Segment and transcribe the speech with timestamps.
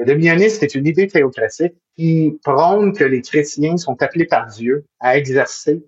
[0.00, 4.86] Le dominioniste est une idée théocratique qui prône que les chrétiens sont appelés par Dieu
[4.98, 5.84] à exercer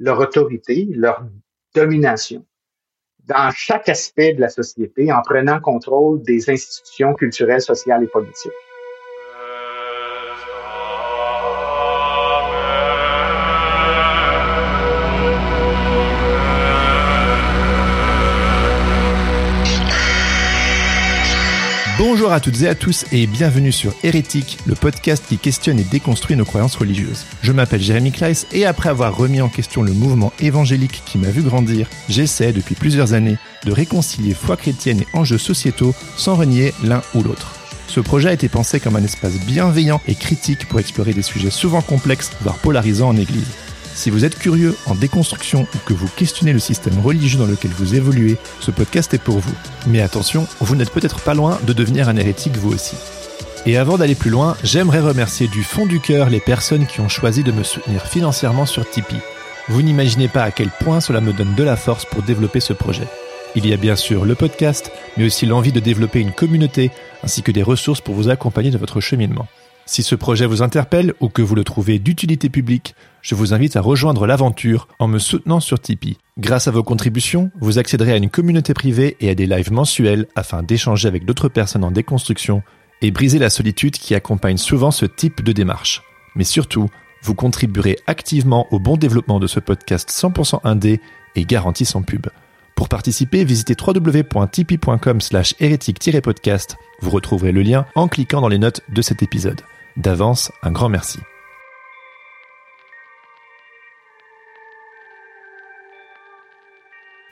[0.00, 1.24] leur autorité, leur
[1.72, 2.44] domination
[3.20, 8.50] dans chaque aspect de la société en prenant contrôle des institutions culturelles, sociales et politiques.
[22.32, 25.84] Bonjour à toutes et à tous et bienvenue sur Hérétique, le podcast qui questionne et
[25.84, 27.26] déconstruit nos croyances religieuses.
[27.42, 31.28] Je m'appelle Jérémy Kleiss et après avoir remis en question le mouvement évangélique qui m'a
[31.28, 36.72] vu grandir, j'essaie depuis plusieurs années de réconcilier foi chrétienne et enjeux sociétaux sans renier
[36.82, 37.54] l'un ou l'autre.
[37.86, 41.50] Ce projet a été pensé comme un espace bienveillant et critique pour explorer des sujets
[41.50, 43.52] souvent complexes, voire polarisants en Église.
[43.94, 47.70] Si vous êtes curieux en déconstruction ou que vous questionnez le système religieux dans lequel
[47.70, 49.54] vous évoluez, ce podcast est pour vous.
[49.86, 52.96] Mais attention, vous n'êtes peut-être pas loin de devenir un hérétique vous aussi.
[53.64, 57.08] Et avant d'aller plus loin, j'aimerais remercier du fond du cœur les personnes qui ont
[57.08, 59.20] choisi de me soutenir financièrement sur Tipeee.
[59.68, 62.72] Vous n'imaginez pas à quel point cela me donne de la force pour développer ce
[62.72, 63.06] projet.
[63.54, 66.90] Il y a bien sûr le podcast, mais aussi l'envie de développer une communauté,
[67.22, 69.46] ainsi que des ressources pour vous accompagner de votre cheminement.
[69.84, 73.76] Si ce projet vous interpelle ou que vous le trouvez d'utilité publique, je vous invite
[73.76, 76.18] à rejoindre l'aventure en me soutenant sur Tipeee.
[76.38, 80.26] Grâce à vos contributions, vous accéderez à une communauté privée et à des lives mensuels
[80.34, 82.62] afin d'échanger avec d'autres personnes en déconstruction
[83.00, 86.02] et briser la solitude qui accompagne souvent ce type de démarche.
[86.34, 86.88] Mais surtout,
[87.22, 91.00] vous contribuerez activement au bon développement de ce podcast 100% indé
[91.36, 92.26] et garanti sans pub.
[92.74, 96.76] Pour participer, visitez www.tipeee.com slash hérétique-podcast.
[97.00, 99.60] Vous retrouverez le lien en cliquant dans les notes de cet épisode.
[99.96, 101.20] D'avance, un grand merci.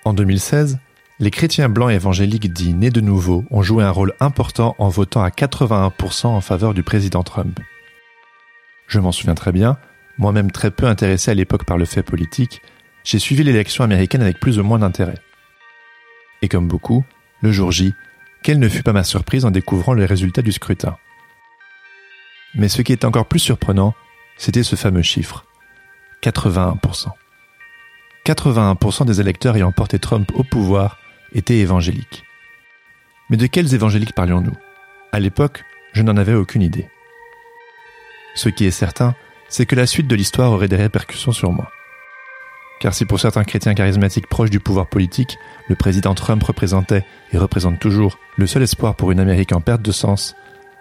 [0.04, 0.78] En 2016,
[1.18, 5.22] les chrétiens blancs évangéliques dits nés de nouveau ont joué un rôle important en votant
[5.22, 7.60] à 81% en faveur du président Trump.
[8.86, 9.76] Je m'en souviens très bien,
[10.16, 12.62] moi-même très peu intéressé à l'époque par le fait politique,
[13.04, 15.18] j'ai suivi l'élection américaine avec plus ou moins d'intérêt.
[16.40, 17.04] Et comme beaucoup,
[17.42, 17.92] le jour J,
[18.42, 20.96] quelle ne fut pas ma surprise en découvrant les résultats du scrutin.
[22.54, 23.94] Mais ce qui est encore plus surprenant,
[24.38, 25.44] c'était ce fameux chiffre.
[26.22, 27.08] 81%.
[28.26, 30.98] 81% des électeurs ayant porté Trump au pouvoir
[31.32, 32.24] étaient évangéliques.
[33.28, 34.56] Mais de quels évangéliques parlions-nous?
[35.12, 36.88] À l'époque, je n'en avais aucune idée.
[38.34, 39.14] Ce qui est certain,
[39.48, 41.70] c'est que la suite de l'histoire aurait des répercussions sur moi.
[42.80, 45.36] Car si pour certains chrétiens charismatiques proches du pouvoir politique,
[45.68, 49.82] le président Trump représentait et représente toujours le seul espoir pour une Amérique en perte
[49.82, 50.34] de sens,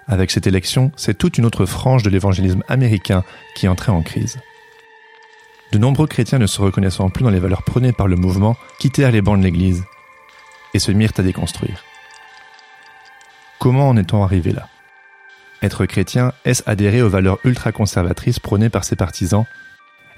[0.10, 3.24] avec cette élection, c'est toute une autre frange de l'évangélisme américain
[3.54, 4.40] qui entrait en crise.
[5.72, 9.12] De nombreux chrétiens ne se reconnaissant plus dans les valeurs prônées par le mouvement quittèrent
[9.12, 9.84] les bancs de l'Église
[10.74, 11.84] et se mirent à déconstruire.
[13.60, 14.68] Comment en est-on arrivé là?
[15.62, 19.46] Être chrétien, est-ce adhérer aux valeurs ultra-conservatrices prônées par ses partisans?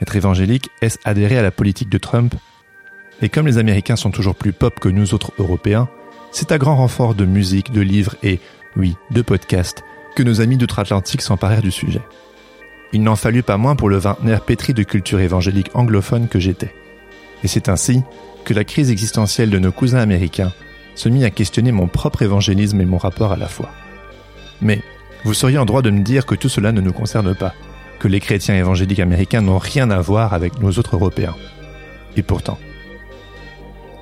[0.02, 2.36] Être évangélique, est-ce adhérer à la politique de Trump?
[3.22, 5.90] Et comme les Américains sont toujours plus pop que nous autres Européens,
[6.32, 8.40] c'est à grand renfort de musique, de livres et,
[8.76, 9.84] oui, de podcasts,
[10.16, 12.02] que nos amis d'outre-Atlantique s'emparèrent du sujet.
[12.94, 16.74] Il n'en fallut pas moins pour le vingtenaire pétri de culture évangélique anglophone que j'étais.
[17.44, 18.02] Et c'est ainsi
[18.44, 20.52] que la crise existentielle de nos cousins américains
[20.96, 23.70] se mit à questionner mon propre évangélisme et mon rapport à la foi.
[24.62, 24.82] Mais
[25.24, 27.54] vous seriez en droit de me dire que tout cela ne nous concerne pas,
[28.00, 31.36] que les chrétiens évangéliques américains n'ont rien à voir avec nos autres Européens.
[32.18, 32.58] Et pourtant,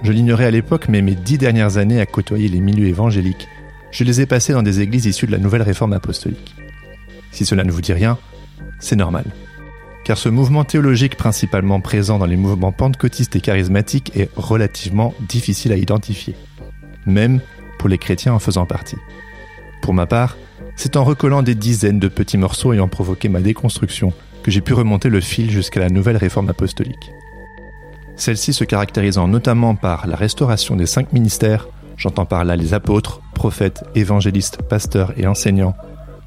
[0.02, 3.48] je l'ignorais à l'époque, mais mes dix dernières années à côtoyer les milieux évangéliques,
[3.92, 6.56] je les ai passées dans des églises issues de la nouvelle réforme apostolique.
[7.32, 8.18] Si cela ne vous dit rien,
[8.80, 9.26] c'est normal.
[10.06, 15.72] Car ce mouvement théologique principalement présent dans les mouvements pentecôtistes et charismatiques est relativement difficile
[15.72, 16.36] à identifier,
[17.06, 17.42] même
[17.78, 18.98] pour les chrétiens en faisant partie.
[19.82, 20.38] Pour ma part,
[20.76, 24.14] c'est en recollant des dizaines de petits morceaux ayant provoqué ma déconstruction
[24.44, 27.12] que j'ai pu remonter le fil jusqu'à la nouvelle réforme apostolique.
[28.16, 31.68] Celle-ci se caractérisant notamment par la restauration des cinq ministères,
[31.98, 35.76] j'entends par là les apôtres, prophètes, évangélistes, pasteurs et enseignants,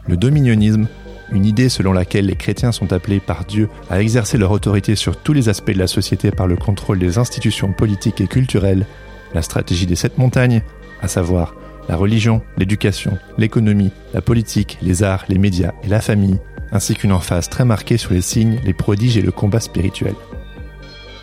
[0.07, 0.89] le dominionnisme,
[1.33, 5.17] une idée selon laquelle les chrétiens sont appelés par Dieu à exercer leur autorité sur
[5.17, 8.87] tous les aspects de la société par le contrôle des institutions politiques et culturelles,
[9.35, 10.63] la stratégie des sept montagnes,
[11.01, 11.55] à savoir
[11.89, 16.39] la religion, l'éducation, l'économie, la politique, les arts, les médias et la famille,
[16.71, 20.15] ainsi qu'une emphase très marquée sur les signes, les prodiges et le combat spirituel.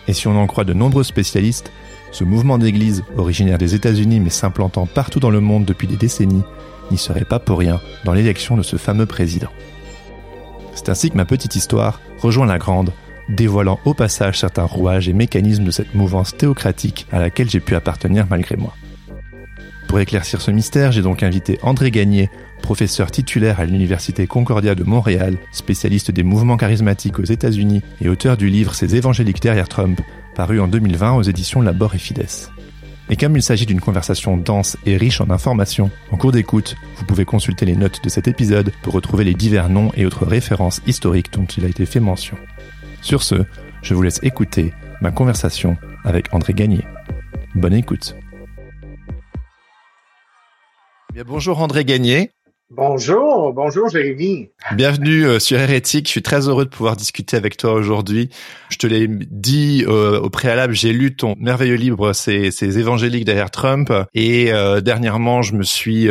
[0.07, 1.71] Et si on en croit de nombreux spécialistes,
[2.11, 6.43] ce mouvement d'église, originaire des États-Unis mais s'implantant partout dans le monde depuis des décennies,
[6.91, 9.49] n'y serait pas pour rien dans l'élection de ce fameux président.
[10.79, 12.93] C'est ainsi que ma petite histoire rejoint la grande,
[13.27, 17.75] dévoilant au passage certains rouages et mécanismes de cette mouvance théocratique à laquelle j'ai pu
[17.75, 18.73] appartenir malgré moi.
[19.89, 22.29] Pour éclaircir ce mystère, j'ai donc invité André Gagné,
[22.61, 28.37] professeur titulaire à l'Université Concordia de Montréal, spécialiste des mouvements charismatiques aux États-Unis et auteur
[28.37, 29.99] du livre Ces évangéliques derrière Trump,
[30.33, 32.49] paru en 2020 aux éditions Labor et Fides.
[33.11, 37.05] Et comme il s'agit d'une conversation dense et riche en informations, en cours d'écoute, vous
[37.05, 40.81] pouvez consulter les notes de cet épisode pour retrouver les divers noms et autres références
[40.85, 42.37] historiques dont il a été fait mention.
[43.01, 43.45] Sur ce,
[43.81, 46.85] je vous laisse écouter ma conversation avec André Gagné.
[47.55, 48.15] Bonne écoute.
[51.11, 52.31] Bien, bonjour André Gagné.
[52.71, 54.49] Bonjour, bonjour Jérémy.
[54.75, 56.05] Bienvenue euh, sur Hérétique.
[56.05, 58.29] Je suis très heureux de pouvoir discuter avec toi aujourd'hui.
[58.69, 63.25] Je te l'ai dit euh, au préalable, j'ai lu ton merveilleux livre, ces, ces évangéliques
[63.25, 66.09] derrière Trump, et euh, dernièrement, je me suis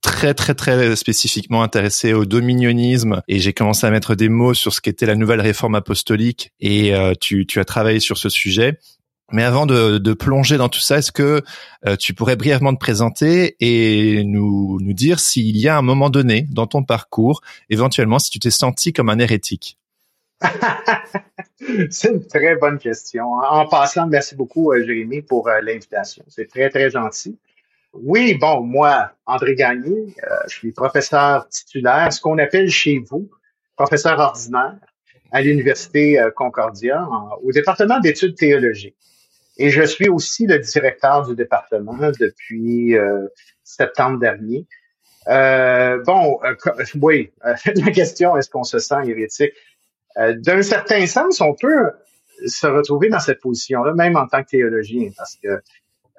[0.00, 4.72] très très très spécifiquement intéressé au dominionnisme et j'ai commencé à mettre des mots sur
[4.72, 8.78] ce qu'était la nouvelle réforme apostolique et tu, tu as travaillé sur ce sujet
[9.32, 11.42] mais avant de, de, plonger dans tout ça, est-ce que
[11.86, 16.10] euh, tu pourrais brièvement te présenter et nous, nous dire s'il y a un moment
[16.10, 19.78] donné dans ton parcours, éventuellement, si tu t'es senti comme un hérétique?
[21.90, 23.34] C'est une très bonne question.
[23.34, 26.24] En passant, merci beaucoup, euh, Jérémy, pour euh, l'invitation.
[26.28, 27.38] C'est très, très gentil.
[27.92, 30.14] Oui, bon, moi, André Gagné,
[30.46, 33.28] je suis professeur titulaire, ce qu'on appelle chez vous,
[33.76, 34.76] professeur ordinaire
[35.32, 37.08] à l'Université Concordia,
[37.42, 38.99] au département d'études théologiques.
[39.62, 43.26] Et je suis aussi le directeur du département depuis euh,
[43.62, 44.66] septembre dernier.
[45.28, 46.54] Euh, bon, euh,
[47.02, 49.52] oui, la question, est-ce qu'on se sent hérétique?
[50.16, 51.90] D'un certain sens, on peut
[52.46, 55.60] se retrouver dans cette position-là, même en tant que théologien, parce que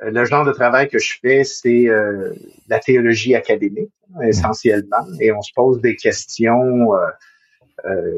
[0.04, 1.88] le genre de travail que je fais, c'est
[2.70, 3.92] la théologie académique,
[4.24, 6.92] essentiellement, et on se pose des questions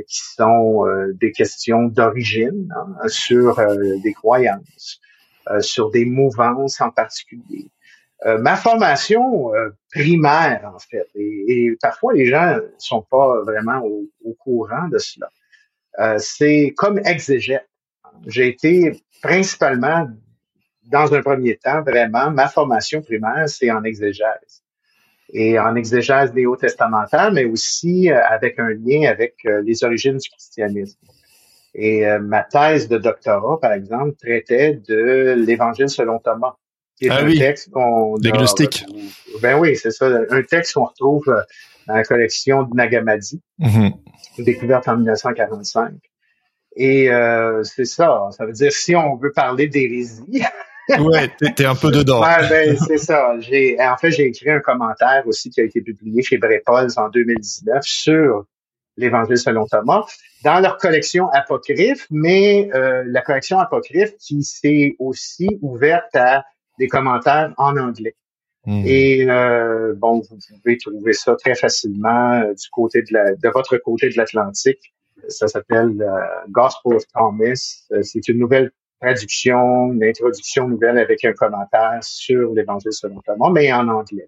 [0.08, 3.60] qui sont des questions d'origine hein, sur
[4.04, 5.13] des croyances, euh,
[5.60, 7.70] sur des mouvances en particulier.
[8.26, 14.34] Euh, ma formation euh, primaire, en fait, et, parfois les gens sont pas vraiment au,
[14.40, 15.30] courant de cela,
[16.18, 17.68] c'est comme exégète.
[18.28, 20.10] J'ai été principalement,
[20.86, 24.64] dans un premier temps, vraiment, ma formation primaire, c'est en exégèse.
[25.32, 31.00] Et en exégèse néo-testamentaire, mais aussi avec un lien avec les origines du christianisme.
[31.76, 36.54] Et euh, ma thèse de doctorat, par exemple, traitait de l'Évangile selon Thomas.
[36.98, 38.16] Qui est ah un oui, texte qu'on
[39.42, 40.08] Ben oui, c'est ça.
[40.30, 41.42] Un texte qu'on retrouve euh,
[41.88, 43.94] dans la collection de Nagamadi, mm-hmm.
[44.44, 45.94] découverte en 1945.
[46.76, 48.30] Et euh, c'est ça.
[48.38, 50.44] Ça veut dire si on veut parler d'hérésie.
[51.00, 52.22] ouais, t'es un peu dedans.
[52.22, 53.40] Ouais, ben, c'est ça.
[53.40, 57.10] J'ai, en fait, j'ai écrit un commentaire aussi qui a été publié chez Brepols en
[57.10, 58.46] 2019 sur
[58.98, 60.06] l'Évangile selon Thomas,
[60.44, 66.46] dans leur collection apocryphe, mais euh, la collection apocryphe qui s'est aussi ouverte à
[66.80, 68.16] des commentaires en anglais.
[68.66, 68.84] Hmm.
[68.86, 73.50] Et euh, bon, vous pouvez trouver ça très facilement euh, du côté de, la, de
[73.50, 74.94] votre côté de l'Atlantique.
[75.28, 76.06] Ça s'appelle
[76.50, 77.86] Gospel of Thomas.
[78.02, 83.72] C'est une nouvelle traduction, une introduction nouvelle avec un commentaire sur l'Évangile selon Thomas, mais
[83.72, 84.28] en anglais.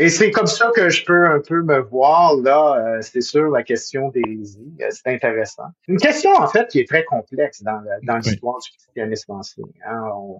[0.00, 2.76] Et c'est comme ça que je peux un peu me voir là.
[2.76, 5.64] Euh, c'est sûr la question des euh, c'est intéressant.
[5.88, 9.64] Une question en fait qui est très complexe dans, dans l'histoire du christianisme ancien.
[9.84, 10.00] Hein.
[10.14, 10.38] On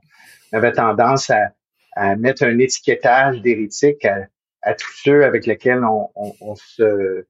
[0.52, 1.50] avait tendance à,
[1.96, 4.28] à mettre un étiquetage d'hérétique à,
[4.62, 7.26] à, tous ceux avec lesquels on, on, on se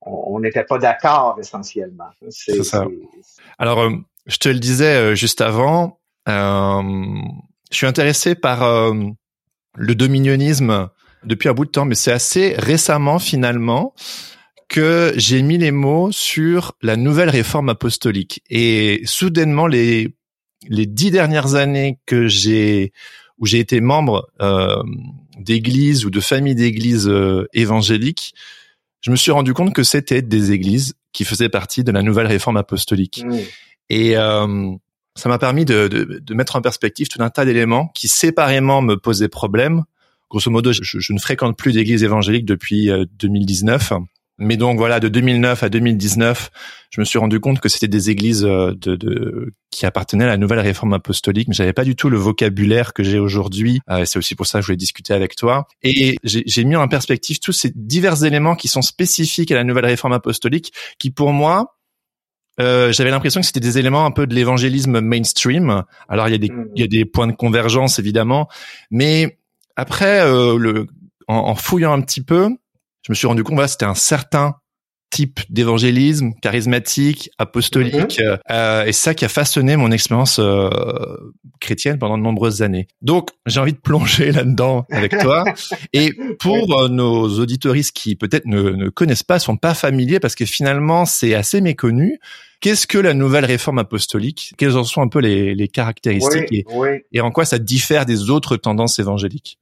[0.00, 2.10] on n'était pas d'accord essentiellement.
[2.30, 2.86] C'est ça.
[3.58, 3.90] Alors, euh,
[4.26, 7.22] je te le disais juste avant, je
[7.70, 8.92] suis intéressé par
[9.74, 10.88] le dominionnisme
[11.24, 13.94] depuis un bout de temps, mais c'est assez récemment finalement
[14.68, 18.42] que j'ai mis les mots sur la nouvelle réforme apostolique.
[18.50, 20.14] Et soudainement, les
[20.68, 22.92] les dix dernières années que j'ai
[23.38, 24.82] où j'ai été membre euh,
[25.38, 28.34] d'églises ou de familles d'églises euh, évangéliques,
[29.00, 32.26] je me suis rendu compte que c'était des églises qui faisaient partie de la nouvelle
[32.26, 33.22] réforme apostolique.
[33.24, 33.36] Mmh.
[33.90, 34.72] Et euh,
[35.14, 38.82] ça m'a permis de, de, de, mettre en perspective tout un tas d'éléments qui séparément
[38.82, 39.84] me posaient problème.
[40.30, 43.92] Grosso modo, je, je ne fréquente plus d'églises évangéliques depuis 2019.
[43.92, 43.98] Euh,
[44.38, 46.50] mais donc voilà, de 2009 à 2019,
[46.90, 50.28] je me suis rendu compte que c'était des églises euh, de, de, qui appartenaient à
[50.28, 53.80] la nouvelle réforme apostolique, mais j'avais pas du tout le vocabulaire que j'ai aujourd'hui.
[53.90, 55.66] Euh, c'est aussi pour ça que je voulais discuter avec toi.
[55.82, 59.86] Et j'ai mis en perspective tous ces divers éléments qui sont spécifiques à la nouvelle
[59.86, 61.74] réforme apostolique, qui pour moi
[62.60, 65.84] euh, j'avais l'impression que c'était des éléments un peu de l'évangélisme mainstream.
[66.08, 68.48] Alors il y a des il y a des points de convergence évidemment,
[68.90, 69.38] mais
[69.78, 70.86] après euh, le
[71.28, 72.50] en, en, fouillant un petit peu,
[73.02, 74.56] je me suis rendu compte voilà c'était un certain
[75.10, 78.38] type d'évangélisme charismatique, apostolique, mhm.
[78.50, 80.68] euh, et ça qui a façonné mon expérience euh,
[81.60, 82.88] chrétienne pendant de nombreuses années.
[83.00, 85.44] Donc, j'ai envie de plonger là-dedans avec toi.
[85.92, 90.34] et pour euh, nos auditoristes qui peut-être ne, ne connaissent pas, sont pas familiers, parce
[90.34, 92.18] que finalement, c'est assez méconnu.
[92.60, 94.52] Qu'est-ce que la nouvelle réforme apostolique?
[94.58, 96.64] Quelles en sont un peu les, les caractéristiques et,
[97.12, 99.58] et en quoi ça diffère des autres tendances évangéliques?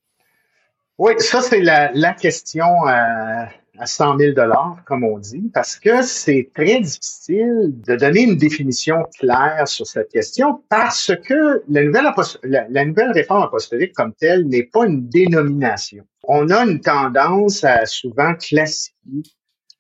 [0.99, 3.45] Oui, ça c'est la, la question euh,
[3.79, 8.37] à 100 000 dollars, comme on dit, parce que c'est très difficile de donner une
[8.37, 12.07] définition claire sur cette question parce que la nouvelle,
[12.45, 16.07] la, nouvelle réforme apostolique comme telle n'est pas une dénomination.
[16.25, 18.95] On a une tendance à souvent classifier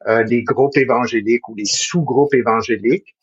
[0.06, 3.15] euh, des groupes évangéliques ou des sous-groupes évangéliques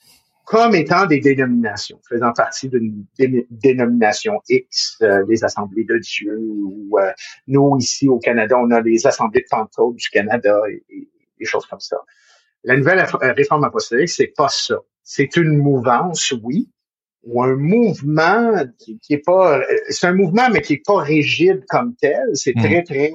[0.43, 3.05] comme étant des dénominations, faisant partie d'une
[3.49, 7.11] dénomination X, euh, des assemblées de Dieu, ou euh,
[7.47, 11.09] nous, ici au Canada, on a les assemblées de Pentecôte du Canada et,
[11.39, 11.97] des choses comme ça.
[12.63, 14.79] La nouvelle euh, réforme apostolique, c'est pas ça.
[15.01, 16.69] C'est une mouvance, oui,
[17.23, 21.63] ou un mouvement qui, qui est pas, c'est un mouvement mais qui est pas rigide
[21.69, 22.21] comme tel.
[22.33, 22.83] C'est très mmh.
[22.83, 23.13] très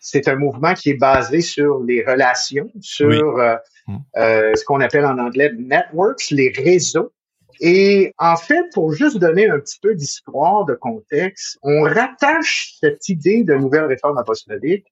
[0.00, 3.96] c'est un mouvement qui est basé sur les relations, sur euh, mm.
[4.16, 7.12] euh, ce qu'on appelle en anglais networks, les réseaux.
[7.60, 13.08] Et en fait, pour juste donner un petit peu d'histoire, de contexte, on rattache cette
[13.08, 14.86] idée de nouvelle réforme apostolique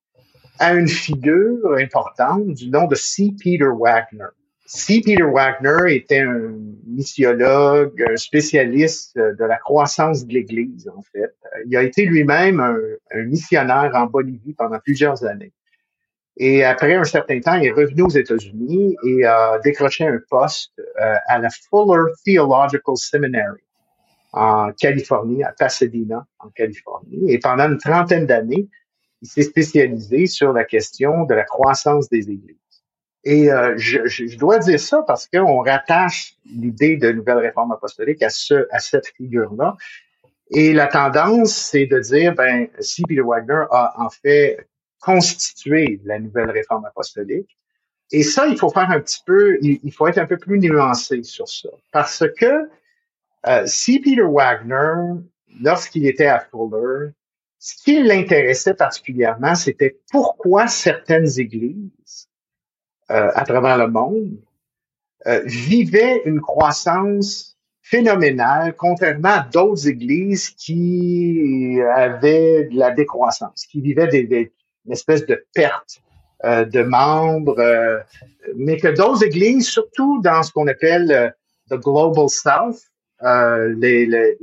[0.59, 3.31] à une figure importante du nom de C.
[3.39, 4.27] Peter Wagner.
[4.67, 5.01] C.
[5.01, 6.53] Peter Wagner était un
[6.87, 11.35] missiologue, un spécialiste de la croissance de l'Église, en fait.
[11.67, 15.53] Il a été lui-même un, missionnaire en Bolivie pendant plusieurs années.
[16.37, 20.79] Et après un certain temps, il est revenu aux États-Unis et a décroché un poste
[20.79, 23.63] euh, à la Fuller Theological Seminary
[24.33, 27.33] en Californie, à Pasadena, en Californie.
[27.33, 28.69] Et pendant une trentaine d'années,
[29.23, 32.66] il s'est spécialisé sur la question de la croissance des églises.
[33.27, 38.23] Et euh, je, je, dois dire ça parce qu'on rattache l'idée de nouvelle réforme apostolique
[38.23, 39.77] à, ce, à cette figure-là.
[40.53, 44.69] Et la tendance, c'est de dire, ben, si Peter Wagner a en fait
[45.01, 47.59] constitué la nouvelle réforme apostolique,
[48.13, 51.25] et ça, il faut faire un petit peu, il, faut être un peu plus nuancé
[51.25, 51.71] sur ça.
[51.91, 52.71] Parce que
[53.49, 55.21] euh, si Peter Wagner,
[55.61, 57.11] lorsqu'il était à Fuller,
[57.59, 62.29] ce qui l'intéressait particulièrement, c'était pourquoi certaines églises
[63.11, 64.37] euh, à travers le monde
[65.27, 65.43] euh,
[66.25, 74.25] une croissance phénoménale, contrairement à d'autres églises qui avaient de la décroissance, qui vivaient des,
[74.25, 74.53] des
[74.87, 76.01] une espèce de perte
[76.45, 77.99] euh, de membres, euh,
[78.57, 81.31] mais que d'autres églises, surtout dans ce qu'on appelle euh,
[81.71, 82.81] the global south,
[83.23, 84.37] les, les,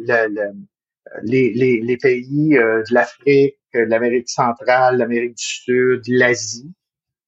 [1.21, 6.73] les, les, pays de l'Afrique, l'Amérique centrale, l'Amérique du Sud, l'Asie,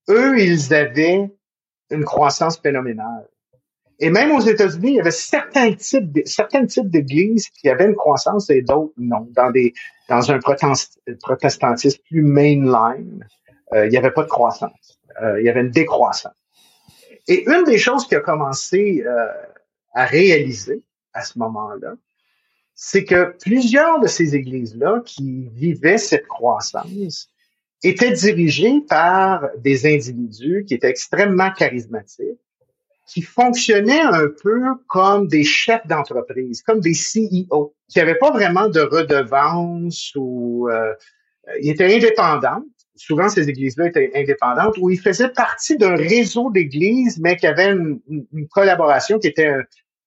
[0.10, 1.30] eux, ils avaient
[1.90, 3.28] une croissance phénoménale.
[4.00, 7.96] Et même aux États-Unis, il y avait certains types, certains types d'églises qui avaient une
[7.96, 9.28] croissance et d'autres non.
[9.32, 9.74] Dans des,
[10.10, 13.26] dans un protestantisme plus mainline,
[13.74, 15.00] euh, il n'y avait pas de croissance.
[15.22, 16.34] Euh, il y avait une décroissance.
[17.28, 19.28] Et une des choses qui a commencé euh,
[19.94, 20.84] à réaliser
[21.14, 21.94] à ce moment-là,
[22.74, 27.30] c'est que plusieurs de ces églises-là qui vivaient cette croissance
[27.84, 32.40] était dirigé par des individus qui étaient extrêmement charismatiques,
[33.08, 38.68] qui fonctionnaient un peu comme des chefs d'entreprise, comme des CEO, qui n'avaient pas vraiment
[38.68, 40.94] de redevances ou euh,
[41.62, 42.64] ils étaient indépendants.
[42.96, 47.72] Souvent, ces églises-là étaient indépendantes, où ils faisaient partie d'un réseau d'églises, mais qui avait
[47.72, 49.54] une, une, collaboration qui était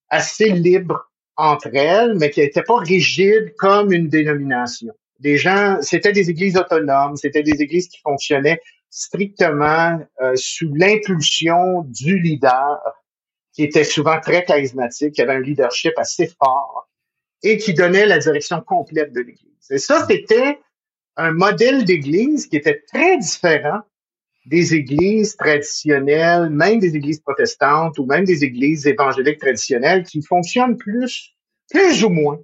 [0.08, 6.12] assez libre entre elles, mais qui n'était pas rigide comme une dénomination des gens, c'était
[6.12, 8.60] des églises autonomes, c'était des églises qui fonctionnaient
[8.90, 12.80] strictement euh, sous l'impulsion du leader,
[13.52, 16.88] qui était souvent très charismatique, qui avait un leadership assez fort
[17.42, 19.70] et qui donnait la direction complète de l'Église.
[19.70, 20.58] Et ça, c'était
[21.16, 23.80] un modèle d'Église qui était très différent
[24.46, 30.76] des églises traditionnelles, même des églises protestantes ou même des églises évangéliques traditionnelles qui fonctionnent
[30.76, 31.34] plus,
[31.70, 32.38] plus ou moins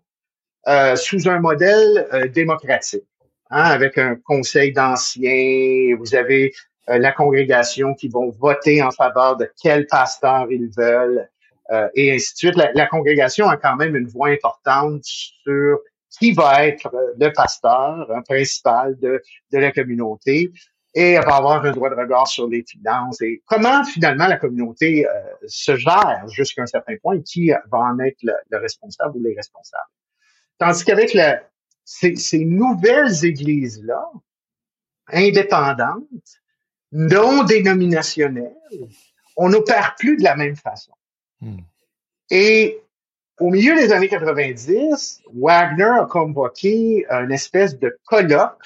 [0.68, 3.04] euh, sous un modèle euh, démocratique,
[3.50, 5.96] hein, avec un conseil d'anciens.
[5.98, 6.52] Vous avez
[6.88, 11.28] euh, la congrégation qui vont voter en faveur de quel pasteur ils veulent,
[11.94, 12.56] et ainsi de suite.
[12.56, 15.78] La, la, congrégation a quand même une voix importante sur
[16.10, 20.52] qui va être le pasteur principal de, de la communauté
[20.94, 25.06] et va avoir un droit de regard sur les finances et comment finalement la communauté
[25.06, 25.10] euh,
[25.46, 29.34] se gère jusqu'à un certain point et qui va en être le, responsable ou les
[29.34, 29.82] responsables.
[30.58, 31.16] Tandis qu'avec
[31.84, 34.10] ces, ces nouvelles églises-là,
[35.08, 36.40] indépendantes,
[36.92, 38.54] non dénominationnelles,
[39.36, 40.92] on n'opère plus de la même façon.
[41.40, 41.58] Hmm.
[42.30, 42.80] Et
[43.40, 48.62] au milieu des années 90, Wagner a convoqué une espèce de colloque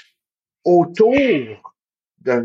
[0.65, 1.75] autour
[2.21, 2.45] d'un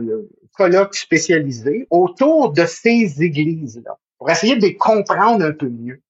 [0.54, 6.02] colloque spécialisé autour de ces églises-là pour essayer de les comprendre un peu mieux.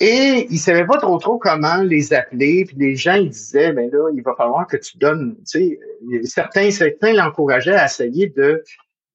[0.00, 2.64] Et il savait pas trop trop comment les appeler.
[2.64, 5.36] Puis les gens ils disaient, mais là, il va falloir que tu donnes.
[5.48, 5.78] Tu
[6.10, 8.64] sais, certains certains l'encourageaient à essayer de,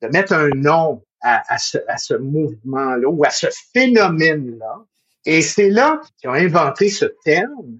[0.02, 4.86] de mettre un nom à, à ce, à ce mouvement-là ou à ce phénomène-là.
[5.26, 7.80] Et c'est là qu'ils ont inventé ce terme,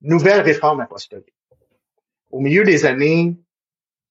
[0.00, 1.34] nouvelle réforme apostolique.
[2.30, 3.36] Au milieu des années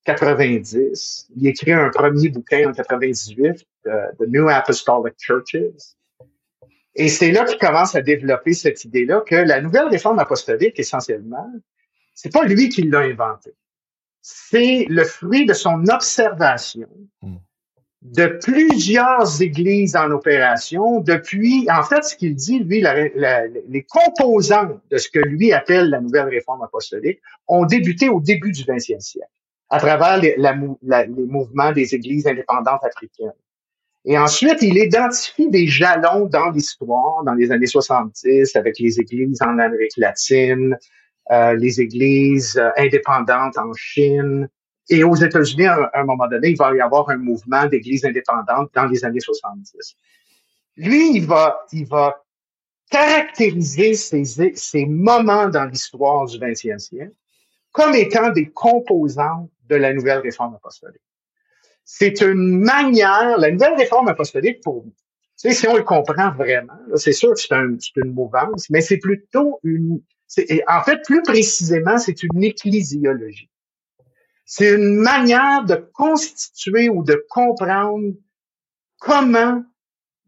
[0.05, 1.27] 90.
[1.35, 5.95] Il écrit un premier bouquin en 98, euh, The New Apostolic Churches.
[6.95, 11.51] Et c'est là qu'il commence à développer cette idée-là que la nouvelle réforme apostolique, essentiellement,
[12.13, 13.53] c'est pas lui qui l'a inventé.
[14.21, 16.87] C'est le fruit de son observation
[17.21, 17.35] hmm.
[18.01, 24.97] de plusieurs églises en opération depuis, en fait, ce qu'il dit, lui, les composants de
[24.97, 29.29] ce que lui appelle la nouvelle réforme apostolique ont débuté au début du 20e siècle
[29.69, 33.33] à travers les, les mouvements des églises indépendantes africaines.
[34.05, 39.41] Et ensuite, il identifie des jalons dans l'histoire, dans les années 70, avec les églises
[39.41, 40.77] en Amérique latine,
[41.31, 44.47] euh, les églises euh, indépendantes en Chine.
[44.89, 48.69] Et aux États-Unis, à un moment donné, il va y avoir un mouvement d'églises indépendantes
[48.75, 49.95] dans les années 70.
[50.77, 52.21] Lui, il va, il va
[52.91, 57.15] caractériser ces, ces moments dans l'histoire du 20e siècle
[57.71, 61.01] comme étant des composantes de la nouvelle réforme apostolique.
[61.85, 64.91] C'est une manière, la nouvelle réforme apostolique, pour, tu
[65.35, 68.97] sais, si on le comprend vraiment, c'est sûr que c'est un, une mouvance, mais c'est
[68.97, 70.01] plutôt une,
[70.67, 73.49] en fait, plus précisément, c'est une ecclésiologie.
[74.45, 78.13] C'est une manière de constituer ou de comprendre
[78.99, 79.63] comment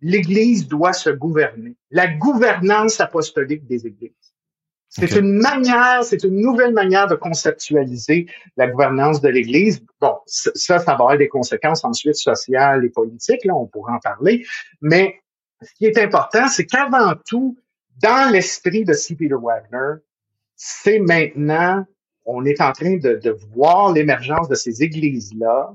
[0.01, 4.26] l'Église doit se gouverner, la gouvernance apostolique des Églises.
[4.89, 9.84] C'est une manière, c'est une nouvelle manière de conceptualiser la gouvernance de l'Église.
[10.00, 14.00] Bon, ça, ça va avoir des conséquences ensuite sociales et politiques, là, on pourra en
[14.00, 14.45] parler.
[14.82, 15.19] Mais
[15.62, 17.58] ce qui est important, c'est qu'avant tout,
[18.02, 19.15] dans l'esprit de C.
[19.15, 20.00] Peter Wagner,
[20.56, 21.86] c'est maintenant,
[22.26, 25.73] on est en train de, de voir l'émergence de ces églises-là,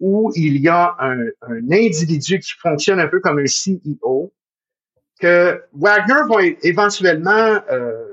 [0.00, 4.32] où il y a un, un, individu qui fonctionne un peu comme un CEO,
[5.20, 8.09] que Wagner va éventuellement euh,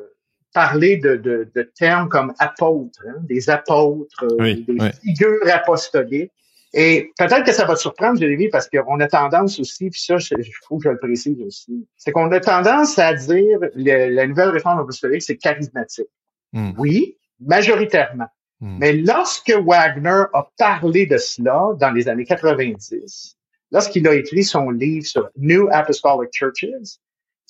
[0.57, 6.31] parler de, de, de, termes comme apôtres, hein, des apôtres, euh, des figures apostoliques.
[6.73, 10.15] Et peut-être que ça va te surprendre, Jérémy, parce qu'on a tendance aussi, puis ça,
[10.15, 14.25] il faut que je le précise aussi, c'est qu'on a tendance à dire le, la
[14.25, 16.09] nouvelle réforme apostolique, c'est charismatique.
[16.53, 16.71] Hmm.
[16.79, 18.29] Oui, majoritairement.
[18.59, 18.79] Hmm.
[18.79, 23.37] Mais lorsque Wagner a parlé de cela dans les années 90,
[23.71, 26.97] lorsqu'il a écrit son livre sur New Apostolic Churches,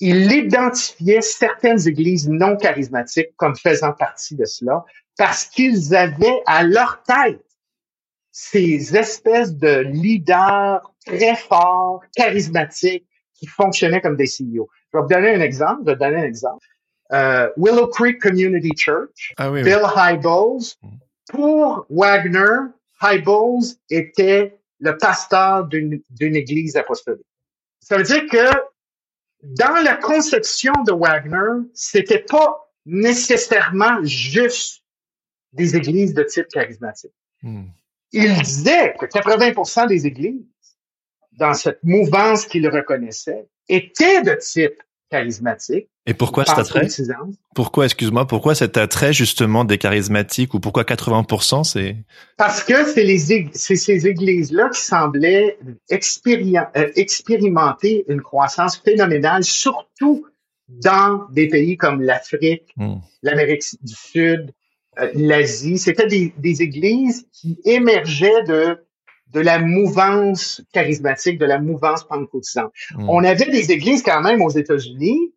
[0.00, 4.84] il identifiait certaines églises non charismatiques comme faisant partie de cela
[5.16, 7.44] parce qu'ils avaient à leur tête
[8.30, 14.68] ces espèces de leaders très forts, charismatiques, qui fonctionnaient comme des CEO.
[14.92, 15.80] Je vais vous donner un exemple.
[15.80, 16.64] Je vais vous donner un exemple.
[17.12, 20.76] Euh, Willow Creek Community Church, ah Bill Hybels.
[21.30, 22.70] Pour Wagner,
[23.02, 27.26] Hybels était le pasteur d'une église apostolique.
[27.80, 28.50] Ça veut dire que
[29.42, 34.82] dans la conception de Wagner, c'était pas nécessairement juste
[35.52, 37.12] des églises de type charismatique.
[37.42, 37.66] Hmm.
[38.12, 40.46] Il disait que 80% des églises,
[41.32, 45.88] dans cette mouvance qu'il reconnaissait, étaient de type charismatiques.
[46.06, 46.88] Et pourquoi cet attrait?
[47.54, 51.96] Pourquoi, excuse-moi, pourquoi cet attrait justement des charismatiques ou pourquoi 80% c'est
[52.36, 60.26] Parce que c'est les c'est ces églises-là qui semblaient euh, expérimenter une croissance phénoménale, surtout
[60.68, 62.96] dans des pays comme l'Afrique, hmm.
[63.22, 64.52] l'Amérique du Sud,
[64.98, 65.78] euh, l'Asie.
[65.78, 68.78] C'était des, des églises qui émergeaient de
[69.32, 72.72] de la mouvance charismatique, de la mouvance pentecôtisante.
[72.94, 73.08] Hmm.
[73.08, 75.34] On avait des églises quand même aux États-Unis.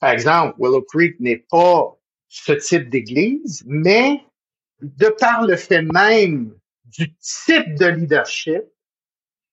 [0.00, 1.96] Par exemple, Willow Creek n'est pas
[2.28, 4.22] ce type d'église, mais
[4.80, 8.62] de par le fait même du type de leadership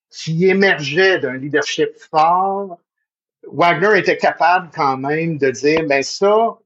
[0.09, 2.79] qui émergeait d'un leadership fort,
[3.51, 6.57] Wagner était capable quand même de dire, ben ça,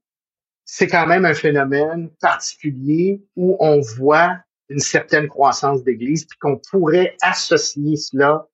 [0.64, 4.38] c'est quand même un phénomène particulier où on voit
[4.70, 8.46] une certaine croissance d'Église, puis qu'on pourrait associer cela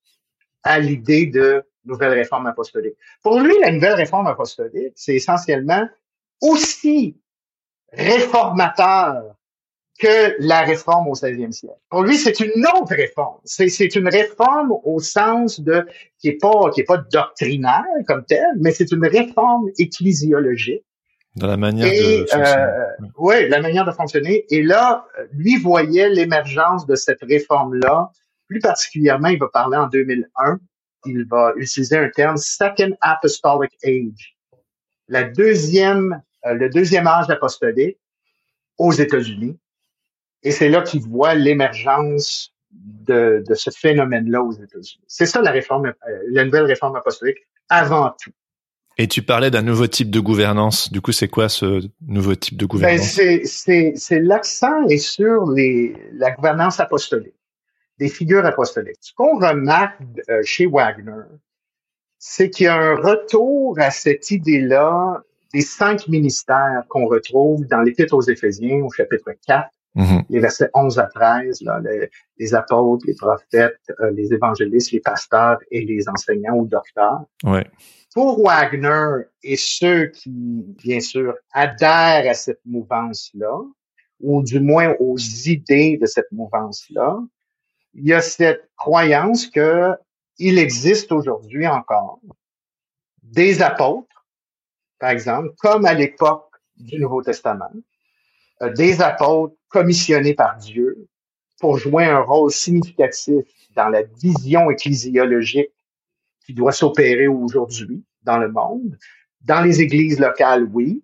[0.65, 2.97] à l'idée de nouvelle réforme apostolique.
[3.23, 5.89] Pour lui, la nouvelle réforme apostolique, c'est essentiellement
[6.41, 7.17] aussi
[7.93, 9.37] réformateur
[9.99, 11.79] que la réforme au 16e siècle.
[11.89, 13.39] Pour lui, c'est une autre réforme.
[13.45, 15.87] C'est une réforme au sens de
[16.19, 20.85] qui est pas qui pas doctrinaire comme telle, mais c'est une réforme ecclésiologique
[21.37, 22.47] dans la manière de fonctionner.
[22.47, 24.47] Euh, oui, la manière de fonctionner.
[24.49, 28.11] Et là, lui voyait l'émergence de cette réforme-là.
[28.49, 30.59] Plus particulièrement, il va parler en 2001.
[31.05, 34.37] Il va utiliser un terme Second Apostolic Age.
[35.09, 37.99] La deuxième, euh, le deuxième âge apostolique
[38.79, 39.59] aux États-Unis.
[40.43, 45.05] Et c'est là qu'il voit l'émergence de, de ce phénomène-là aux États-Unis.
[45.07, 45.93] C'est ça la réforme, euh,
[46.31, 48.33] la nouvelle réforme apostolique avant tout.
[48.99, 50.91] Et tu parlais d'un nouveau type de gouvernance.
[50.91, 53.17] Du coup, c'est quoi ce nouveau type de ben, gouvernance?
[53.17, 57.35] ben C'est l'accent est sur les, la gouvernance apostolique,
[57.99, 58.97] des figures apostoliques.
[59.01, 61.25] Ce qu'on remarque euh, chez Wagner,
[62.19, 67.83] c'est qu'il y a un retour à cette idée-là des cinq ministères qu'on retrouve dans
[67.83, 70.25] l'Épître aux Éphésiens au chapitre 4, mm-hmm.
[70.31, 71.81] les versets 11 à 13, là,
[72.39, 77.21] les, apôtres, les prophètes, euh, les évangélistes, les pasteurs et les enseignants ou docteurs.
[77.45, 77.67] Ouais
[78.17, 83.61] pour Wagner et ceux qui, bien sûr, adhèrent à cette mouvance-là,
[84.21, 87.19] ou du moins aux idées de cette mouvance-là,
[87.93, 89.91] il y a cette croyance que
[90.39, 92.19] il existe aujourd'hui encore
[93.23, 94.25] des apôtres,
[94.99, 96.49] par exemple, comme à l'époque
[96.79, 97.75] du Nouveau Testament,
[98.63, 101.07] euh, des apôtres commissionnés par Dieu
[101.61, 105.76] pour jouer un rôle significatif dans la vision ecclésiologique
[106.47, 108.97] qui doit s'opérer aujourd'hui dans le monde.
[109.43, 111.03] Dans les églises locales, oui,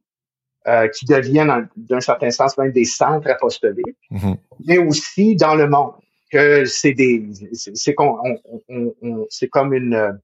[0.68, 4.36] euh, qui deviennent d'un certain sens même des centres apostoliques, mm-hmm.
[4.66, 5.94] mais aussi dans le monde
[6.30, 10.20] que c'est des c'est c'est comme une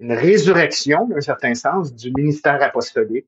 [0.00, 3.26] une résurrection d'un certain sens du ministère apostolique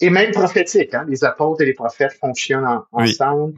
[0.00, 0.92] et même prophétique.
[0.94, 1.06] Hein?
[1.08, 3.54] Les apôtres et les prophètes fonctionnent ensemble.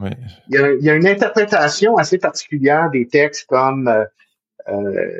[0.49, 4.05] Il, y a, il, y a, une interprétation assez particulière des textes comme euh,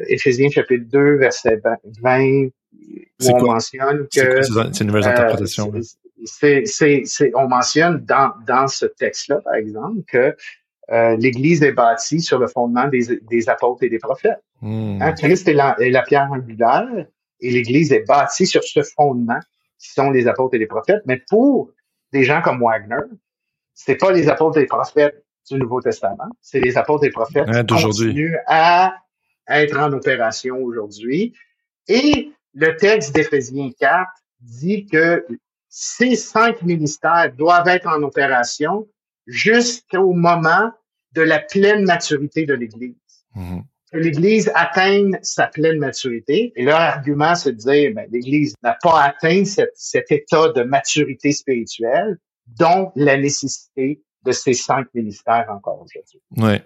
[0.07, 1.61] Éphésiens chapitre 2, verset
[2.01, 2.47] 20,
[3.23, 4.41] où on mentionne que...
[4.41, 5.71] C'est une nouvelle interprétation.
[5.73, 5.81] Euh,
[6.65, 10.35] c'est, on mentionne dans, dans ce texte-là, par exemple, que
[10.91, 14.41] euh, l'Église est bâtie sur le fondement des, des apôtres et des prophètes.
[14.61, 15.01] Hmm.
[15.01, 17.07] Hein, Christ est la, est la, pierre angulaire
[17.39, 19.39] et l'Église est bâtie sur ce fondement
[19.79, 21.01] qui sont les apôtres et les prophètes.
[21.05, 21.71] Mais pour
[22.13, 23.03] des gens comme Wagner,
[23.73, 27.13] c'est pas les apôtres et les prophètes du Nouveau Testament, c'est les apôtres et les
[27.13, 28.95] prophètes qui continuent à
[29.47, 31.33] être en opération aujourd'hui.
[31.87, 34.07] Et le texte d'Éphésiens 4
[34.39, 35.25] dit que
[35.69, 38.87] ces cinq ministères doivent être en opération
[39.27, 40.71] jusqu'au moment
[41.13, 42.95] de la pleine maturité de l'Église.
[43.35, 43.63] Mhm.
[43.91, 46.53] Que l'Église atteigne sa pleine maturité.
[46.55, 51.31] Et leur argument, c'est de dire, ben, l'Église n'a pas atteint cet état de maturité
[51.31, 56.21] spirituelle, donc la nécessité de ces cinq ministères encore aujourd'hui.
[56.37, 56.61] Ouais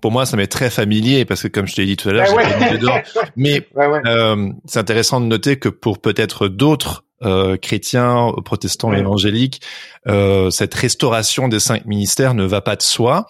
[0.00, 2.34] pour moi, ça m'est très familier parce que, comme je t'ai dit tout à l'heure,
[2.34, 2.98] ben dedans.
[3.36, 9.60] Mais euh, c'est intéressant de noter que pour peut-être d'autres euh, chrétiens, protestants et évangéliques,
[10.08, 13.26] euh, cette restauration des cinq ministères ne va pas de soi.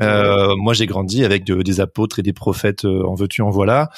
[0.00, 3.90] Euh, moi, j'ai grandi avec des apôtres et des prophètes euh, en veux-tu, en voilà.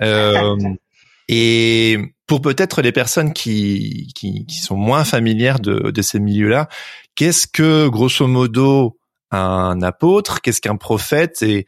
[0.00, 0.56] Euh,
[1.28, 6.68] et pour peut-être les personnes qui, qui, qui sont moins familières de, de ces milieux-là,
[7.14, 8.98] qu'est-ce que, grosso modo,
[9.30, 11.66] un apôtre, qu'est-ce qu'un prophète et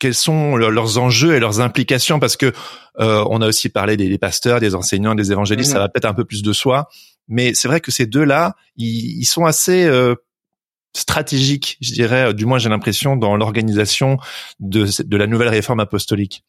[0.00, 2.18] quels sont leurs enjeux et leurs implications?
[2.18, 2.52] Parce que
[3.00, 6.14] euh, on a aussi parlé des, pasteurs, des enseignants, des évangélistes, ça va peut-être un
[6.14, 6.88] peu plus de soi,
[7.28, 10.14] mais c'est vrai que ces deux-là, ils, sont assez euh,
[10.94, 14.18] stratégiques, je dirais, du moins j'ai l'impression dans l'organisation
[14.60, 16.44] de, de la nouvelle réforme apostolique.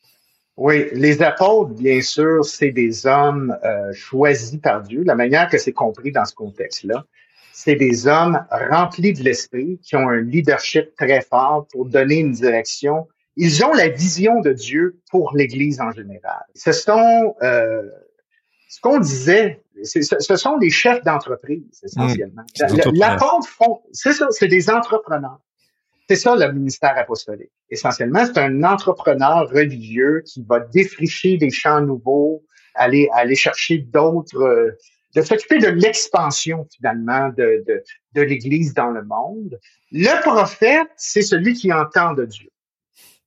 [0.57, 5.03] Oui, les apôtres, bien sûr, c'est des hommes euh, choisis par Dieu.
[5.03, 7.05] La manière que c'est compris dans ce contexte-là,
[7.65, 12.31] c'est des hommes remplis de l'esprit qui ont un leadership très fort pour donner une
[12.31, 13.07] direction.
[13.37, 16.43] Ils ont la vision de Dieu pour l'Église en général.
[16.53, 17.81] Ce sont euh,
[18.69, 22.43] ce qu'on disait, ce sont des chefs d'entreprise essentiellement.
[22.59, 25.39] Mmh, L'apôtre font, c'est ça, c'est des entrepreneurs.
[26.07, 27.51] C'est ça le ministère apostolique.
[27.71, 32.43] Essentiellement, c'est un entrepreneur religieux qui va défricher des champs nouveaux,
[32.75, 34.77] aller aller chercher d'autres, euh,
[35.15, 37.63] de s'occuper de l'expansion finalement de,
[38.13, 39.59] de, l'Église dans le monde.
[39.91, 42.49] Le prophète, c'est celui qui entend de Dieu.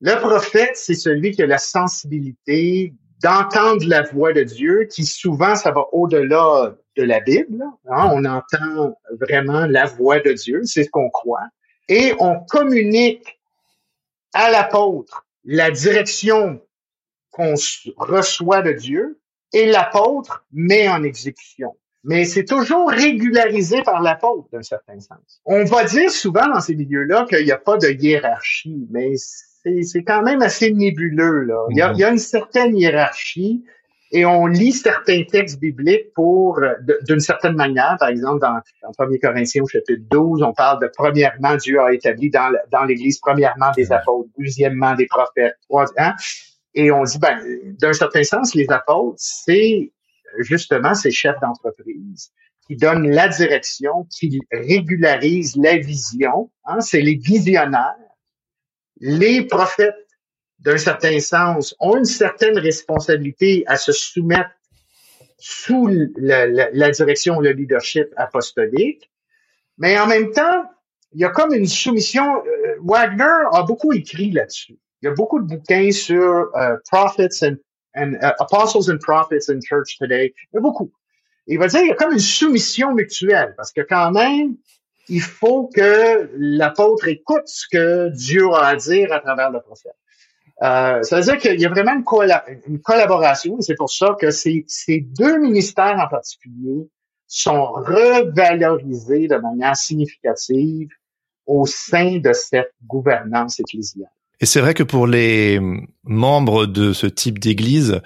[0.01, 5.57] Le prophète, c'est celui qui a la sensibilité d'entendre la voix de Dieu, qui souvent,
[5.57, 7.65] ça va au-delà de la Bible.
[7.91, 8.11] Hein.
[8.13, 11.49] On entend vraiment la voix de Dieu, c'est ce qu'on croit
[11.89, 13.41] et on communique
[14.35, 16.61] à l'apôtre la direction
[17.31, 17.55] qu'on
[17.97, 19.21] reçoit de Dieu
[19.53, 21.77] et l'apôtre met en exécution.
[22.05, 25.41] Mais c'est toujours régularisé par l'apôtre d'un certain sens.
[25.45, 30.05] On va dire souvent dans ces milieux-là qu'il n'y a pas de hiérarchie, mais c'est
[30.05, 31.43] quand même assez nébuleux.
[31.43, 31.67] Là.
[31.71, 33.65] Il, y a, il y a une certaine hiérarchie,
[34.11, 36.61] et on lit certains textes bibliques pour,
[37.07, 40.91] d'une certaine manière, par exemple, dans, dans 1 Corinthiens au chapitre 12, on parle de
[40.97, 45.57] premièrement, Dieu a établi dans, dans l'Église, premièrement, des apôtres, deuxièmement, des prophètes,
[45.99, 46.15] hein?
[46.79, 47.41] Et on dit, ben,
[47.81, 49.93] d'un certain sens, les apôtres, c'est
[50.39, 52.31] justement ces chefs d'entreprise
[52.69, 56.81] qui donnent la direction, qui régularisent la vision, hein?
[56.81, 57.97] c'est les visionnaires.
[59.01, 60.09] Les prophètes
[60.61, 64.51] d'un certain sens, ont une certaine responsabilité à se soumettre
[65.39, 69.11] sous la, la, direction, le leadership apostolique.
[69.79, 70.65] Mais en même temps,
[71.13, 72.25] il y a comme une soumission.
[72.45, 74.79] Euh, Wagner a beaucoup écrit là-dessus.
[75.03, 77.57] Il y a beaucoup de bouquins sur uh, prophets and,
[77.95, 80.35] and uh, apostles and prophets in church today.
[80.53, 80.91] Il y a beaucoup.
[81.49, 84.57] il va dire il y a comme une soumission mutuelle parce que quand même,
[85.09, 89.97] il faut que l'apôtre écoute ce que Dieu a à dire à travers le prophète.
[90.63, 91.95] Euh, ça veut dire qu'il y a vraiment
[92.67, 96.89] une, collaboration et c'est pour ça que ces, ces deux ministères en particulier
[97.29, 100.89] sont revalorisés de manière significative
[101.47, 104.11] au sein de cette gouvernance ecclésiale.
[104.41, 105.61] Et c'est vrai que pour les
[106.05, 108.01] membres de ce type d'église,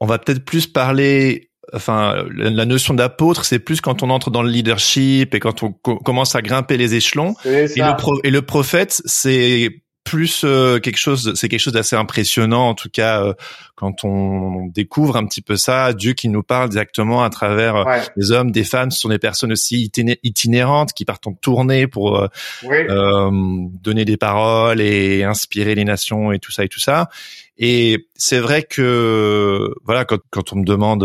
[0.00, 4.42] on va peut-être plus parler enfin la notion d'apôtre c'est plus quand on entre dans
[4.42, 7.34] le leadership et quand on commence à grimper les échelons.
[7.44, 12.68] Et le, et le prophète c'est plus euh, quelque chose, c'est quelque chose d'assez impressionnant
[12.68, 13.32] en tout cas euh,
[13.74, 17.98] quand on découvre un petit peu ça, Dieu qui nous parle directement à travers euh,
[18.16, 19.90] les hommes, des femmes, ce sont des personnes aussi
[20.22, 22.28] itinérantes qui partent en tournée pour
[22.62, 27.08] donner des paroles et inspirer les nations et tout ça et tout ça.
[27.56, 31.04] Et c'est vrai que voilà quand, quand on me demande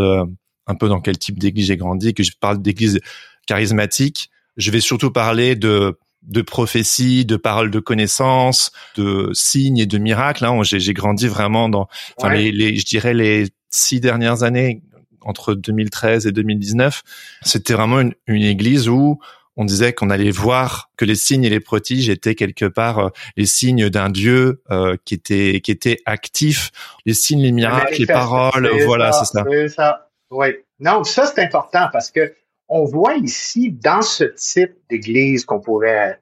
[0.68, 3.00] un peu dans quel type d'église j'ai grandi, que je parle d'église
[3.48, 9.86] charismatique, je vais surtout parler de de prophéties, de paroles de connaissances, de signes et
[9.86, 10.46] de miracles.
[10.46, 10.62] Hein.
[10.64, 14.82] J'ai grandi vraiment dans, enfin les, je dirais les six dernières années
[15.22, 17.04] entre 2013 et 2019,
[17.42, 19.20] c'était vraiment une, une, église où
[19.58, 23.10] on disait qu'on allait voir que les signes et les prodiges étaient quelque part euh,
[23.36, 26.72] les signes d'un Dieu euh, qui était qui était actif,
[27.06, 29.44] les signes, les miracles, les paroles, voilà, c'est ça.
[29.68, 30.10] ça.
[30.32, 30.48] Oui.
[30.80, 32.34] Non, ça c'est important parce que
[32.70, 36.22] on voit ici, dans ce type d'église qu'on pourrait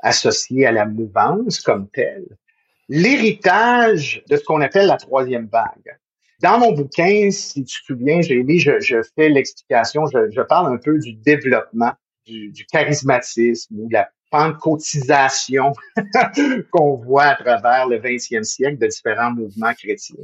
[0.00, 2.26] associer à la mouvance comme telle,
[2.88, 5.98] l'héritage de ce qu'on appelle la troisième vague.
[6.40, 10.98] Dans mon bouquin, si tu te souviens, j'ai je, fais l'explication, je, parle un peu
[10.98, 11.92] du développement,
[12.26, 15.72] du, charismatisme ou de la pentecôtisation
[16.72, 20.16] qu'on voit à travers le 20e siècle de différents mouvements chrétiens.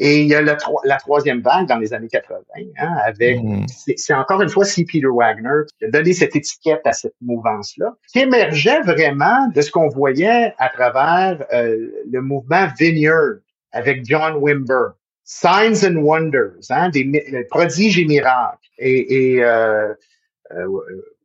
[0.00, 2.38] Et il y a la, la troisième vague dans les années 80,
[2.78, 3.66] hein, avec, hmm.
[3.66, 4.84] c'est encore une fois C.
[4.84, 9.72] Peter Wagner qui a donné cette étiquette à cette mouvance-là, qui émergeait vraiment de ce
[9.72, 11.76] qu'on voyait à travers euh,
[12.10, 13.38] le mouvement Vineyard
[13.72, 14.92] avec John Wimber.
[15.30, 17.04] Signs and Wonders, hein, des
[17.50, 18.66] prodiges et miracles.
[18.78, 19.92] Et, et euh,
[20.52, 20.66] euh,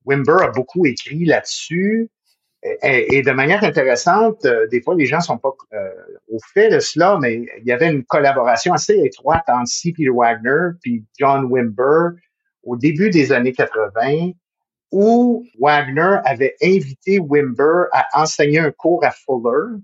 [0.05, 2.09] Wimber a beaucoup écrit là-dessus.
[2.81, 5.89] Et, de manière intéressante, euh, des fois les gens sont pas euh,
[6.29, 9.91] au fait de cela, mais il y avait une collaboration assez étroite entre C.
[9.91, 12.17] Peter Wagner puis John Wimber
[12.63, 14.31] au début des années 80,
[14.91, 19.79] où Wagner avait invité Wimber à enseigner un cours à Fuller.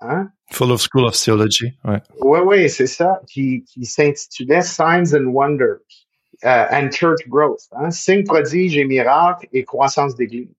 [0.00, 0.30] Hein?
[0.52, 2.00] Fuller School of Theology, ouais.
[2.22, 5.80] Oui, oui, c'est ça, qui, qui s'intitulait Signs and Wonders
[6.44, 7.90] euh, and Church Growth, hein?
[7.90, 10.54] signes, prodiges et miracles et croissance d'Église.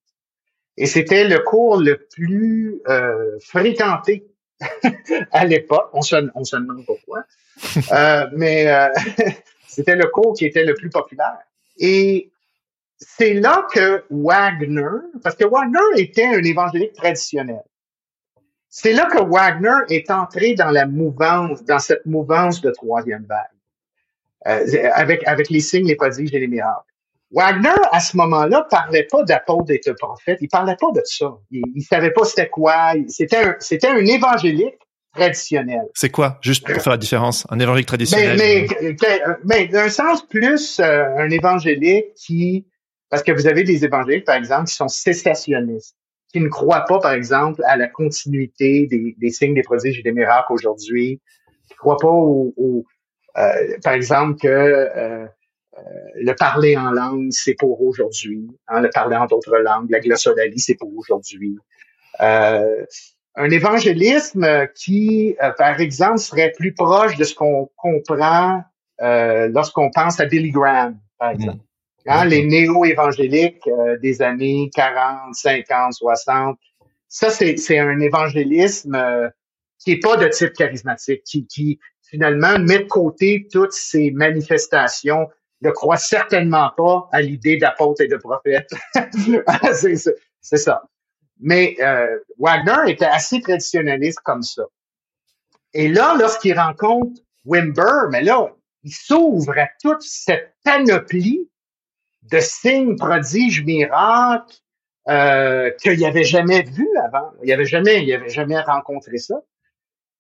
[0.77, 4.25] Et c'était le cours le plus euh, fréquenté
[5.31, 5.89] à l'époque.
[5.93, 7.23] On se, on se demande pourquoi.
[7.91, 8.89] Euh, mais euh,
[9.67, 11.39] c'était le cours qui était le plus populaire.
[11.77, 12.31] Et
[12.97, 14.83] c'est là que Wagner,
[15.23, 17.63] parce que Wagner était un évangélique traditionnel.
[18.69, 23.47] C'est là que Wagner est entré dans la mouvance, dans cette mouvance de troisième vague,
[24.47, 26.90] euh, avec, avec les signes, les prodiges et les miracles.
[27.33, 30.39] Wagner, à ce moment-là, parlait pas d'apôtre et de prophète.
[30.41, 31.33] Il parlait pas de ça.
[31.49, 32.93] Il, il savait pas c'était quoi.
[33.07, 34.77] C'était un, c'était un évangélique
[35.13, 35.83] traditionnel.
[35.93, 38.37] C'est quoi, juste pour faire la différence, un évangélique traditionnel?
[38.37, 42.65] Mais, mais, mais d'un sens plus euh, un évangélique qui,
[43.09, 45.95] parce que vous avez des évangéliques, par exemple, qui sont cessationnistes,
[46.31, 50.03] qui ne croient pas, par exemple, à la continuité des, des signes, des prodiges et
[50.03, 51.21] des miracles aujourd'hui,
[51.67, 52.85] qui ne croient pas au, au
[53.37, 55.25] euh, par exemple, que euh, euh,
[56.15, 58.47] le parler en langue, c'est pour aujourd'hui.
[58.67, 61.57] Hein, le parler en d'autres langues, la glossolalie, c'est pour aujourd'hui.
[62.21, 62.85] Euh,
[63.35, 68.61] un évangélisme qui, euh, par exemple, serait plus proche de ce qu'on comprend
[69.01, 71.63] euh, lorsqu'on pense à Billy Graham, par exemple.
[72.07, 73.69] Hein, les néo-évangéliques
[74.01, 76.57] des années 40, 50, 60.
[77.07, 79.31] Ça, c'est un évangélisme
[79.77, 85.27] qui est pas de type charismatique, qui, qui finalement met de côté toutes ces manifestations
[85.61, 88.69] ne croit certainement pas à l'idée d'apôtre et de prophète.
[90.41, 90.83] c'est ça.
[91.39, 94.63] Mais euh, Wagner était assez traditionnaliste comme ça.
[95.73, 101.49] Et là, lorsqu'il rencontre Wimber, mais là, il s'ouvre à toute cette panoplie
[102.23, 104.55] de signes, prodiges, miracles
[105.09, 107.31] euh, qu'il n'avait jamais vu avant.
[107.43, 109.41] Il avait jamais, il avait jamais rencontré ça.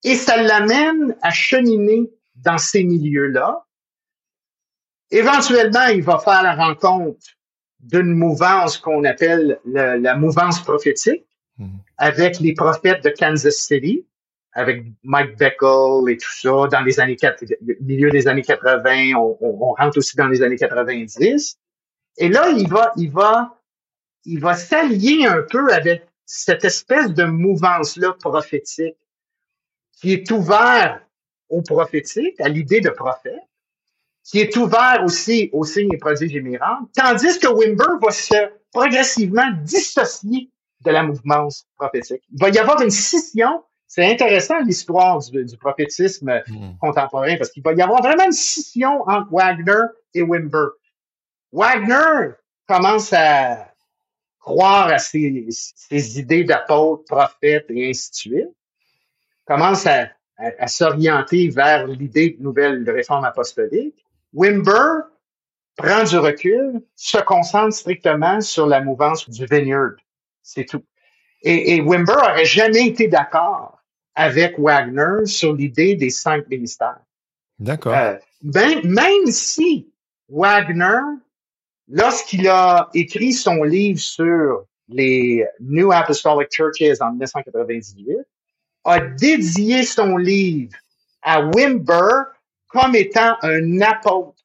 [0.03, 3.65] Et ça l'amène à cheminer dans ces milieux-là,
[5.11, 7.19] Éventuellement, il va faire la rencontre
[7.79, 11.25] d'une mouvance qu'on appelle la mouvance prophétique
[11.57, 11.67] hmm.
[11.97, 14.05] avec les prophètes de Kansas City,
[14.53, 17.17] avec Mike Beckel et tout ça, dans les années
[17.79, 21.57] milieu des années 80, on, on, rentre aussi dans les années 90.
[22.17, 23.57] Et là, il va, il va,
[24.25, 28.97] il va s'allier un peu avec cette espèce de mouvance-là prophétique
[29.93, 31.01] qui est ouvert
[31.49, 33.50] au prophétique, à l'idée de prophète,
[34.23, 38.35] qui est ouvert aussi aux signes et prodiges et miracles, tandis que Wimber va se
[38.71, 40.49] progressivement dissocier
[40.81, 42.23] de la mouvance prophétique.
[42.31, 43.63] Il va y avoir une scission.
[43.87, 46.77] C'est intéressant l'histoire du, du, prophétisme hmm.
[46.79, 50.69] contemporain parce qu'il va y avoir vraiment une scission entre Wagner et Wimber.
[51.51, 52.31] Wagner
[52.67, 53.67] commence à
[54.39, 58.55] croire à ses, ses idées d'apôtre, prophète et ainsi de suite.
[59.45, 60.03] Commence à,
[60.37, 64.00] à, à s'orienter vers l'idée de nouvelle réforme apostolique.
[64.33, 65.03] Wimber
[65.75, 69.95] prend du recul, se concentre strictement sur la mouvance du vineyard.
[70.41, 70.83] C'est tout.
[71.43, 73.79] Et, et Wimber aurait jamais été d'accord
[74.15, 76.99] avec Wagner sur l'idée des cinq ministères.
[77.59, 77.93] D'accord.
[77.93, 79.91] Euh, ben, même si
[80.29, 81.01] Wagner,
[81.87, 88.17] lorsqu'il a écrit son livre sur les New Apostolic Churches en 1998,
[88.83, 90.73] a dédié son livre
[91.21, 92.23] à Wimber
[92.71, 94.41] comme étant un apôtre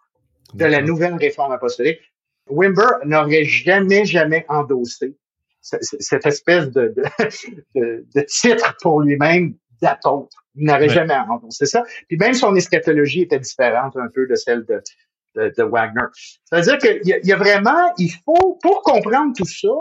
[0.55, 2.01] de la nouvelle réforme apostolique.
[2.49, 5.17] Wimber n'aurait jamais, jamais endossé
[5.61, 6.95] cette espèce de,
[7.75, 10.45] de, de, titre pour lui-même d'apôtre.
[10.55, 11.83] Il n'aurait jamais endossé ça.
[12.09, 14.81] Puis même son eschatologie était différente un peu de celle de,
[15.35, 16.07] de, Wagner.
[16.45, 19.75] C'est-à-dire qu'il y, y, a vraiment, il faut, pour comprendre tout ça,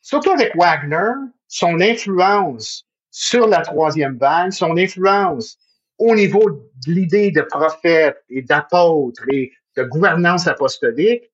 [0.00, 1.12] surtout avec Wagner,
[1.48, 5.58] son influence sur la troisième vague, son influence
[5.98, 11.30] au niveau de l'idée de prophète et d'apôtre et de gouvernance apostolique,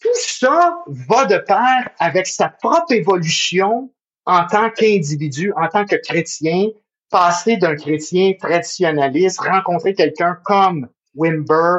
[0.00, 3.92] tout ça va de pair avec sa propre évolution
[4.26, 6.68] en tant qu'individu, en tant que chrétien,
[7.10, 11.78] passer d'un chrétien traditionnaliste, rencontrer quelqu'un comme Wimber,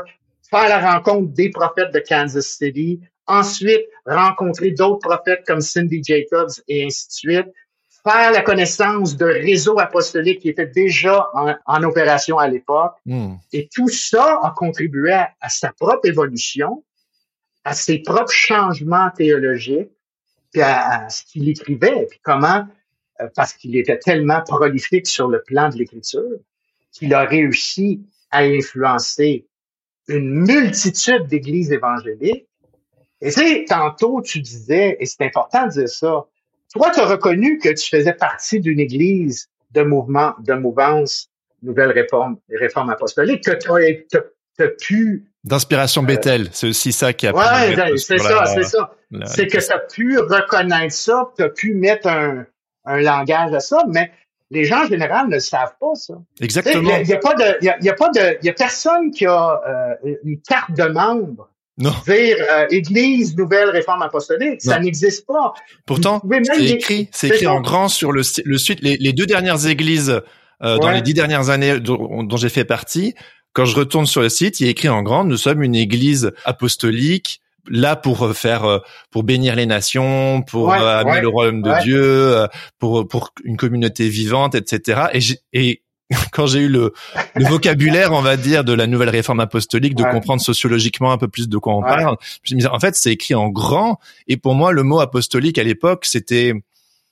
[0.50, 6.50] faire la rencontre des prophètes de Kansas City, ensuite rencontrer d'autres prophètes comme Cindy Jacobs
[6.68, 7.54] et ainsi de suite,
[8.04, 11.28] faire la connaissance de réseaux apostoliques qui étaient déjà
[11.66, 12.96] en, opération à l'époque.
[13.06, 13.36] Hmm.
[13.54, 16.84] Et tout ça a contribué à, sa propre évolution,
[17.64, 19.92] à ses propres changements théologiques,
[20.52, 22.66] puis à, ce qu'il écrivait, puis comment,
[23.22, 26.40] euh, parce qu'il était tellement prolifique sur le plan de l'écriture,
[26.92, 28.02] qu'il a réussi
[28.32, 29.48] à influencer
[30.08, 32.48] une multitude d'églises évangéliques.
[33.22, 36.26] Et c'est tantôt tu disais, et c'est important de dire ça,
[36.74, 41.30] toi, tu as reconnu que tu faisais partie d'une église de mouvement, de mouvance,
[41.62, 45.26] nouvelle réforme, réforme apostolique, que tu as, pu...
[45.44, 47.34] D'inspiration euh, Bethel, c'est aussi ça qui a...
[47.34, 48.94] Ouais, ben, c'est ça, c'est ça.
[49.26, 52.46] C'est que tu as pu reconnaître ça, tu as pu mettre un,
[52.86, 54.12] un langage à ça, mais
[54.52, 56.16] Les gens en général ne le savent pas, ça.
[56.42, 56.98] Exactement.
[56.98, 59.28] Il n'y a, pas de, il y a, pas de, il y a personne qui
[59.28, 59.62] a
[60.04, 61.50] euh, une carte de membre.
[61.80, 61.94] Non.
[62.06, 65.54] Dire euh, Église Nouvelle Réforme Apostolique, ça n'existe pas.
[65.86, 68.82] Pourtant, c'est écrit, c'est écrit en grand sur le, le suite.
[68.82, 70.22] Les, les deux dernières églises
[70.62, 73.16] euh, dans les dix dernières années dont, dont j'ai fait partie,
[73.54, 76.32] quand je retourne sur le site, il est écrit en grand, nous sommes une église
[76.46, 78.80] apostolique là pour euh, faire euh,
[79.12, 84.10] pour bénir les nations, pour euh, amener le royaume de Dieu, pour pour une communauté
[84.10, 85.08] vivante, etc.
[85.14, 85.20] Et,
[85.54, 85.82] et
[86.32, 86.94] quand j'ai eu le,
[87.36, 91.28] le, vocabulaire, on va dire, de la nouvelle réforme apostolique, de comprendre sociologiquement un peu
[91.28, 94.00] plus de quoi on parle, je me disais, en fait, c'est écrit en grand.
[94.28, 96.54] Et pour moi, le mot apostolique à l'époque, c'était,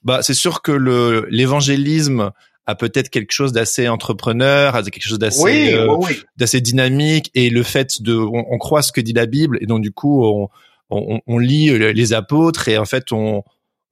[0.04, 2.32] bah, c'est sûr que le l'évangélisme
[2.66, 5.96] a peut-être quelque chose d'assez entrepreneur, a quelque chose d'assez euh,
[6.36, 7.32] d'assez dynamique.
[7.34, 9.58] Et le fait de on, croit ce que dit la Bible.
[9.62, 10.50] Et donc du coup on,
[10.90, 12.68] on, on lit les apôtres.
[12.68, 13.44] Et en fait on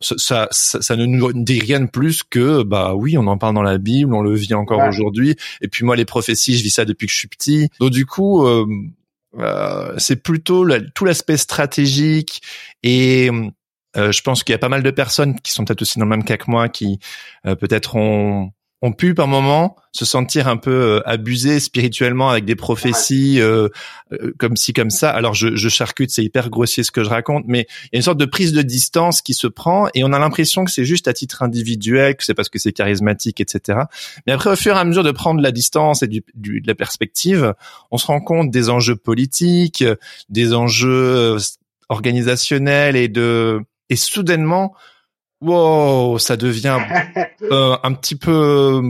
[0.01, 3.55] ça, ça, ça, ne nous dit rien de plus que bah oui on en parle
[3.55, 5.35] dans la Bible on le vit encore aujourd'hui.
[5.61, 7.69] Et puis moi les prophéties je vis ça depuis que je suis petit.
[7.79, 8.65] Donc du coup euh,
[9.39, 12.41] euh c'est plutôt tout l'aspect stratégique
[12.83, 13.29] et
[13.95, 16.09] je pense qu'il y a pas mal de personnes qui sont peut-être aussi dans le
[16.09, 16.99] même cas que moi qui
[17.43, 18.51] peut-être ont
[18.85, 23.69] ont pu par moment se sentir un peu euh, abusés spirituellement avec des prophéties euh,
[24.11, 25.09] euh, comme ci comme ça.
[25.09, 27.97] Alors je, je charcute, c'est hyper grossier ce que je raconte, mais il y a
[27.97, 30.85] une sorte de prise de distance qui se prend et on a l'impression que c'est
[30.85, 33.79] juste à titre individuel, que c'est parce que c'est charismatique, etc.
[34.27, 36.67] Mais après, au fur et à mesure de prendre la distance et du, du, de
[36.67, 37.53] la perspective,
[37.89, 39.83] on se rend compte des enjeux politiques,
[40.29, 41.37] des enjeux
[41.89, 44.73] organisationnels et de et soudainement
[45.41, 46.79] wow, ça devient
[47.51, 48.81] euh, un petit peu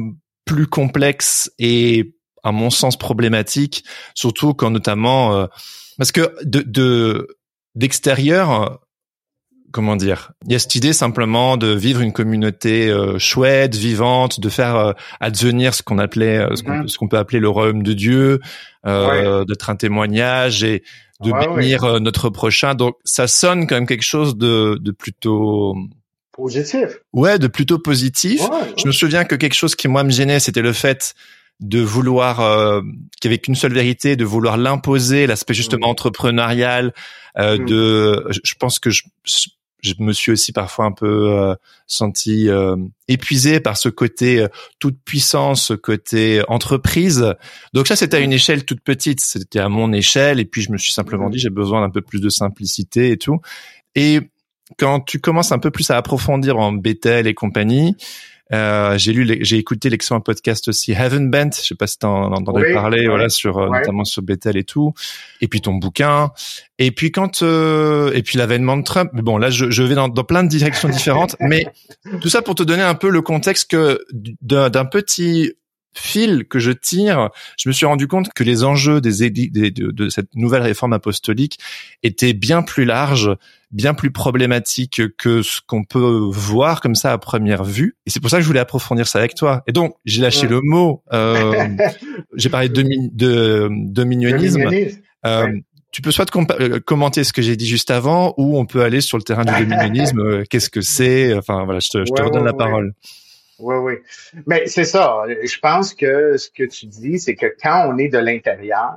[0.45, 3.83] plus complexe et à mon sens problématique,
[4.13, 5.47] surtout quand notamment euh,
[5.97, 7.27] parce que de
[7.73, 8.79] d'extérieur,
[9.71, 14.39] comment dire, il y a cette idée simplement de vivre une communauté euh, chouette, vivante,
[14.39, 16.87] de faire advenir ce qu'on appelait mm-hmm.
[16.87, 18.39] ce qu'on peut appeler le royaume de Dieu,
[18.85, 20.83] d'être un témoignage et
[21.21, 22.75] de bénir notre prochain.
[22.75, 25.75] Donc ça sonne quand même quelque chose de, de plutôt
[26.35, 26.97] Positif.
[27.13, 28.41] Ouais, de plutôt positif.
[28.77, 31.15] Je me souviens que quelque chose qui moi me gênait, c'était le fait
[31.61, 32.81] de vouloir euh,
[33.21, 35.91] qu'il n'y avait qu'une seule vérité, de vouloir l'imposer, l'aspect justement mm.
[35.91, 36.93] entrepreneurial.
[37.37, 37.65] Euh, mm.
[37.65, 39.03] De, je pense que je,
[39.85, 41.55] je me suis aussi parfois un peu euh,
[41.87, 42.75] senti euh,
[43.07, 44.47] épuisé par ce côté euh,
[44.79, 47.33] toute puissance, ce côté entreprise.
[47.73, 48.33] Donc ça, c'était à une mm.
[48.33, 51.49] échelle toute petite, c'était à mon échelle, et puis je me suis simplement dit j'ai
[51.49, 53.39] besoin d'un peu plus de simplicité et tout.
[53.95, 54.19] Et
[54.77, 57.95] quand tu commences un peu plus à approfondir en Bethel et compagnie,
[58.53, 61.49] euh, j'ai lu, j'ai écouté l'excellent podcast aussi Heaven Bent.
[61.55, 64.63] Je sais pas si t'en as entendu parler, voilà, sur euh, notamment sur Bethel et
[64.63, 64.93] tout.
[65.41, 66.31] Et puis ton bouquin.
[66.77, 69.09] Et puis quand, euh, et puis l'avènement de Trump.
[69.13, 71.35] Mais bon, là, je, je vais dans, dans, plein de directions différentes.
[71.39, 71.65] mais
[72.21, 74.05] tout ça pour te donner un peu le contexte que
[74.41, 75.53] d'un petit
[75.97, 79.91] fil que je tire, je me suis rendu compte que les enjeux des, des de,
[79.91, 81.59] de, cette nouvelle réforme apostolique
[82.03, 83.35] étaient bien plus larges,
[83.71, 87.95] bien plus problématiques que ce qu'on peut voir comme ça à première vue.
[88.05, 89.63] Et c'est pour ça que je voulais approfondir ça avec toi.
[89.67, 91.03] Et donc, j'ai lâché le mot.
[91.13, 91.67] Euh,
[92.35, 94.69] j'ai parlé de, de dominionnisme.
[95.25, 95.47] Euh,
[95.91, 96.29] Tu peux soit
[96.59, 99.45] euh, commenter ce que j'ai dit juste avant, ou on peut aller sur le terrain
[99.45, 100.19] du dominionnisme.
[100.19, 102.93] Euh, qu'est-ce que c'est Enfin voilà, je te, je te redonne la parole.
[103.59, 103.93] Oui, oui.
[104.45, 105.23] Mais c'est ça.
[105.27, 108.95] Je pense que ce que tu dis, c'est que quand on est de l'intérieur,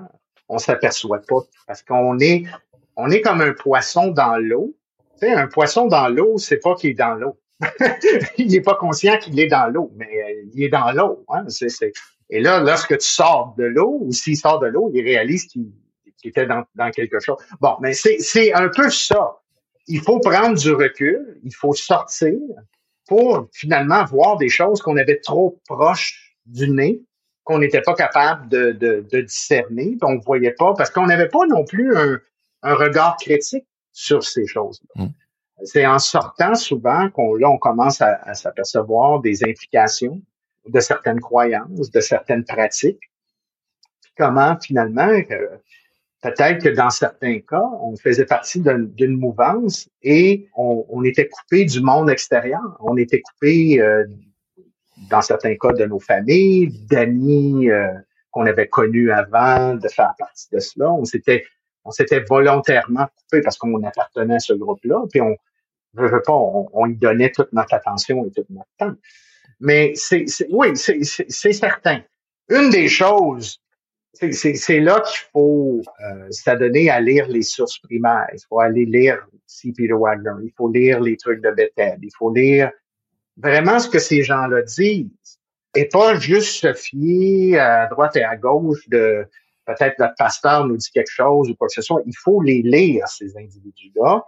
[0.49, 2.45] on s'aperçoit pas parce qu'on est,
[2.97, 4.75] on est comme un poisson dans l'eau.
[5.21, 7.39] Tu sais, un poisson dans l'eau, c'est pas qu'il est dans l'eau.
[8.39, 11.25] il n'est pas conscient qu'il est dans l'eau, mais il est dans l'eau.
[11.29, 11.47] Hein?
[12.31, 15.73] Et là, lorsque tu sors de l'eau, ou s'il sort de l'eau, il réalise qu'il
[16.25, 17.37] était dans, dans quelque chose.
[17.61, 19.39] Bon, mais c'est un peu ça.
[19.87, 22.35] Il faut prendre du recul, il faut sortir,
[23.09, 27.01] pour finalement voir des choses qu'on avait trop proches du nez,
[27.43, 31.29] qu'on n'était pas capable de, de, de discerner, on ne voyait pas, parce qu'on n'avait
[31.29, 32.21] pas non plus un,
[32.63, 35.05] un, regard critique sur ces choses-là.
[35.05, 35.09] Mm.
[35.65, 40.21] C'est en sortant souvent qu'on là on commence à, à s'apercevoir des implications
[40.69, 43.01] de certaines croyances, de certaines pratiques.
[44.17, 45.57] Comment finalement euh,
[46.23, 51.81] Peut-être que dans certains cas, on faisait partie d'une mouvance et on, était coupé du
[51.81, 52.77] monde extérieur.
[52.81, 54.05] On était coupé, euh,
[55.11, 57.87] dans certains cas, de nos familles, d'amis euh,
[58.33, 60.93] qu'on avait connus avant de faire partie de cela.
[60.93, 61.45] On s'était
[61.89, 65.37] on s'était volontairement coupé parce qu'on appartenait à ce groupe-là, puis on
[65.95, 68.95] ne veut pas, on, y donnait toute notre attention et toute notre temps.
[69.61, 72.03] Mais c'est, oui, c'est certain.
[72.51, 73.61] Une des choses
[74.15, 78.27] c'est là qu'il faut euh, s'adonner à lire les sources primaires.
[78.33, 79.73] Il faut aller lire C.
[79.77, 80.31] Peter Wagner.
[80.43, 81.99] Il faut lire les trucs de Bethel.
[82.03, 82.71] Il faut lire
[83.37, 85.39] vraiment ce que ces gens-là disent.
[85.77, 89.25] et pas juste se fier à droite et à gauche de
[89.67, 92.03] peut-être notre pasteur nous dit quelque chose ou quoi que ce soit.
[92.07, 94.25] Il faut les lire, ces individus-là,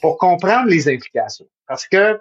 [0.00, 1.46] pour comprendre les implications.
[1.66, 2.20] Parce que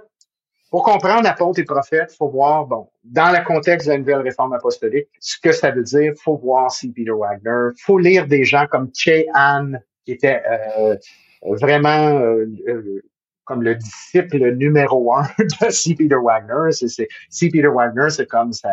[0.73, 4.21] pour comprendre apôtre et prophète, il faut voir, bon, dans le contexte de la nouvelle
[4.21, 6.91] réforme apostolique, ce que ça veut dire, faut voir C.
[6.95, 10.95] Peter Wagner, faut lire des gens comme Che Han, qui était euh,
[11.43, 13.03] vraiment euh, euh,
[13.43, 15.93] comme le disciple numéro un de C.
[15.93, 16.71] Peter Wagner.
[16.71, 17.49] C'est, C.
[17.51, 18.69] Peter Wagner, c'est comme ça.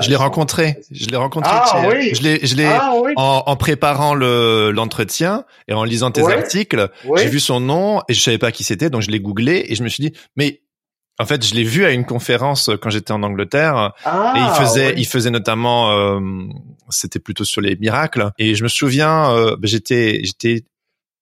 [0.00, 1.50] je l'ai rencontré, je l'ai rencontré.
[1.54, 2.14] Ah, oui.
[2.14, 6.90] Je l'ai, je l'ai ah, en, en, préparant le l'entretien et en lisant tes articles,
[7.16, 9.74] j'ai vu son nom et je savais pas qui c'était, donc je l'ai googlé et
[9.74, 10.60] je me suis dit, mais
[11.20, 14.64] en fait, je l'ai vu à une conférence quand j'étais en Angleterre ah, et il
[14.64, 16.20] faisait, il faisait notamment, euh,
[16.90, 18.30] c'était plutôt sur les miracles.
[18.38, 20.64] Et je me souviens, euh, ben, j'étais, j'étais,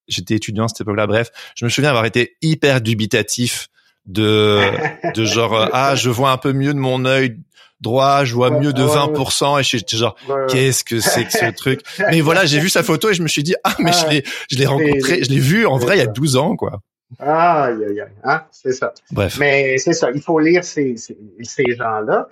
[0.06, 1.06] j'étais étudiant à cette époque-là.
[1.06, 3.68] Bref, je me souviens avoir été hyper dubitatif
[4.04, 4.60] de,
[5.14, 7.38] de genre, euh, ah, je vois un peu mieux de mon œil
[7.80, 10.16] droit, je vois mieux de 20% et je suis genre,
[10.48, 11.80] qu'est-ce que c'est que ce truc?
[12.10, 14.24] Mais voilà, j'ai vu sa photo et je me suis dit, ah, mais je l'ai,
[14.50, 16.80] je l'ai rencontré, je l'ai vu en vrai il y a 12 ans, quoi.
[17.18, 18.12] Ah, aïe, aïe, aïe.
[18.24, 18.44] Hein?
[18.50, 18.92] C'est ça.
[19.10, 19.38] Bref.
[19.38, 20.10] Mais c'est ça.
[20.14, 22.28] Il faut lire ces, ces, ces gens-là.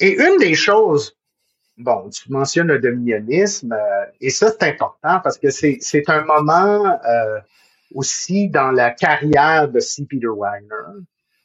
[0.00, 1.16] Et une des choses,
[1.76, 6.24] bon, tu mentionnes le dominionnisme, euh, et ça, c'est important parce que c'est, c'est un
[6.24, 7.40] moment euh,
[7.94, 10.06] aussi dans la carrière de C.
[10.08, 11.02] Peter Wagner.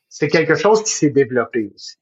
[0.09, 1.95] C'est quelque chose qui s'est développé aussi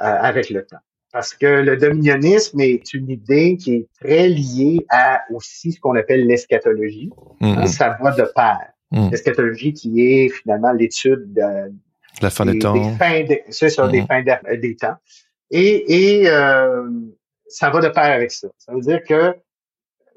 [0.00, 0.78] euh, avec le temps.
[1.12, 5.96] Parce que le dominionnisme est une idée qui est très liée à aussi ce qu'on
[5.96, 7.10] appelle l'eschatologie.
[7.40, 7.66] Mm-hmm.
[7.66, 8.72] ça va de pair.
[8.90, 9.10] Mm.
[9.10, 11.72] L'eschatologie qui est finalement l'étude de,
[12.22, 12.74] la fin des, temps.
[13.50, 14.06] c'est ça, des mm.
[14.06, 14.22] fins
[14.56, 14.96] des temps.
[15.50, 16.88] Et, et euh,
[17.48, 18.48] ça va de pair avec ça.
[18.58, 19.34] Ça veut dire que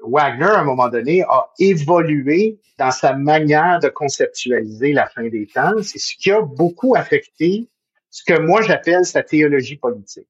[0.06, 5.46] Wagner, à un moment donné, a évolué dans sa manière de conceptualiser la fin des
[5.46, 5.74] temps.
[5.82, 7.68] C'est ce qui a beaucoup affecté
[8.10, 10.28] ce que moi j'appelle sa théologie politique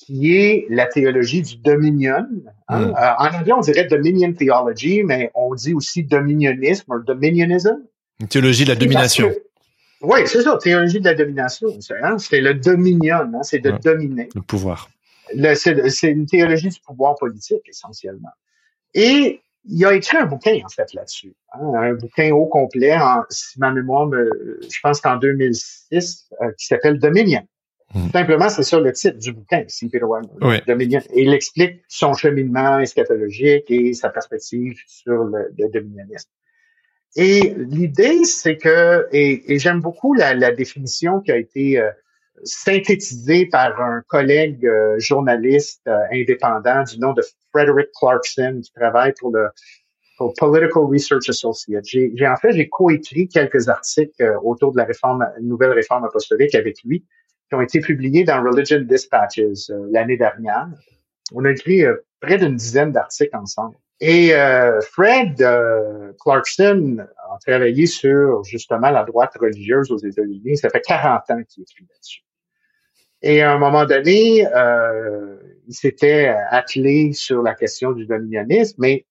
[0.00, 2.26] qui est la théologie du dominion.
[2.68, 2.80] Hein.
[2.80, 2.94] Mm.
[2.96, 7.82] Euh, en anglais, on dirait dominion theology, mais on dit aussi dominionisme ou dominionism.
[8.20, 9.30] Une théologie de la domination.
[10.00, 11.68] oui, c'est ça, théologie de la domination.
[12.02, 14.28] Hein, c'est le dominion, hein, c'est de dominer.
[14.34, 14.88] Le pouvoir.
[15.54, 18.30] c'est une théologie du pouvoir politique, essentiellement.
[18.94, 21.34] Et il a écrit un bouquin, en fait, là-dessus.
[21.52, 26.66] un bouquin au complet, en, si ma mémoire me, je pense qu'en 2006, euh, qui
[26.66, 27.46] s'appelle Dominion.
[27.92, 28.08] Hmm.
[28.10, 29.88] Simplement, c'est ça le titre du bouquin, C.
[29.90, 31.00] Peter Wagner, Dominion.
[31.12, 36.30] Et il explique son cheminement eschatologique et sa perspective sur le, dominionisme.
[37.16, 41.90] Et l'idée, c'est que, et, j'aime beaucoup la, définition qui a été euh,
[42.44, 47.22] synthétisée par un collègue euh, journaliste euh, indépendant du nom de
[47.52, 49.48] Frederick Clarkson, qui travaille pour le
[50.38, 51.84] Political Research Associate.
[51.84, 56.76] J'ai, en fait, j'ai coécrit quelques articles autour de la réforme, nouvelle réforme apostolique avec
[56.84, 57.04] lui
[57.50, 60.68] qui ont été publiés dans Religion Dispatches euh, l'année dernière.
[61.34, 63.76] On a écrit euh, près d'une dizaine d'articles ensemble.
[64.00, 65.36] Et euh, Fred
[66.20, 70.56] Clarkson a travaillé sur justement la droite religieuse aux États-Unis.
[70.56, 72.22] Ça fait 40 ans qu'il écrit là-dessus.
[73.20, 74.46] Et à un moment donné,
[75.68, 79.04] il s'était attelé sur la question du dominionnisme, mais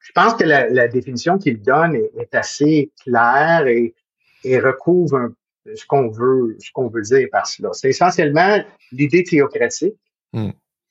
[0.00, 3.94] je pense que la, définition qu'il donne est, assez claire et,
[4.42, 5.32] et recouvre un,
[5.74, 7.70] ce qu'on veut, ce qu'on veut dire par cela.
[7.72, 8.58] C'est essentiellement
[8.92, 9.96] l'idée théocratique.
[10.32, 10.50] Hmm.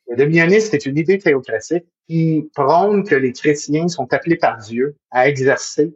[0.09, 4.95] Le dominianisme est une idée théocratique qui prône que les chrétiens sont appelés par Dieu
[5.11, 5.93] à exercer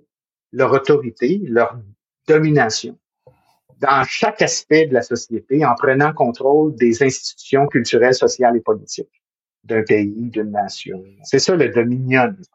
[0.52, 1.80] leur autorité, leur
[2.28, 2.98] domination
[3.82, 9.22] dans chaque aspect de la société en prenant contrôle des institutions culturelles, sociales et politiques
[9.64, 11.04] d'un pays, d'une nation.
[11.24, 12.52] C'est ça le dominionisme.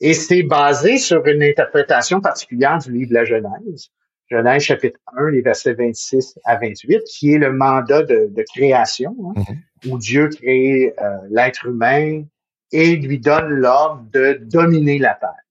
[0.00, 3.90] Et c'est basé sur une interprétation particulière du livre de la Genèse,
[4.32, 9.42] Genèse chapitre 1, les versets 26 à 28, qui est le mandat de, création, hein,
[9.48, 9.92] mhm.
[9.92, 12.24] où Dieu crée euh, l'être humain
[12.72, 15.44] et lui donne l'ordre de dominer la terre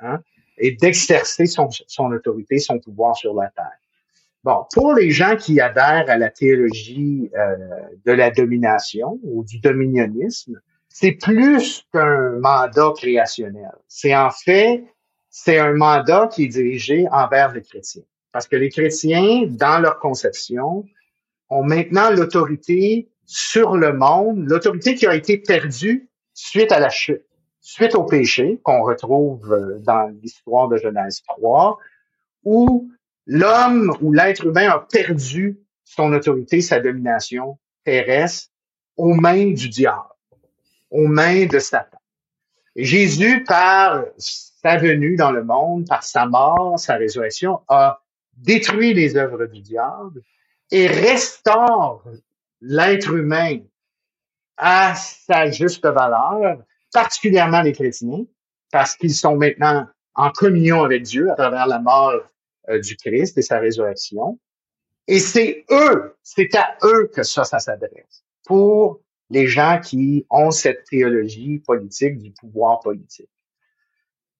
[0.00, 0.20] hein,
[0.58, 3.78] et d'exercer son, son autorité, son pouvoir sur la terre.
[4.44, 7.56] Bon, pour les gens qui adhèrent à la théologie euh,
[8.04, 10.60] de la domination ou du dominionnisme,
[10.90, 13.72] c'est plus qu'un mandat créationnel.
[13.88, 14.84] C'est en fait,
[15.30, 18.02] c'est un mandat qui est dirigé envers les chrétiens.
[18.32, 20.84] Parce que les chrétiens, dans leur conception,
[21.50, 27.24] ont maintenant l'autorité sur le monde, l'autorité qui a été perdue suite à la chute,
[27.60, 31.78] suite au péché qu'on retrouve euh, dans l'histoire de Genèse 3,
[32.44, 32.90] où
[33.26, 38.50] l'homme ou l'être humain a perdu son autorité, sa domination terrestre
[38.96, 40.08] aux mains du diable,
[40.90, 41.98] aux mains de Satan.
[42.76, 48.00] Jésus, par sa venue dans le monde, par sa mort, sa résurrection, a
[48.38, 50.22] détruit les œuvres du diable
[50.70, 52.04] et restaure
[52.60, 53.60] l'être humain
[54.56, 56.62] à sa juste valeur,
[56.92, 58.24] particulièrement les chrétiens,
[58.72, 62.20] parce qu'ils sont maintenant en communion avec Dieu à travers la mort
[62.68, 64.38] euh, du Christ et sa résurrection.
[65.06, 68.24] Et c'est eux, c'est à eux que ça, ça s'adresse.
[68.44, 73.30] Pour les gens qui ont cette théologie politique du pouvoir politique.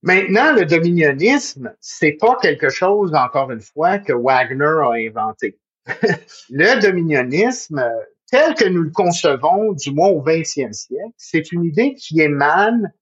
[0.02, 5.58] Maintenant, le dominionnisme, c'est pas quelque chose, encore une fois, que Wagner a inventé.
[6.50, 7.84] le dominionnisme,
[8.30, 12.92] tel que nous le concevons, du moins au 20e siècle, c'est une idée qui émane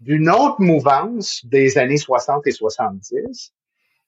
[0.00, 3.52] d'une autre mouvance des années 60 et 70,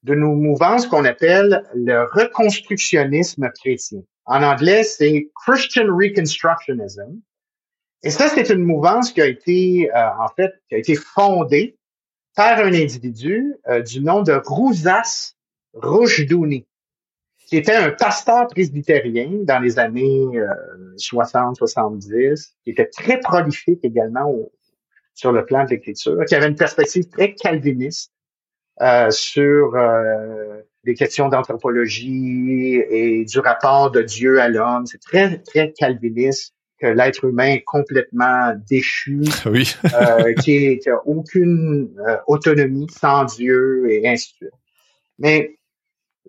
[0.05, 4.01] de nos mouvances qu'on appelle le reconstructionnisme chrétien.
[4.25, 7.21] En anglais, c'est Christian Reconstructionism.
[8.03, 11.77] Et ça, c'est une mouvance qui a été, euh, en fait, qui a été fondée
[12.35, 15.35] par un individu euh, du nom de Rousas
[15.75, 16.67] Roujdouni,
[17.47, 20.27] qui était un pasteur presbytérien dans les années
[20.97, 24.33] 60-70, euh, qui était très prolifique également
[25.15, 28.13] sur le plan de l'écriture, qui avait une perspective très calviniste
[28.81, 29.77] euh, sur
[30.85, 34.87] des questions d'anthropologie et du rapport de Dieu à l'homme.
[34.87, 39.75] C'est très, très calviniste que l'être humain est complètement déchu, oui.
[39.95, 44.55] euh, qui n'a aucune euh, autonomie sans Dieu et ainsi de suite.
[45.19, 45.59] Mais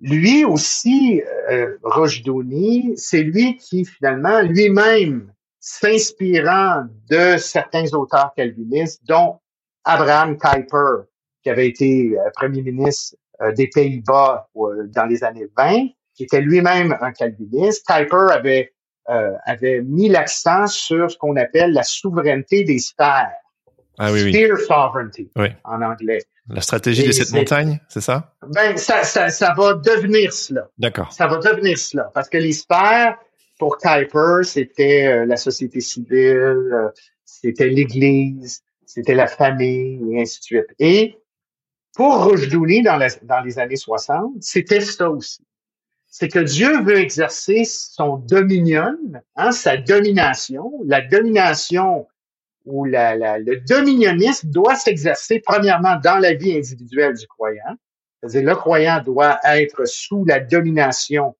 [0.01, 9.39] lui aussi, euh, Rojdoni, c'est lui qui finalement, lui-même, s'inspirant de certains auteurs calvinistes, dont
[9.83, 11.05] Abraham Kuyper,
[11.43, 16.41] qui avait été euh, premier ministre euh, des Pays-Bas dans les années 20, qui était
[16.41, 17.85] lui-même un calviniste.
[17.87, 18.73] Kuyper avait
[19.11, 23.31] euh, avait mis l'accent sur ce qu'on appelle la souveraineté des sphères.
[23.97, 25.29] Ah oui, Sphere sovereignty
[25.65, 26.23] en anglais.
[26.47, 28.33] La stratégie de cette montagne, c'est ça?
[28.47, 30.69] Ben, ça, ça, ça va devenir cela.
[30.77, 31.11] D'accord.
[31.11, 32.09] Ça va devenir cela.
[32.13, 33.17] Parce que les sphères,
[33.59, 36.89] pour Kuiper, c'était euh, la société civile, euh,
[37.25, 40.75] c'était l'Église, c'était la famille, et ainsi de suite.
[40.79, 41.17] Et
[41.93, 45.43] pour Roujdouni, dans, dans les années 60, c'était ça aussi
[46.11, 48.97] c'est que Dieu veut exercer son dominion,
[49.37, 50.69] hein, sa domination.
[50.85, 52.05] La domination
[52.65, 57.77] ou la, le dominionnisme doit s'exercer premièrement dans la vie individuelle du croyant.
[58.19, 61.35] C'est-à-dire le croyant doit être sous la domination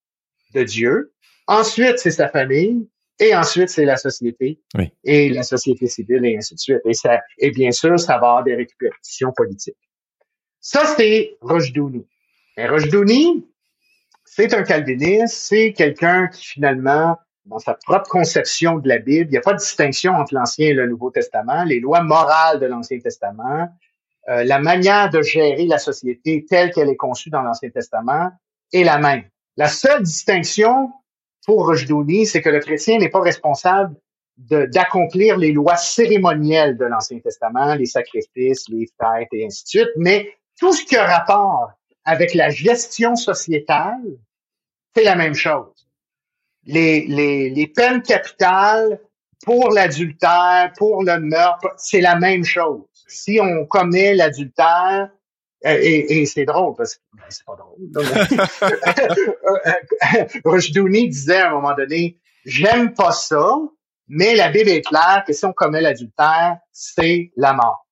[0.55, 1.13] de Dieu.
[1.47, 2.87] Ensuite, c'est sa famille.
[3.19, 4.61] Et ensuite, c'est la société.
[5.03, 6.81] Et la société civile et ainsi de suite.
[6.85, 9.77] Et, ça, et bien sûr, ça va avoir des récupérations politiques.
[10.61, 12.07] Ça, c'est Rojdouni.
[12.57, 13.45] Et Rojdouni,
[14.33, 19.31] c'est un calviniste, c'est quelqu'un qui finalement, dans sa propre conception de la Bible, il
[19.31, 22.65] n'y a pas de distinction entre l'Ancien et le Nouveau Testament, les lois morales de
[22.65, 23.67] l'Ancien Testament,
[24.29, 28.31] euh, la manière de gérer la société telle qu'elle est conçue dans l'Ancien Testament
[28.71, 29.23] est la même.
[29.57, 30.91] La seule distinction
[31.45, 33.97] pour Rojdouni, c'est que le chrétien n'est pas responsable
[34.37, 39.91] d'accomplir les lois cérémonielles de l'Ancien Testament, les sacrifices, les fêtes et ainsi de suite,
[39.97, 41.73] mais tout ce qui a rapport
[42.05, 44.01] avec la gestion sociétale,
[44.95, 45.87] c'est la même chose.
[46.65, 48.99] Les, les, les peines capitales
[49.43, 52.83] pour l'adultère, pour le meurtre, c'est la même chose.
[53.07, 55.09] Si on commet l'adultère,
[55.65, 57.77] euh, et, et c'est drôle parce que ben, c'est pas drôle.
[60.45, 63.57] Rochdouni disait à un moment donné, j'aime pas ça,
[64.07, 67.87] mais la Bible est claire que si on commet l'adultère, c'est la mort.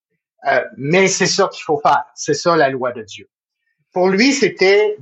[0.47, 2.05] Euh, mais c'est ça qu'il faut faire.
[2.15, 3.29] C'est ça la loi de Dieu.
[3.91, 4.97] Pour lui, c'était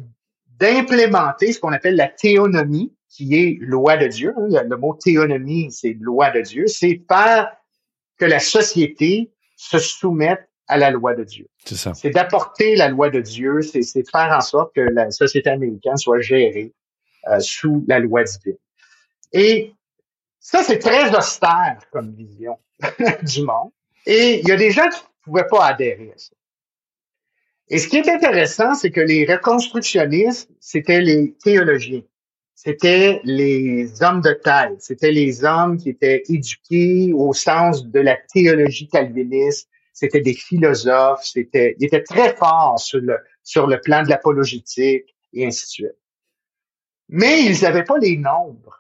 [0.60, 4.34] d'implémenter ce qu'on appelle la théonomie, qui est loi de Dieu.
[4.38, 4.64] Hein.
[4.64, 6.68] Le, mot théonomie, c'est loi de Dieu.
[6.68, 7.56] C'est faire
[8.18, 11.48] que la société se soumette à la loi de Dieu.
[11.66, 11.94] C'est ça.
[11.94, 15.98] C'est d'apporter la loi de Dieu, c'est de faire en sorte que la société américaine
[15.98, 16.74] soit gérée
[17.28, 18.58] euh, sous la loi divine.
[19.34, 19.74] Et
[20.40, 22.58] ça, c'est très austère comme vision
[23.24, 23.72] du monde.
[24.06, 26.34] Et il y a des gens qui ne pouvaient pas adhérer à ça.
[27.70, 32.04] Et ce qui est intéressant, c'est que les reconstructionnistes, c'était les théologiens.
[32.56, 34.76] C'était les hommes de taille.
[34.80, 39.70] C'était les hommes qui étaient éduqués au sens de la théologie calviniste.
[39.94, 41.24] C'était des philosophes.
[41.24, 45.70] C'était, ils étaient très forts sur le, sur le plan de l'apologétique et ainsi de
[45.70, 45.98] suite.
[47.10, 48.77] Mais ils n'avaient pas les nombres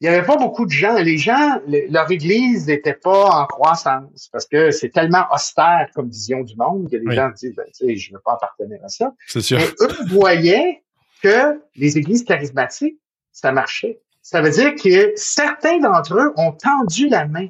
[0.00, 0.94] il n'y avait pas beaucoup de gens.
[0.96, 6.42] Les gens, leur église n'était pas en croissance parce que c'est tellement austère comme vision
[6.42, 8.88] du monde que les gens disent, ben, tu sais, je ne veux pas appartenir à
[8.88, 9.14] ça.
[9.26, 9.58] C'est sûr.
[9.58, 10.84] Mais eux voyaient
[11.22, 13.00] que les églises charismatiques,
[13.32, 14.00] ça marchait.
[14.20, 17.48] Ça veut dire que certains d'entre eux ont tendu la main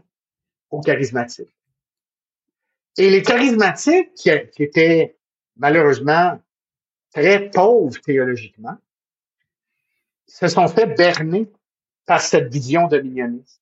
[0.70, 1.52] aux charismatiques.
[2.96, 5.16] Et les charismatiques, qui, qui étaient
[5.56, 6.38] malheureusement
[7.12, 8.76] très pauvres théologiquement,
[10.26, 11.50] se sont fait berner
[12.06, 13.60] par cette vision dominioniste.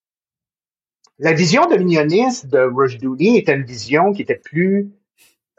[1.19, 4.91] La vision dominioniste de Rushduni était une vision qui était plus,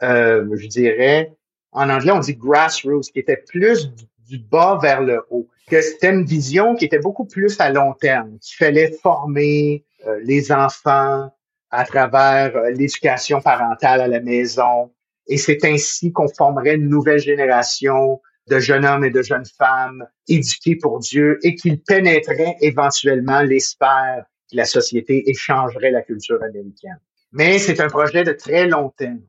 [0.02, 1.32] euh, je dirais,
[1.72, 3.92] en anglais on dit grassroots, qui était plus
[4.28, 5.48] du, bas vers le haut.
[5.68, 10.52] C'était une vision qui était beaucoup plus à long terme, qu'il fallait former euh, les
[10.52, 11.30] enfants
[11.70, 14.92] à travers euh, l'éducation parentale à la maison.
[15.26, 20.06] Et c'est ainsi qu'on formerait une nouvelle génération de jeunes hommes et de jeunes femmes
[20.28, 26.02] éduqués pour Dieu et qu'ils pénétreraient éventuellement les sphères de la société et changeraient la
[26.02, 27.00] culture américaine.
[27.32, 29.22] Mais c'est un projet de très long terme.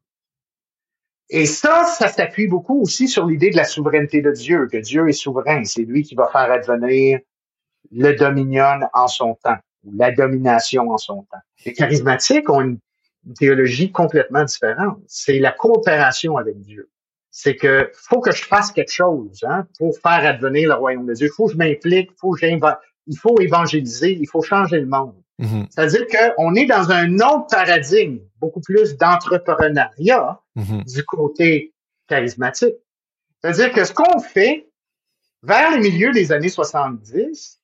[1.30, 5.10] Et ça, ça s'appuie beaucoup aussi sur l'idée de la souveraineté de Dieu, que Dieu
[5.10, 5.64] est souverain.
[5.66, 7.20] C'est lui qui va faire advenir
[7.92, 11.42] le dominion en son temps, ou la domination en son temps.
[11.66, 12.80] Les charismatiques ont une,
[13.26, 15.00] une théologie complètement différente.
[15.08, 16.90] C'est la coopération avec Dieu
[17.40, 21.14] c'est que faut que je fasse quelque chose hein, pour faire advenir le royaume de
[21.14, 21.28] Dieu.
[21.28, 25.14] Il faut que je m'implique, faut que il faut évangéliser, il faut changer le monde.
[25.40, 25.68] Mm-hmm.
[25.70, 30.92] C'est-à-dire qu'on est dans un autre paradigme, beaucoup plus d'entrepreneuriat mm-hmm.
[30.92, 31.76] du côté
[32.08, 32.74] charismatique.
[33.40, 34.68] C'est-à-dire que ce qu'on fait,
[35.44, 37.62] vers le milieu des années 70,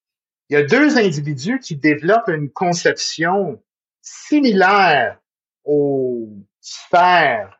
[0.49, 3.59] il y a deux individus qui développent une conception
[4.03, 5.17] similaire
[5.63, 6.29] aux
[6.61, 7.59] sphères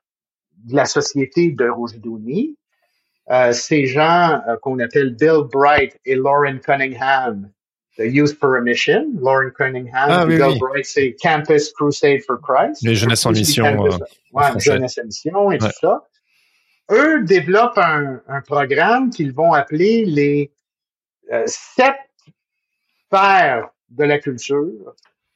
[0.64, 2.58] de la société de Rougedoni.
[3.32, 7.50] Euh, ces gens euh, qu'on appelle Bill Bright et Lauren Cunningham,
[7.98, 9.14] de Youth for a Mission.
[9.20, 12.82] Lauren Cunningham, ah, Bill Bright, c'est Campus Crusade for Christ.
[12.84, 13.64] Les jeunesses en mission.
[13.64, 16.04] Campus, euh, ouais, jeunesse en mission et tout ça.
[16.92, 20.52] Eux développent un, un programme qu'ils vont appeler les
[21.32, 21.96] euh, sept
[23.10, 24.96] pères de la culture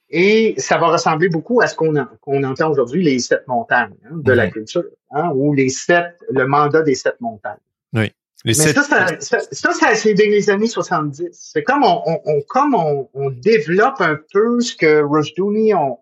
[0.09, 4.31] et ça va ressembler beaucoup à ce qu'on entend aujourd'hui, les sept montagnes hein, de
[4.31, 7.57] la culture, hein, ou les sept, le mandat des sept montagnes.
[7.93, 8.11] Oui.
[8.45, 8.83] Les Mais ça,
[9.19, 11.29] ça, ça, c'est dans les années 70.
[11.31, 15.97] C'est comme on, on, comme on, on, développe un peu ce que Rushduni a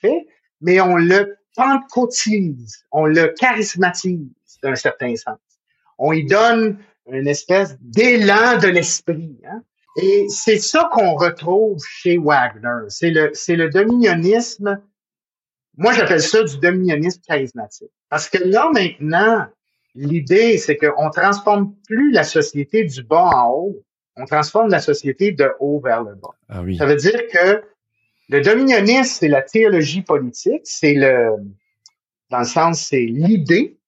[0.00, 0.26] fait,
[0.60, 4.28] mais on le pentecôtise, on le charismatise
[4.62, 5.38] d'un certain sens.
[5.98, 6.78] On y donne
[7.10, 9.40] une espèce d'élan de l'esprit.
[9.48, 9.62] Hein?
[10.00, 12.86] Et c'est ça qu'on retrouve chez Wagner.
[12.88, 14.80] C'est le, c'est le dominionnisme.
[15.76, 17.90] Moi, j'appelle ça du dominionnisme charismatique.
[18.08, 19.46] Parce que là, maintenant,
[19.94, 23.84] l'idée, c'est qu'on transforme plus la société du bas en haut.
[24.16, 26.34] On transforme la société de haut vers le bas.
[26.48, 26.76] Ah oui.
[26.76, 27.62] Ça veut dire que
[28.28, 31.30] le dominionnisme, c'est la théologie politique, c'est le,
[32.30, 33.78] dans le sens, c'est l'idée,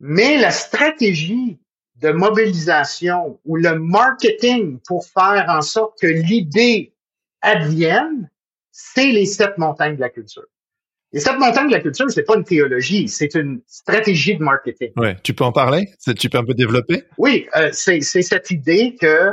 [0.00, 1.58] mais la stratégie
[2.00, 6.92] de mobilisation ou le marketing pour faire en sorte que l'idée
[7.42, 8.30] advienne,
[8.70, 10.46] c'est les sept montagnes de la culture.
[11.12, 14.92] Les sept montagnes de la culture, c'est pas une théologie, c'est une stratégie de marketing.
[14.96, 15.88] Ouais, tu peux en parler?
[16.18, 17.04] Tu peux un peu développer?
[17.18, 19.32] Oui, euh, c'est cette idée que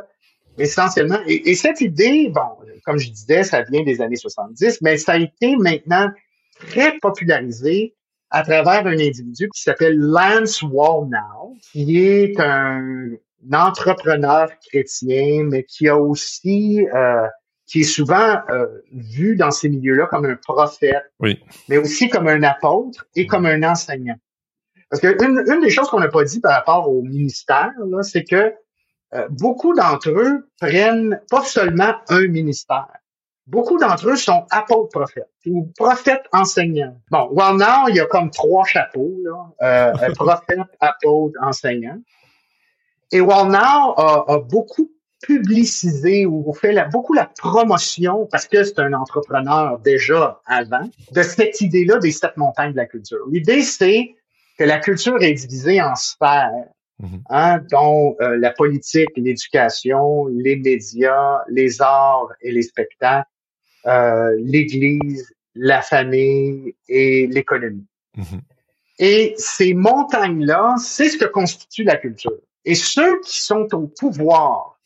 [0.57, 4.97] essentiellement, et, et, cette idée, bon, comme je disais, ça vient des années 70, mais
[4.97, 6.09] ça a été maintenant
[6.59, 7.93] très popularisé
[8.29, 13.11] à travers un individu qui s'appelle Lance Wallnau, qui est un,
[13.53, 17.27] entrepreneur chrétien, mais qui a aussi, euh,
[17.65, 21.39] qui est souvent euh, vu dans ces milieux-là comme un prophète, oui.
[21.69, 24.17] mais aussi comme un apôtre et comme un enseignant.
[24.89, 27.71] Parce que une, une des choses qu'on n'a pas dit par rapport au ministère,
[28.01, 28.53] c'est que
[29.13, 32.89] euh, beaucoup d'entre eux prennent pas seulement un ministère,
[33.47, 36.99] beaucoup d'entre eux sont apôtres prophètes ou prophètes enseignants.
[37.09, 41.97] Bon, now, il y a comme trois chapeaux, là, euh, prophète, apôtre, enseignant.
[43.11, 44.91] Et Wallnau a, a beaucoup
[45.21, 51.23] publicisé ou fait la, beaucoup la promotion, parce que c'est un entrepreneur déjà avant, de
[51.23, 53.25] cette idée-là des sept montagnes de la culture.
[53.31, 54.15] L'idée, c'est
[54.59, 56.51] que la culture est divisée en sphères,
[57.01, 57.21] mm-hmm.
[57.29, 63.29] hein, dont euh, la politique, l'éducation, les médias, les arts et les spectacles,
[63.87, 67.87] euh, l'Église, la famille et l'économie.
[68.15, 68.41] Mhm.
[68.99, 72.39] Et ces montagnes-là, c'est ce que constitue la culture.
[72.65, 74.77] Et ceux qui sont au pouvoir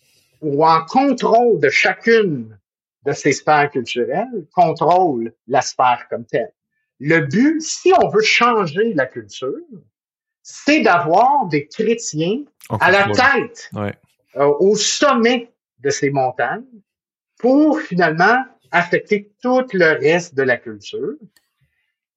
[0.42, 2.58] ou en contrôle de chacune
[3.06, 6.54] de ces sphères culturelles contrôlent la sphère comme telle.
[7.00, 9.56] Le but, si on veut changer la culture,
[10.44, 12.44] c'est d'avoir des chrétiens
[12.80, 13.72] à la tête,
[14.36, 16.64] euh, au sommet de ces montagnes,
[17.40, 21.16] pour finalement affecter tout le reste de la culture.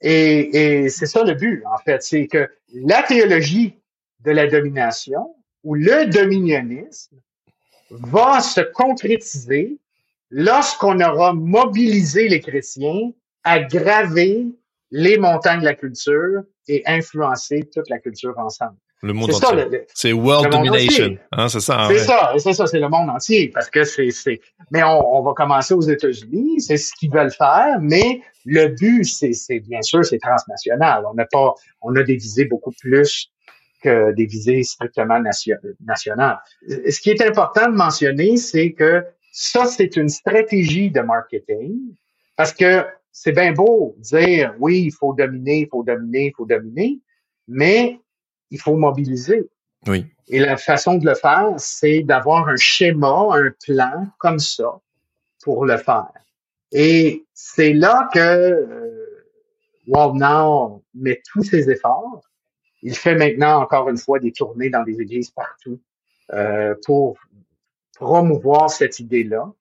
[0.01, 3.79] Et, c'est ça le but, en fait, c'est que la théologie
[4.21, 7.17] de la domination ou le dominionnisme
[7.91, 9.79] va se concrétiser
[10.31, 13.13] lorsqu'on aura mobilisé les chrétiens
[13.45, 14.47] à graver
[14.91, 18.77] les montagnes de la culture et influencer toute la culture ensemble.
[19.05, 19.83] Le monde entier.
[19.93, 21.89] C'est world domination, hein, c'est ça.
[21.91, 24.41] C'est ça, c'est ça, c'est le monde entier, parce que c'est, c'est.
[24.71, 29.05] Mais on, on, va commencer aux États-Unis, c'est ce qu'ils veulent faire, mais le but,
[29.05, 31.05] c'est, c'est bien sûr, c'est transnational.
[31.07, 31.53] On n'a pas,
[31.83, 33.31] on a des visées beaucoup plus
[33.83, 36.39] que des visées strictement nationales.
[36.67, 41.75] Ce qui est important de mentionner, c'est que ça, c'est une stratégie de marketing,
[42.37, 46.47] parce que c'est bien beau dire oui, il faut dominer, il faut dominer, il faut
[46.47, 47.01] dominer,
[47.47, 47.99] mais
[48.51, 49.49] il faut mobiliser.
[49.87, 50.07] Oui.
[50.29, 54.81] Et la façon de le faire, c'est d'avoir un schéma, un plan comme ça
[55.43, 56.13] pour le faire.
[56.73, 58.95] Et c'est là que euh,
[59.87, 62.23] Now met tous ses efforts.
[62.83, 65.81] Il fait maintenant encore une fois des tournées dans des églises partout
[66.33, 67.19] euh, pour
[67.95, 69.53] promouvoir cette idée-là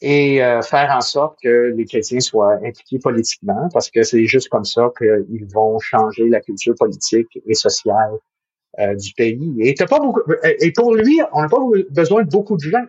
[0.00, 4.48] et euh, faire en sorte que les chrétiens soient impliqués politiquement, parce que c'est juste
[4.48, 8.12] comme ça qu'ils vont changer la culture politique et sociale
[8.78, 9.54] euh, du pays.
[9.60, 10.20] Et, pas beaucoup,
[10.60, 11.58] et pour lui, on n'a pas
[11.90, 12.86] besoin de beaucoup de gens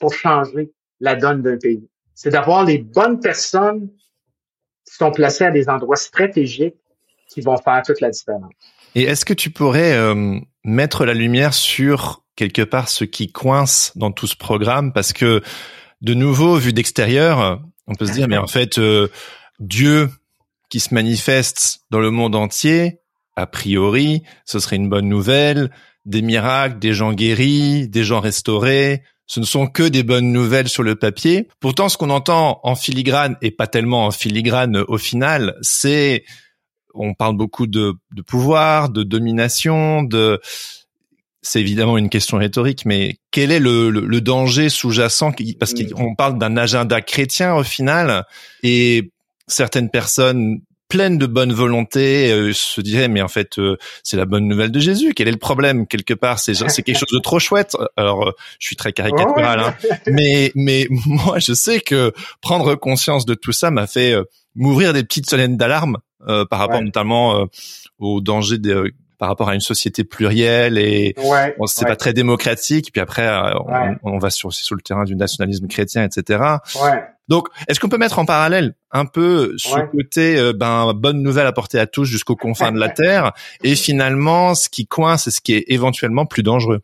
[0.00, 1.86] pour changer la donne d'un pays.
[2.14, 3.88] C'est d'avoir les bonnes personnes
[4.84, 6.76] qui sont placées à des endroits stratégiques
[7.28, 8.50] qui vont faire toute la différence.
[8.94, 13.92] Et est-ce que tu pourrais euh, mettre la lumière sur quelque part ce qui coince
[13.96, 14.92] dans tout ce programme?
[14.92, 15.42] Parce que
[16.00, 19.08] de nouveau, vu d'extérieur, on peut se dire, mais en fait, euh,
[19.58, 20.10] Dieu
[20.68, 23.00] qui se manifeste dans le monde entier,
[23.36, 25.70] a priori, ce serait une bonne nouvelle.
[26.06, 30.68] Des miracles, des gens guéris, des gens restaurés, ce ne sont que des bonnes nouvelles
[30.68, 31.46] sur le papier.
[31.60, 36.24] Pourtant, ce qu'on entend en filigrane, et pas tellement en filigrane au final, c'est,
[36.94, 40.40] on parle beaucoup de, de pouvoir, de domination, de,
[41.42, 46.38] c'est évidemment une question rhétorique, mais quel est le, le, danger sous-jacent Parce qu'on parle
[46.38, 48.26] d'un agenda chrétien au final,
[48.62, 49.10] et
[49.46, 50.60] certaines personnes
[50.90, 54.72] pleines de bonne volonté euh, se diraient mais en fait euh, c'est la bonne nouvelle
[54.72, 55.14] de Jésus.
[55.14, 56.38] Quel est le problème quelque part?
[56.38, 57.76] C'est c'est quelque chose de trop chouette.
[57.96, 59.74] Alors euh, je suis très caricatural, hein,
[60.06, 62.12] mais mais moi je sais que
[62.42, 64.14] prendre conscience de tout ça m'a fait
[64.56, 67.46] m'ouvrir des petites solennes d'alarme par rapport notamment
[67.98, 72.90] au danger de par rapport à une société plurielle et ouais, c'est pas très démocratique.
[72.90, 73.52] Puis après, euh,
[74.02, 76.42] on, on, va sur sur le terrain du nationalisme chrétien, etc.
[77.28, 81.46] Donc, est-ce qu'on peut mettre en parallèle un peu ce côté euh, ben bonne nouvelle
[81.46, 85.42] apportée à tous jusqu'aux confins de la terre et finalement ce qui coince et ce
[85.42, 86.80] qui est éventuellement plus dangereux?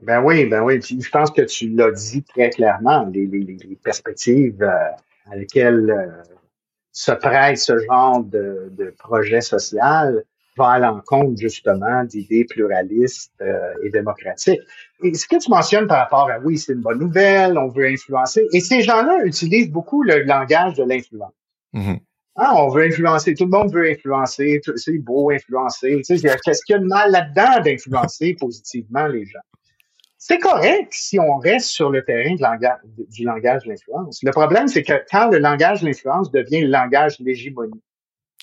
[0.00, 0.80] Ben oui, ben oui.
[0.82, 6.24] je pense que tu l'as dit très clairement, les, les, les perspectives euh, à lesquelles
[6.90, 10.24] se prête ce genre de, de projet social
[10.56, 14.60] va à l'encontre justement d'idées pluralistes euh, et démocratiques.
[15.02, 17.86] Et ce que tu mentionnes par rapport à oui, c'est une bonne nouvelle, on veut
[17.86, 21.32] influencer, et ces gens-là utilisent beaucoup le langage de l'influence.
[21.74, 22.00] Mm-hmm.
[22.38, 26.02] Ah, on veut influencer, tout le monde veut influencer, c'est beau influencer.
[26.06, 29.40] Tu sais, qu'est-ce qu'il y a de mal là-dedans d'influencer positivement les gens?
[30.18, 32.78] C'est correct si on reste sur le terrain de langage,
[33.10, 34.22] du langage de l'influence.
[34.22, 37.80] Le problème, c'est que quand le langage de l'influence devient le langage de l'hégémonie,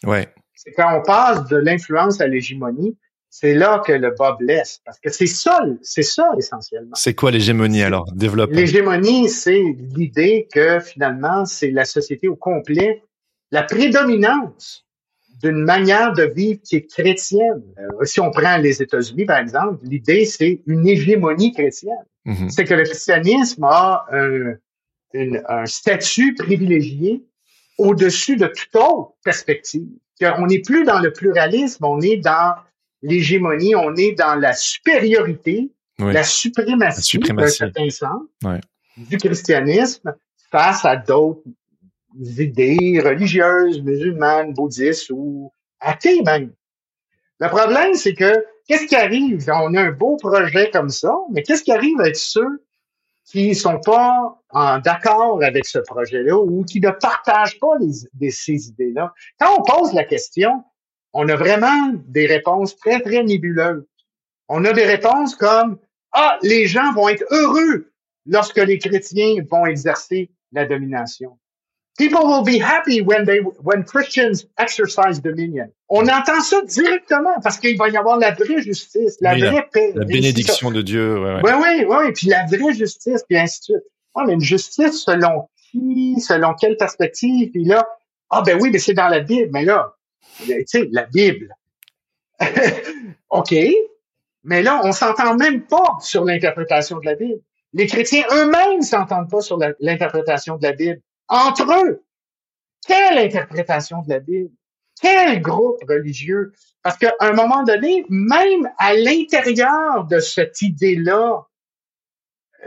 [0.05, 2.97] ouais c'est quand on passe de l'influence à l'hégémonie,
[3.29, 4.79] c'est là que le bas blesse.
[4.85, 6.93] Parce que c'est ça, c'est ça essentiellement.
[6.93, 8.05] C'est quoi l'hégémonie alors?
[8.13, 8.51] Développe.
[8.51, 9.63] L'hégémonie, c'est
[9.95, 13.01] l'idée que finalement, c'est la société au complet,
[13.49, 14.85] la prédominance
[15.41, 17.63] d'une manière de vivre qui est chrétienne.
[17.79, 22.05] Euh, si on prend les États-Unis, par exemple, l'idée, c'est une hégémonie chrétienne.
[22.27, 22.49] Mm-hmm.
[22.49, 24.53] C'est que le christianisme a un,
[25.49, 27.25] un statut privilégié
[27.79, 29.89] au-dessus de toute autre perspective
[30.21, 32.55] on n'est plus dans le pluralisme, on est dans
[33.01, 38.21] l'hégémonie, on est dans la supériorité, la suprématie, d'un certain sens
[38.97, 40.13] du christianisme
[40.51, 41.41] face à d'autres
[42.19, 46.53] idées religieuses, musulmanes, bouddhistes ou athées même.
[47.39, 49.43] Le problème, c'est que qu'est-ce qui arrive?
[49.49, 52.63] On a un beau projet comme ça, mais qu'est-ce qui arrive avec ceux
[53.25, 58.67] qui sont pas en d'accord avec ce projet-là ou qui ne partagent pas les, ces
[58.69, 59.13] idées-là.
[59.39, 60.63] Quand on pose la question,
[61.13, 63.85] on a vraiment des réponses très, très nébuleuses.
[64.47, 65.79] On a des réponses comme
[66.11, 67.91] Ah, les gens vont être heureux
[68.25, 71.37] lorsque les chrétiens vont exercer la domination.
[71.97, 75.71] People will be happy when they when Christians exercise dominion.
[75.89, 79.91] On entend ça directement parce qu'il va y avoir la vraie justice, la vraie paix.
[79.93, 81.19] La bénédiction de Dieu.
[81.19, 81.41] Ouais.
[81.43, 83.92] oui, oui, puis la vraie justice, puis ainsi de suite.
[84.15, 87.87] Ouais, mais une justice selon qui, selon quelle perspective, puis là,
[88.29, 89.93] ah ben oui, mais c'est dans la Bible, mais là,
[90.45, 91.55] tu sais, la Bible.
[93.29, 93.55] OK,
[94.43, 97.41] mais là, on s'entend même pas sur l'interprétation de la Bible.
[97.73, 102.03] Les chrétiens eux-mêmes s'entendent pas sur l'interprétation de la Bible entre eux.
[102.85, 104.51] Quelle interprétation de la Bible?
[105.03, 106.53] quel groupe religieux?
[106.81, 111.45] Parce qu'à un moment donné, même à l'intérieur de cette idée-là,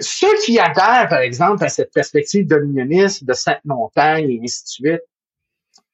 [0.00, 5.02] ceux qui adhèrent, par exemple, à cette perspective dominioniste de Sainte-Montagne et ainsi de suite,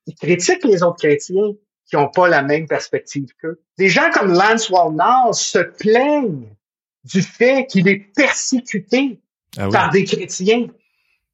[0.06, 1.52] ils critiquent les autres chrétiens
[1.86, 3.60] qui n'ont pas la même perspective qu'eux.
[3.78, 6.48] Des gens comme Lance Wallnall se plaignent
[7.04, 9.20] du fait qu'il est persécuté
[9.58, 10.68] ah par des chrétiens.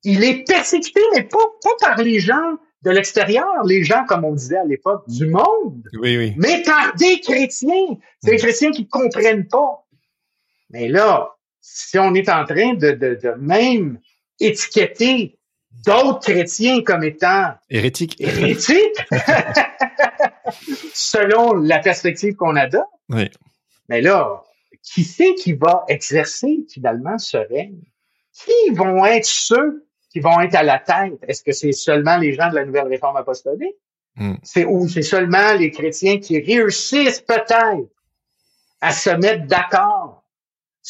[0.04, 4.32] Il est persécuté, mais pas, pas par les gens de l'extérieur, les gens, comme on
[4.32, 6.34] disait à l'époque, du monde, oui, oui.
[6.36, 7.96] mais par des chrétiens.
[8.22, 8.40] C'est des mm.
[8.40, 9.84] chrétiens qui ne comprennent pas.
[10.70, 11.37] Mais là,
[11.70, 13.98] si on est en train de, de, de même
[14.40, 15.38] étiqueter
[15.84, 18.96] d'autres chrétiens comme étant hérétiques, hérétiques
[20.94, 23.30] selon la perspective qu'on adopte, oui.
[23.88, 24.42] mais là,
[24.82, 27.80] qui c'est qui va exercer finalement ce règne?
[28.32, 31.18] Qui vont être ceux qui vont être à la tête?
[31.26, 33.76] Est-ce que c'est seulement les gens de la nouvelle réforme apostolique?
[34.16, 34.34] Hmm.
[34.42, 37.88] C'est ou c'est seulement les chrétiens qui réussissent peut-être
[38.80, 40.17] à se mettre d'accord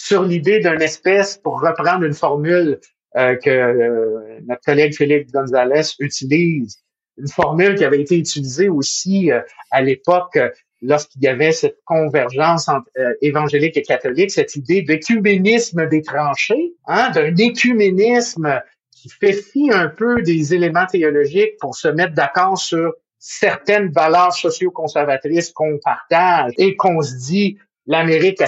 [0.01, 2.79] sur l'idée d'une espèce, pour reprendre une formule
[3.17, 6.79] euh, que euh, notre collègue Philippe Gonzalez utilise,
[7.17, 9.41] une formule qui avait été utilisée aussi euh,
[9.73, 10.39] à l'époque
[10.83, 12.89] lorsqu'il y avait cette convergence entre
[13.21, 19.89] évangélique et catholique, cette idée d'écuménisme des tranchées, hein, d'un écuménisme qui fait fi un
[19.89, 26.77] peu des éléments théologiques pour se mettre d'accord sur certaines valeurs socio-conservatrices qu'on partage et
[26.77, 28.41] qu'on se dit l'Amérique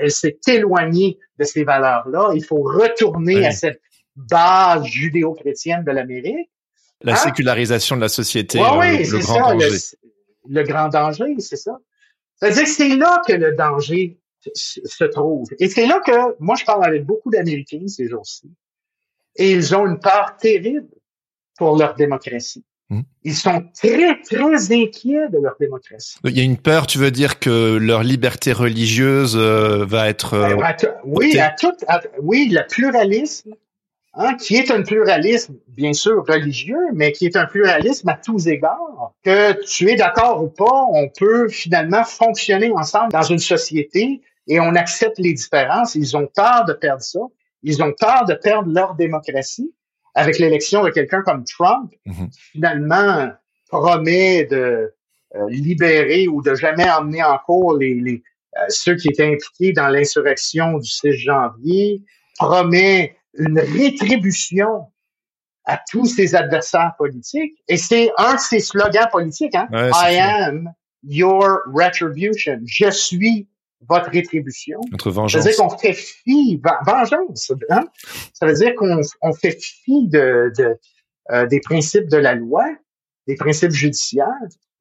[0.00, 2.30] elle s'est éloignée de ces valeurs-là.
[2.34, 3.80] Il faut retourner à cette
[4.16, 6.50] base judéo-chrétienne de l'Amérique.
[7.02, 7.16] La hein?
[7.16, 9.78] sécularisation de la société, oui, le, grand ça, danger.
[10.48, 11.78] Le, grand danger, c'est ça.
[12.36, 14.18] C'est-à-dire que c'est là que le danger
[14.54, 15.48] se trouve.
[15.58, 18.50] Et c'est là que, moi, je parle avec beaucoup d'Américains ces jours-ci,
[19.36, 20.88] et ils ont une peur terrible
[21.56, 22.64] pour leur démocratie.
[22.90, 23.02] Hmm.
[23.22, 26.18] Ils sont très, très inquiets de leur démocratie.
[26.24, 30.34] Il y a une peur, tu veux dire que leur liberté religieuse euh, va être...
[30.34, 30.56] Euh,
[31.04, 31.72] oui, à tout,
[32.20, 33.54] oui, le pluralisme,
[34.14, 38.48] hein, qui est un pluralisme, bien sûr, religieux, mais qui est un pluralisme à tous
[38.48, 39.14] égards.
[39.22, 44.58] Que tu es d'accord ou pas, on peut finalement fonctionner ensemble dans une société et
[44.58, 45.94] on accepte les différences.
[45.94, 47.20] Ils ont peur de perdre ça.
[47.62, 49.72] Ils ont peur de perdre leur démocratie
[50.14, 52.30] avec l'élection de quelqu'un comme Trump, mhm.
[52.30, 53.30] qui finalement
[53.68, 54.92] promet de
[55.36, 58.22] euh, libérer ou de jamais emmener en cours les, les
[58.58, 62.02] euh, ceux qui étaient impliqués dans l'insurrection du 6 janvier,
[62.36, 64.86] promet une rétribution
[65.64, 67.54] à tous ses adversaires politiques.
[67.68, 69.68] Et c'est un de ses slogans politiques, hein?
[69.72, 70.72] I am
[71.04, 72.60] your retribution.
[72.66, 73.48] Je suis
[73.88, 74.80] votre rétribution.
[74.90, 75.42] Notre vengeance.
[75.42, 77.84] Ça veut dire qu'on fait fi, vengeance, hein?
[78.34, 80.78] Ça veut dire qu'on on fait fi de, de
[81.30, 82.64] euh, des principes de la loi,
[83.26, 84.26] des principes judiciaires.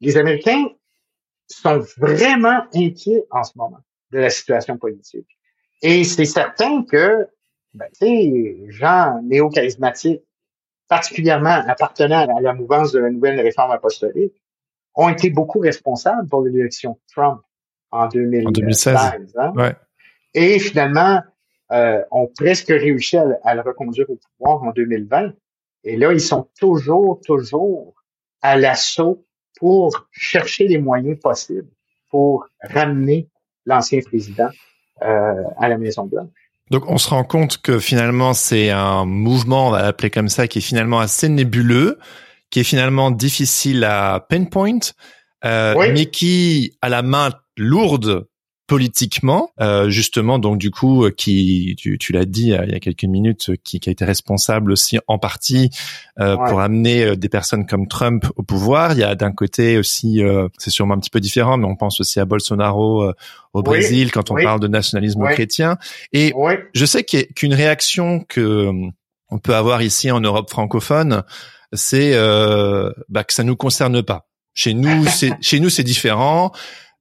[0.01, 0.65] Les Américains
[1.47, 3.79] sont vraiment inquiets en ce moment
[4.11, 5.27] de la situation politique.
[5.81, 7.27] Et c'est certain que,
[7.73, 10.23] ben, tu sais, gens néo-charismatiques,
[10.87, 14.33] particulièrement appartenant à la mouvance de la nouvelle réforme apostolique,
[14.95, 17.41] ont été beaucoup responsables pour l'élection de Trump
[17.91, 18.97] en, 2016.
[19.37, 19.73] Hein?
[20.33, 21.21] Et finalement,
[21.71, 25.33] euh, ont presque réussi à, le reconduire au pouvoir en 2020.
[25.83, 27.93] Et là, ils sont toujours, toujours
[28.41, 29.23] à l'assaut
[29.59, 31.69] pour chercher les moyens possibles
[32.09, 33.27] pour ramener
[33.65, 34.49] l'ancien président
[35.03, 36.29] euh, à la Maison Blanche.
[36.71, 40.47] Donc on se rend compte que finalement c'est un mouvement, on va l'appeler comme ça,
[40.47, 41.99] qui est finalement assez nébuleux,
[42.49, 44.79] qui est finalement difficile à pinpoint,
[45.45, 48.27] euh, mais qui a la main lourde
[48.69, 52.75] politiquement, euh, justement, donc du coup, euh, qui, tu, tu l'as dit euh, il y
[52.75, 55.71] a quelques minutes, qui, qui, a été responsable aussi en partie
[56.15, 58.93] pour amener des personnes comme Trump au pouvoir.
[58.93, 60.21] Il y a d'un côté aussi,
[60.57, 63.11] c'est sûrement un petit peu différent, mais on pense aussi à Bolsonaro
[63.53, 65.77] au Brésil quand on parle de nationalisme chrétien.
[66.13, 66.33] Et
[66.73, 68.69] je sais qu'une réaction que
[69.31, 71.23] on peut avoir ici en Europe francophone,
[71.71, 72.13] c'est
[73.07, 74.27] bah, que ça nous concerne pas.
[74.53, 76.51] Chez nous, c'est chez nous c'est différent.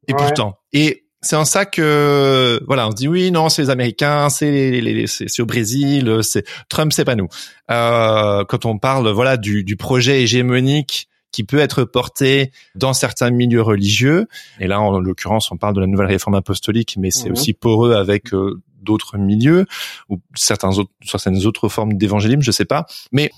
[0.09, 3.71] Et pourtant, et c'est en ça que voilà, on se dit oui, non, c'est les
[3.71, 7.29] Américains, c'est les, les, c'est au Brésil, c'est Trump, c'est pas nous.
[7.71, 13.31] Euh, quand on parle voilà du, du projet hégémonique qui peut être porté dans certains
[13.31, 14.29] milieux religieux,
[14.61, 17.33] et là en l'occurrence on parle de la nouvelle réforme apostolique, mais c'est mhm.
[17.33, 19.67] aussi poreux avec euh, d'autres milieux
[20.09, 22.87] ou certains autres, certaines autres formes d'évangélisme, je sais pas.
[23.13, 23.31] Mais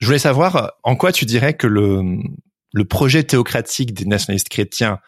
[0.00, 2.18] je voulais savoir en quoi tu dirais que le
[2.74, 4.98] le projet théocratique des nationalistes chrétiens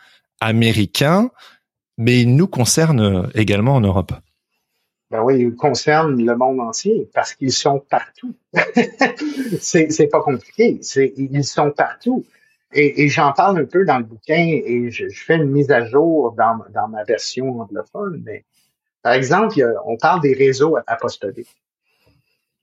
[0.41, 1.30] américain,
[1.99, 4.12] mais il nous concerne également en Europe.
[5.11, 8.34] Ben oui, il concerne le monde entier parce qu'ils sont partout.
[9.61, 10.80] c'est, pas compliqué.
[11.16, 12.24] Ils sont partout.
[12.72, 16.32] Et, j'en parle un peu dans le bouquin et je, fais une mise à jour
[16.32, 18.22] dans, dans ma version anglophone.
[18.24, 18.45] Mais
[19.03, 21.57] par exemple, on parle des réseaux apostoliques.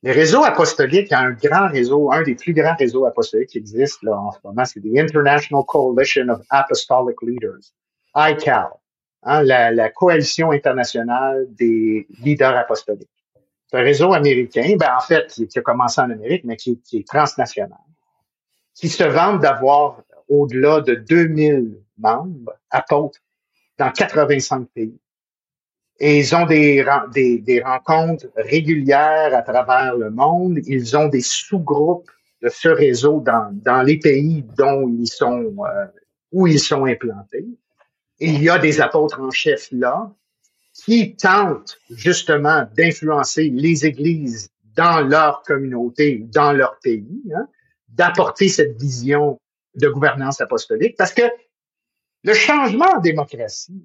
[0.04, 3.50] Les réseaux apostoliques, il y a un grand réseau, un des plus grands réseaux apostoliques
[3.50, 7.74] qui existent là, en ce moment, c'est the International Coalition of Apostolic Leaders,
[8.16, 8.70] ICAL,
[9.24, 13.10] hein, la, la, coalition internationale des leaders apostoliques.
[13.68, 17.00] C'est un réseau américain, ben, en fait, qui, a commencé en Amérique, mais qui, qui
[17.00, 17.80] est transnational,
[18.76, 23.20] qui se vante d'avoir au-delà de 2000 membres apôtres
[23.80, 24.98] dans 85 pays.
[26.00, 30.60] Et ils ont des, des, des, rencontres régulières à travers le monde.
[30.66, 32.10] Ils ont des sous-groupes
[32.42, 35.86] de ce réseau dans, dans les pays dont ils sont, euh,
[36.32, 37.48] où ils sont implantés.
[38.20, 40.12] Et il y a des apôtres en chef là
[40.74, 47.48] qui tentent justement d'influencer les églises dans leur communauté, dans leur pays, hein,
[47.90, 49.40] d'apporter cette vision
[49.76, 50.96] de gouvernance apostolique.
[50.96, 51.24] Parce que
[52.24, 53.84] le changement en démocratie,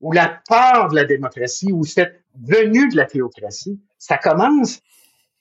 [0.00, 4.80] ou la peur de la démocratie, ou cette venue de la théocratie, ça commence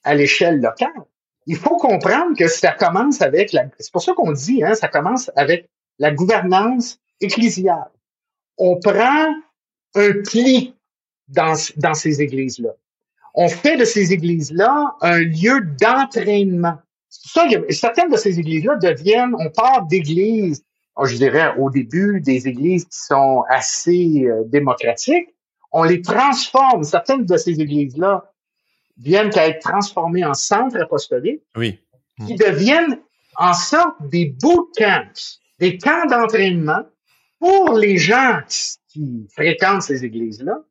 [0.04, 1.06] à l'échelle locale.
[1.46, 4.88] Il faut comprendre que ça commence avec la, c'est pour ça qu'on dit, hein, ça
[4.88, 7.92] commence avec la gouvernance ecclésiale.
[8.58, 9.34] On prend
[9.96, 10.76] un pli
[11.28, 12.72] dans, dans ces églises-là.
[13.34, 16.78] On fait de ces églises-là un lieu d'entraînement.
[17.10, 20.64] Ça, certaines de ces églises-là deviennent, on part d'églises
[21.06, 25.30] je dirais, au début, des églises qui sont assez euh, démocratiques,
[25.72, 26.84] on les transforme.
[26.84, 28.34] Certaines de ces églises-là
[28.98, 31.80] viennent à être transformées en centres apostoliques, oui.
[32.26, 33.00] qui deviennent
[33.36, 36.84] en sorte des bootcamps, des camps d'entraînement
[37.40, 38.40] pour les gens
[38.88, 40.64] qui fréquentent ces églises-là,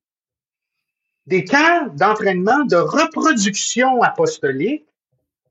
[1.26, 4.86] des camps d'entraînement de reproduction apostolique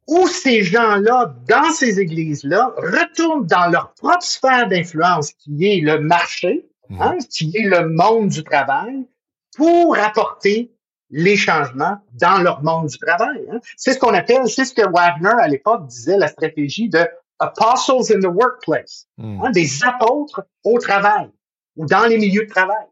[0.08, 6.00] où ces gens-là, dans ces églises-là, retournent dans leur propre sphère d'influence, qui est le
[6.00, 7.02] marché, mhm.
[7.02, 9.08] hein, qui est le monde du travail,
[9.56, 10.72] pour apporter
[11.10, 13.46] les changements dans leur monde du travail.
[13.52, 13.60] Hein.
[13.78, 17.08] C'est ce qu'on appelle, c'est ce que Wagner à l'époque disait, la stratégie de
[17.40, 19.42] apostles in the workplace, mhm.
[19.44, 21.30] hein, des apôtres au travail
[21.76, 22.86] ou dans les milieux de travail.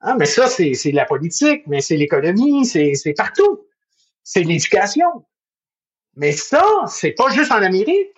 [0.00, 3.66] Hein, mais ça, c'est la politique, mais c'est l'économie, c'est partout.
[4.22, 5.24] C'est l'éducation.
[6.18, 8.12] Mais ça, c'est pas juste en Amérique,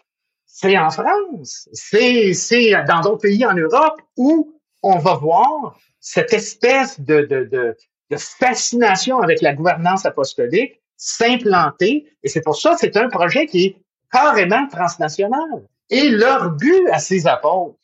[0.46, 6.32] c'est en France, c'est c'est dans d'autres pays en Europe où on va voir cette
[6.32, 7.76] espèce de, de, de,
[8.10, 12.06] de fascination avec la gouvernance apostolique s'implanter.
[12.22, 13.76] Et c'est pour ça que c'est un projet qui est
[14.10, 15.68] carrément transnational.
[15.90, 17.78] Et leur but à ces apôtres,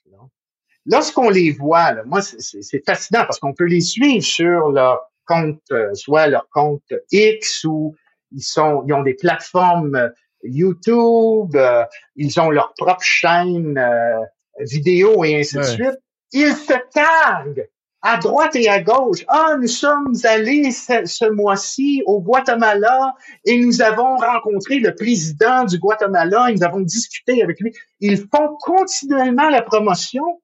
[0.87, 5.61] lorsqu'on les voit, là, moi, c'est fascinant parce qu'on peut les suivre sur leur compte,
[5.73, 7.95] euh, soit leur compte X ou
[8.33, 10.09] ils sont, ils ont des plateformes euh,
[10.43, 14.21] YouTube, euh, ils ont leur propre chaîne euh,
[14.61, 15.99] vidéo et ainsi de suite.
[16.33, 17.69] Ils se targuent
[18.03, 19.25] à droite et à gauche.
[19.29, 23.15] Ah, nous sommes allés ce, mois-ci au Guatemala
[23.45, 27.73] et nous avons rencontré le président du Guatemala et nous avons discuté avec lui.
[28.01, 30.41] Ils font continuellement la promotion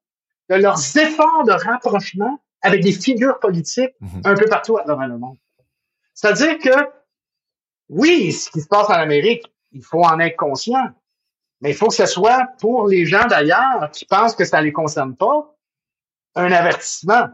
[0.50, 4.22] de leurs efforts de rapprochement avec des figures politiques mhm.
[4.24, 5.36] un peu partout à travers le monde.
[6.14, 6.70] C'est-à-dire que
[7.88, 10.90] oui, ce qui se passe en Amérique, il faut en être conscient.
[11.60, 14.64] Mais il faut que ce soit pour les gens d'ailleurs qui pensent que ça ne
[14.64, 15.54] les concerne pas,
[16.34, 17.28] un avertissement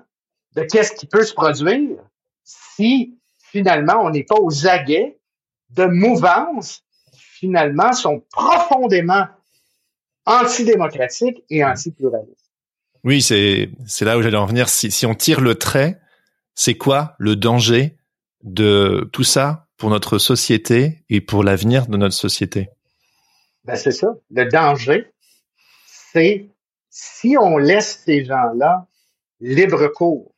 [0.55, 1.99] de qu'est-ce qui peut se produire
[2.45, 5.19] si finalement on n'est pas aux aguets
[5.71, 6.83] de mouvances
[7.13, 9.27] qui finalement sont profondément
[10.27, 12.51] antidémocratiques et antipluralistes.
[13.05, 13.71] Oui, c'est
[14.01, 14.69] là où j'allais en venir.
[14.69, 16.01] Si on tire le trait,
[16.55, 17.97] c'est quoi le danger
[18.43, 19.68] de tout ça?
[19.79, 22.69] Pour notre société et pour l'avenir de notre société?
[23.65, 24.09] Ben, c'est ça.
[24.31, 25.11] Le danger,
[25.87, 26.49] c'est
[26.91, 28.87] si on laisse ces gens-là
[29.41, 30.35] libre cours.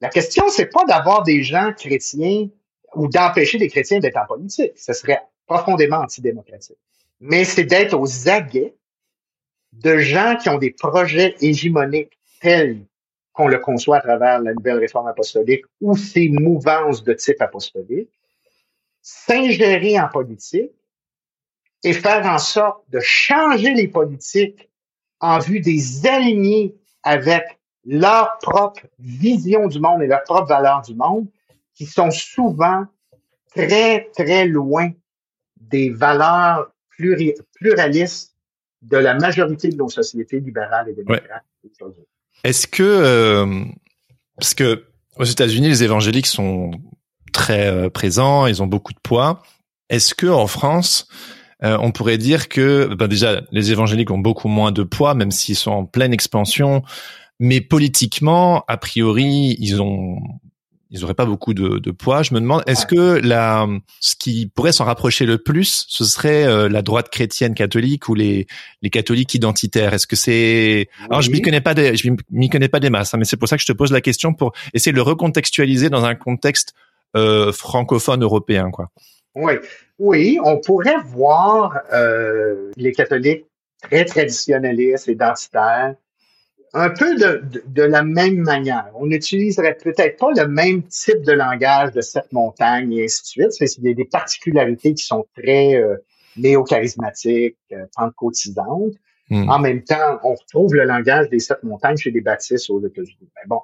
[0.00, 2.48] La question, c'est pas d'avoir des gens chrétiens
[2.94, 4.72] ou d'empêcher des chrétiens d'être en politique.
[4.76, 6.78] Ce serait profondément antidémocratique.
[7.20, 8.74] Mais c'est d'être aux aguets
[9.72, 12.84] de gens qui ont des projets hégémoniques tels
[13.32, 18.10] qu'on le conçoit à travers la nouvelle réforme apostolique ou ces mouvances de type apostolique,
[19.02, 20.72] s'ingérer en politique
[21.82, 24.70] et faire en sorte de changer les politiques
[25.20, 27.44] en vue des aligner avec
[27.84, 31.26] leur propre vision du monde et leur propre valeur du monde,
[31.74, 32.84] qui sont souvent
[33.54, 34.90] très, très loin
[35.56, 36.70] des valeurs
[37.54, 38.36] pluralistes
[38.82, 41.44] de la majorité de nos sociétés libérales et démocrates.
[42.44, 43.64] Est-ce que, euh,
[44.36, 44.84] parce que
[45.16, 46.70] aux États-Unis, les évangéliques sont
[47.30, 49.42] très euh, présents, ils ont beaucoup de poids.
[49.88, 51.08] Est-ce que en France,
[51.62, 55.30] euh, on pourrait dire que ben déjà les évangéliques ont beaucoup moins de poids, même
[55.30, 56.82] s'ils sont en pleine expansion.
[57.38, 60.18] Mais politiquement, a priori, ils ont
[60.90, 62.22] ils auraient pas beaucoup de, de poids.
[62.22, 63.68] Je me demande, est-ce que la,
[64.00, 68.14] ce qui pourrait s'en rapprocher le plus, ce serait euh, la droite chrétienne catholique ou
[68.14, 68.48] les,
[68.82, 69.94] les catholiques identitaires?
[69.94, 73.14] Est-ce que c'est Alors je m'y connais pas des, je m'y connais pas des masses,
[73.14, 75.02] hein, mais c'est pour ça que je te pose la question pour essayer de le
[75.02, 76.74] recontextualiser dans un contexte
[77.16, 78.90] euh, francophone européen, quoi.
[79.34, 79.54] Oui,
[79.98, 83.46] oui, on pourrait voir euh, les catholiques
[83.82, 85.94] très traditionnalistes, identitaires,
[86.72, 88.90] un peu de, de, la même manière.
[88.94, 93.26] On n'utiliserait peut-être pas le même type de langage de cette montagne et ainsi de
[93.26, 93.52] suite.
[93.52, 95.96] C'est y a des particularités qui sont très euh,
[96.36, 98.94] néo-charismatiques, euh, pentecôtisantes.
[99.30, 99.48] Hmm.
[99.48, 103.28] En même temps, on retrouve le langage des sept montagnes chez les baptistes aux États-Unis.
[103.34, 103.60] Ben bon,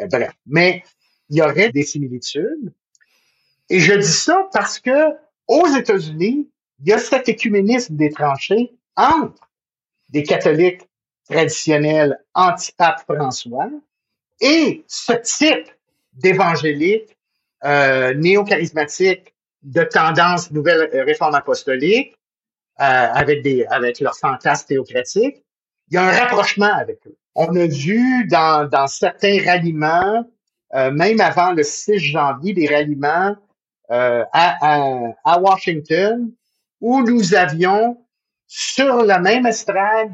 [0.00, 0.32] euh, bref.
[0.46, 0.82] Mais
[1.28, 2.72] il y aurait des similitudes.
[3.70, 5.14] Et je dis ça parce que
[5.46, 9.48] aux États-Unis, il y a cet écuménisme des tranchées entre
[10.10, 10.82] des catholiques
[11.28, 13.70] traditionnel anti-pape François
[14.40, 15.70] et ce type
[16.12, 17.16] d'évangélique
[17.64, 22.16] euh, néo-charismatique de tendance nouvelle euh, réforme apostolique
[22.80, 25.44] euh, avec des avec leurs fantasmes théocratiques,
[25.88, 27.16] il y a un rapprochement avec eux.
[27.34, 30.24] On a vu dans, dans certains ralliements,
[30.74, 33.36] euh, même avant le 6 janvier, des ralliements
[33.90, 36.32] à, à, à Washington
[36.80, 38.04] où nous avions
[38.46, 40.12] sur la même estrade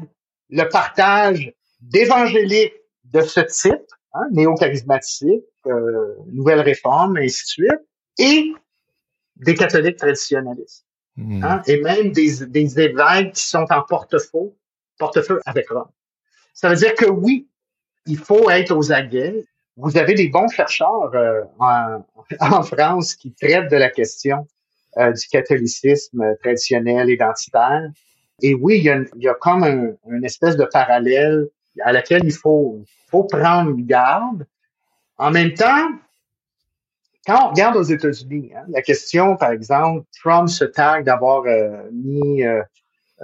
[0.49, 2.73] le partage d'évangéliques
[3.05, 7.81] de ce type, hein, néo-charismatique, euh, nouvelle réforme, et ainsi de suite,
[8.17, 8.51] et
[9.37, 10.85] des catholiques traditionnalistes.
[11.15, 11.43] Hmm.
[11.43, 14.55] Hein, et même des, des évêques qui sont en porte-feu,
[14.97, 15.89] porte-feu avec Rome.
[16.53, 17.49] Ça veut dire que oui,
[18.05, 19.45] il faut être aux aguets.
[19.77, 22.03] Vous avez des bons chercheurs euh, en,
[22.39, 24.47] en, France qui traitent de la question
[24.97, 27.89] euh, du catholicisme traditionnel identitaire.
[28.41, 31.47] Et oui, il y a, il y a comme un, une espèce de parallèle
[31.81, 34.45] à laquelle il faut, faut prendre garde.
[35.17, 35.89] En même temps,
[37.27, 41.89] quand on regarde aux États-Unis, hein, la question, par exemple, Trump se targue d'avoir euh,
[41.91, 42.63] mis euh,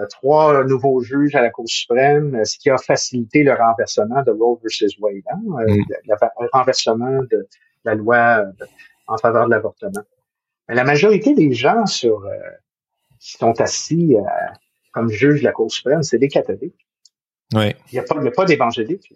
[0.10, 4.60] trois nouveaux juges à la Cour suprême, ce qui a facilité le renversement de Roe
[4.62, 5.84] versus Wade, hein, mm.
[6.08, 7.48] le, renversement de
[7.86, 8.46] la loi
[9.08, 10.02] en faveur de l'avortement.
[10.68, 12.26] Mais la majorité des gens sur
[13.20, 14.16] qui sont assis
[14.92, 16.88] comme juge de la Cour suprême, c'est des catholiques.
[17.54, 17.74] Oui.
[17.92, 19.14] Il n'y a pas, pas d'évangéliques.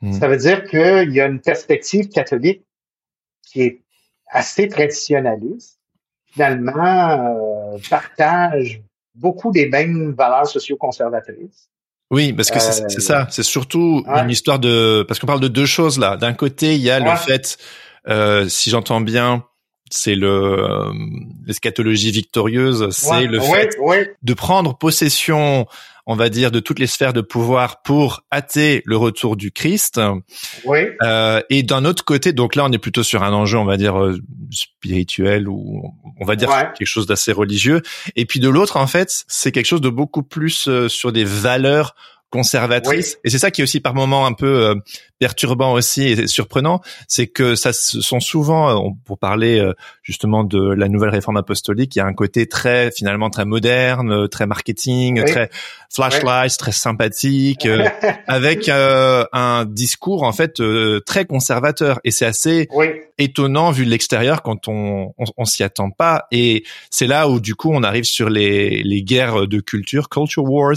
[0.00, 0.12] Hmm.
[0.12, 2.64] Ça veut dire qu'il y a une perspective catholique
[3.42, 3.82] qui est
[4.30, 5.80] assez traditionnaliste,
[6.26, 8.82] finalement euh, partage
[9.18, 11.68] beaucoup des mêmes valeurs socio-conservatrices.
[12.10, 13.26] Oui, parce que c'est euh, ça.
[13.30, 16.16] C'est surtout une histoire de parce qu'on parle de deux choses là.
[16.16, 17.58] D'un côté, il y a le fait,
[18.08, 19.44] euh, si j'entends bien,
[19.90, 20.92] c'est le euh,
[21.46, 23.76] l'eschatologie victorieuse, c'est le fait
[24.22, 25.66] de prendre possession,
[26.10, 30.00] on va dire, de toutes les sphères de pouvoir pour hâter le retour du Christ.
[30.64, 30.78] Oui.
[31.02, 33.76] Euh, et d'un autre côté, donc là, on est plutôt sur un enjeu, on va
[33.76, 34.18] dire euh,
[34.50, 35.82] spirituel ou
[36.18, 37.82] on va dire quelque chose d'assez religieux.
[38.16, 41.24] Et puis de l'autre, en fait, c'est quelque chose de beaucoup plus euh, sur des
[41.24, 41.94] valeurs
[42.30, 43.18] conservatrice.
[43.24, 44.74] Et c'est ça qui est aussi par moments un peu euh,
[45.18, 49.72] perturbant aussi et surprenant, c'est que ça sont souvent, euh, pour parler euh,
[50.02, 54.28] justement de la nouvelle réforme apostolique, il y a un côté très finalement très moderne,
[54.28, 55.48] très marketing, très
[55.90, 57.66] flashlight, très sympathique,
[58.26, 60.62] avec un discours en fait
[61.06, 61.98] très conservateur.
[62.04, 62.68] Et c'est assez
[63.16, 66.26] étonnant vu de l'extérieur quand on, on, on s'y attend pas.
[66.30, 70.44] Et c'est là où du coup on arrive sur les, les guerres de culture, culture
[70.44, 70.76] wars,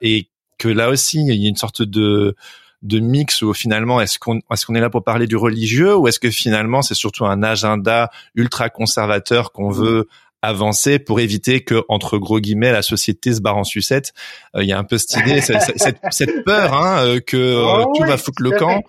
[0.00, 2.34] et que là aussi il y a une sorte de
[2.82, 6.08] de mix où finalement est-ce qu'on est-ce qu'on est là pour parler du religieux ou
[6.08, 9.74] est-ce que finalement c'est surtout un agenda ultra conservateur qu'on mmh.
[9.74, 10.08] veut
[10.42, 14.12] avancer pour éviter que entre gros guillemets la société se barre en sucette?
[14.56, 15.62] Euh, il y a un peu cette idée cette,
[16.10, 18.82] cette, peur hein, euh, que euh, oh tout va foutre le camp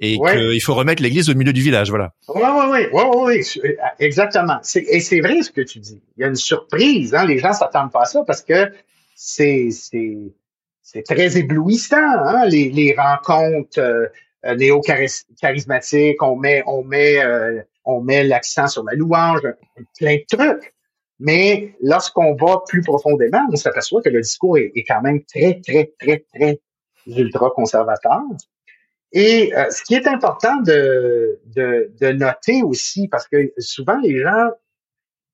[0.00, 2.12] et qu'il faut remettre l'église au milieu du village, voilà.
[2.28, 3.70] Oui, oui, oui, oui, oui,
[4.00, 4.60] exactement.
[4.74, 6.02] Et c'est vrai ce que tu dis.
[6.16, 8.70] Il y a une surprise, hein, les gens s'attendent pas à ça parce que
[9.14, 10.18] c'est c'est
[11.04, 14.06] très éblouissant, hein, les, les rencontres euh,
[14.44, 19.40] euh néo-charismatiques, on met, on met, euh, on met l'accent sur la louange,
[19.98, 20.74] plein de trucs.
[21.20, 25.92] Mais lorsqu'on va plus profondément, on s'aperçoit que le discours est, quand même très, très,
[25.98, 26.60] très, très
[27.06, 28.20] ultra conservateur.
[29.12, 34.20] Et euh, ce qui est important de, de, de, noter aussi, parce que souvent les
[34.20, 34.50] gens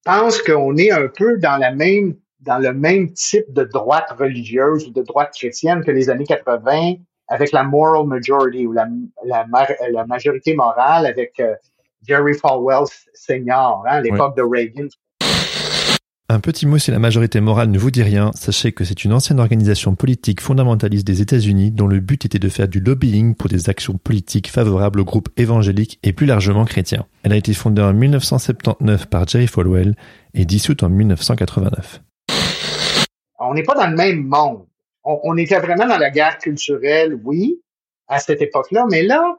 [0.04, 4.86] pensent qu'on est un peu dans la même dans le même type de droite religieuse
[4.86, 6.94] ou de droite chrétienne que les années 80
[7.28, 8.86] avec la moral majority ou la,
[10.06, 11.54] majorité morale avec euh,
[12.06, 14.88] Jerry Falwell senior, hein, l'époque de Reagan.
[16.28, 19.12] Un petit mot si la majorité morale ne vous dit rien, sachez que c'est une
[19.12, 23.48] ancienne organisation politique fondamentaliste des États-Unis dont le but était de faire du lobbying pour
[23.48, 27.06] des actions politiques favorables aux groupes évangéliques et plus largement chrétiens.
[27.24, 29.96] Elle a été fondée en 1979 par Jerry Falwell
[30.34, 32.00] et dissoute en 1989.
[33.50, 34.64] On n'est pas dans le même monde.
[35.02, 37.60] On, était vraiment dans la guerre culturelle, oui,
[38.06, 39.38] à cette époque-là, mais là,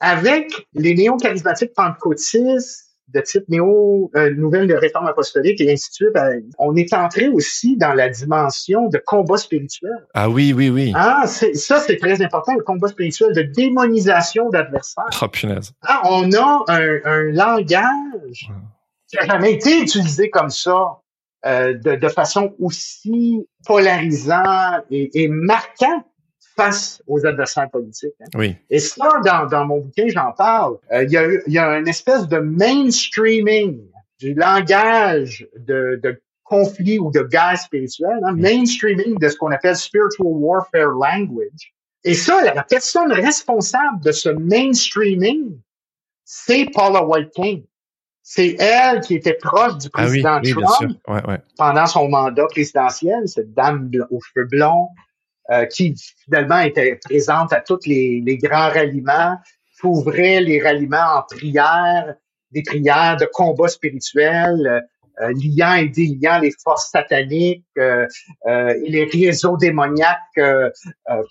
[0.00, 5.94] avec les néo-charismatiques pentecôtistes, de type néo, euh, nouvelle de réforme apostolique et ainsi de
[5.94, 10.06] suite, ben, on est entré aussi dans la dimension de combat spirituel.
[10.12, 10.92] Ah oui, oui, oui.
[10.94, 15.04] Ah, ça, c'est très important, le combat spirituel de démonisation d'adversaires.
[15.22, 15.72] Oh, punaise.
[15.86, 18.50] Ah, on a un, langage
[19.08, 21.01] qui n'a jamais été utilisé comme ça,
[21.44, 26.04] euh, de, de, façon aussi polarisante et, et marquante
[26.56, 28.14] face aux adversaires politiques.
[28.20, 28.28] Hein.
[28.34, 28.56] Oui.
[28.70, 30.76] Et ça, dans, dans mon bouquin, j'en parle.
[30.92, 33.80] Euh, il y, a, y a une espèce de mainstreaming
[34.18, 39.76] du langage de, de conflit ou de guerre spirituelle, hein, mainstreaming de ce qu'on appelle
[39.76, 41.74] spiritual warfare language.
[42.04, 45.58] Et ça, la personne responsable de ce mainstreaming,
[46.24, 47.64] c'est Paula White King.
[48.22, 51.38] C'est elle qui était proche du ah président Trump ouais, ouais.
[51.56, 54.88] pendant son mandat présidentiel, cette dame aux cheveux blonds,
[55.50, 55.94] euh, qui
[56.24, 59.36] finalement était présente à tous les, les grands ralliements,
[59.80, 62.14] qui ouvrait les ralliements en prière,
[62.52, 64.84] des prières de combat spirituel,
[65.20, 68.06] euh, liant et déliant les forces sataniques euh,
[68.46, 70.70] euh et les réseaux démoniaques euh,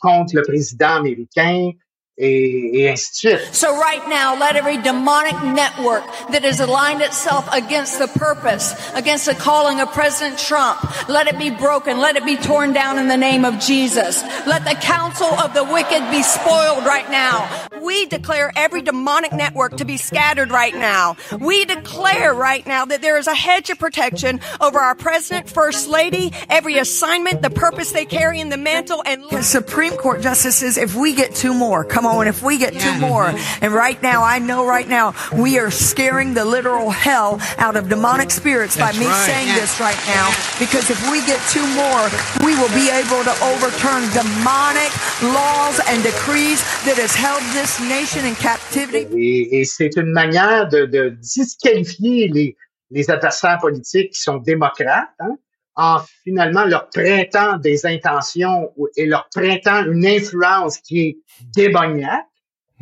[0.01, 1.72] contre le président américain
[2.18, 3.56] et, et ainsi de suite.
[3.56, 9.26] So right now, let every demonic network that has aligned itself against the purpose, against
[9.26, 10.80] the calling of President Trump,
[11.10, 14.22] let it be broken, let it be torn down in the name of Jesus.
[14.46, 17.68] Let the counsel of the wicked be spoiled right now.
[17.82, 21.16] We declare every demonic network to be scattered right now.
[21.40, 25.88] We declare right now that there is a hedge of protection over our president, first
[25.88, 30.96] lady, every assignment, the purpose they carry in the mantle, and Supreme Court justices, if
[30.96, 33.64] we get two more, come on, if we get two more, mm-hmm.
[33.64, 37.88] and right now, I know right now, we are scaring the literal hell out of
[37.88, 39.26] demonic spirits by me right.
[39.26, 40.28] saying this right now,
[40.60, 42.04] because if we get two more,
[42.46, 44.92] we will be able to overturn demonic
[45.24, 49.08] laws and decrees that has held this nation in captivity.
[49.16, 52.58] Et, et c'est une manière de, de disqualifier les,
[52.90, 55.38] les adversaires politiques qui sont démocrates, hein,
[55.76, 61.18] en finalement leur prêtant des intentions et leur prêtant une influence qui est
[61.56, 62.26] démoniaque.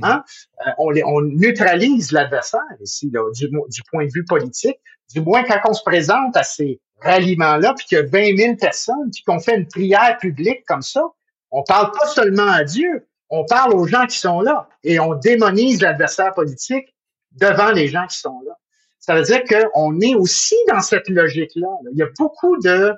[0.01, 0.23] Hein?
[0.65, 4.77] Euh, on, les, on neutralise l'adversaire ici, là, du, du, point de vue politique.
[5.13, 8.55] Du moins, quand on se présente à ces ralliements-là, puis qu'il y a 20 000
[8.55, 11.03] personnes, puis qu'on fait une prière publique comme ça,
[11.51, 15.15] on parle pas seulement à Dieu, on parle aux gens qui sont là et on
[15.15, 16.95] démonise l'adversaire politique
[17.31, 18.53] devant les gens qui sont là.
[18.99, 21.69] Ça veut dire qu'on est aussi dans cette logique-là.
[21.91, 22.93] Il y a beaucoup de,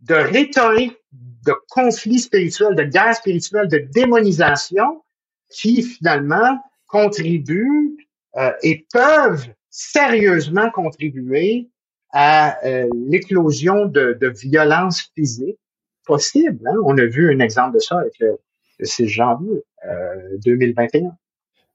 [0.00, 5.02] de rhétorique, de conflits spirituels, de guerre spirituelle, de démonisation
[5.50, 7.96] qui finalement contribuent
[8.36, 11.68] euh, et peuvent sérieusement contribuer
[12.12, 15.58] à euh, l'éclosion de, de violences physiques
[16.04, 16.66] possibles.
[16.66, 16.76] Hein.
[16.84, 18.38] On a vu un exemple de ça avec le,
[18.78, 21.16] le 6 janvier euh, 2021.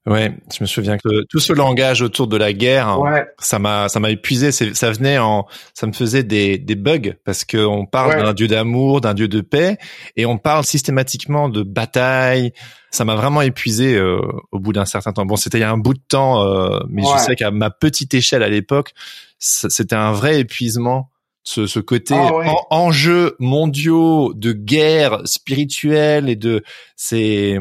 [0.08, 2.98] Ouais, je me souviens que tout ce langage autour de la guerre,
[3.38, 4.52] ça m'a ça m'a épuisé.
[4.52, 8.48] Ça venait en, ça me faisait des des bugs parce que on parle d'un dieu
[8.48, 9.76] d'amour, d'un dieu de paix,
[10.16, 12.52] et on parle systématiquement de bataille.
[12.90, 15.26] Ça m'a vraiment épuisé euh, au bout d'un certain temps.
[15.26, 17.68] Bon, c'était il y a un bout de temps, euh, mais je sais qu'à ma
[17.68, 18.94] petite échelle à l'époque,
[19.38, 21.10] c'était un vrai épuisement.
[21.44, 26.62] Ce, ce côté ah enjeux mondiaux de guerre spirituelle et de
[26.94, 27.58] c'est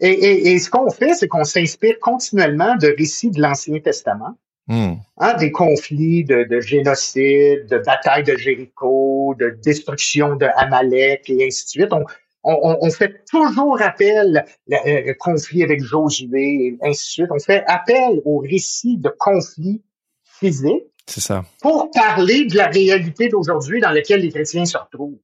[0.00, 4.36] et, et, et ce qu'on fait, c'est qu'on s'inspire continuellement de récits de l'Ancien Testament,
[4.66, 4.94] hmm.
[5.18, 11.46] hein, des conflits de, de, génocide, de batailles de Jéricho, de destruction de Amalek et
[11.46, 11.92] ainsi de suite.
[11.92, 12.04] On,
[12.44, 17.30] on, on fait toujours appel au euh, conflit avec Josué et ainsi de suite.
[17.30, 19.82] On fait appel aux récits de conflits
[20.22, 20.84] physiques.
[21.06, 21.44] C'est ça.
[21.60, 25.18] Pour parler de la réalité d'aujourd'hui dans laquelle les chrétiens se retrouvent.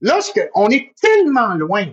[0.00, 1.86] Lorsque on est tellement loin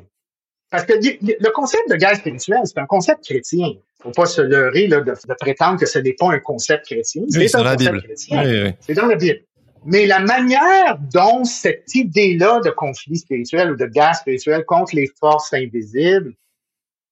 [0.69, 3.69] parce que le concept de guerre spirituelle, c'est un concept chrétien.
[4.01, 7.23] Faut pas se leurrer là, de, prétendre que ce n'est pas un concept chrétien.
[7.29, 8.73] c'est un concept chrétien.
[8.79, 9.41] c'est dans la Bible.
[9.85, 15.07] Mais la manière dont cette idée-là de conflit spirituel ou de guerre spirituelle contre les
[15.19, 16.33] forces invisibles,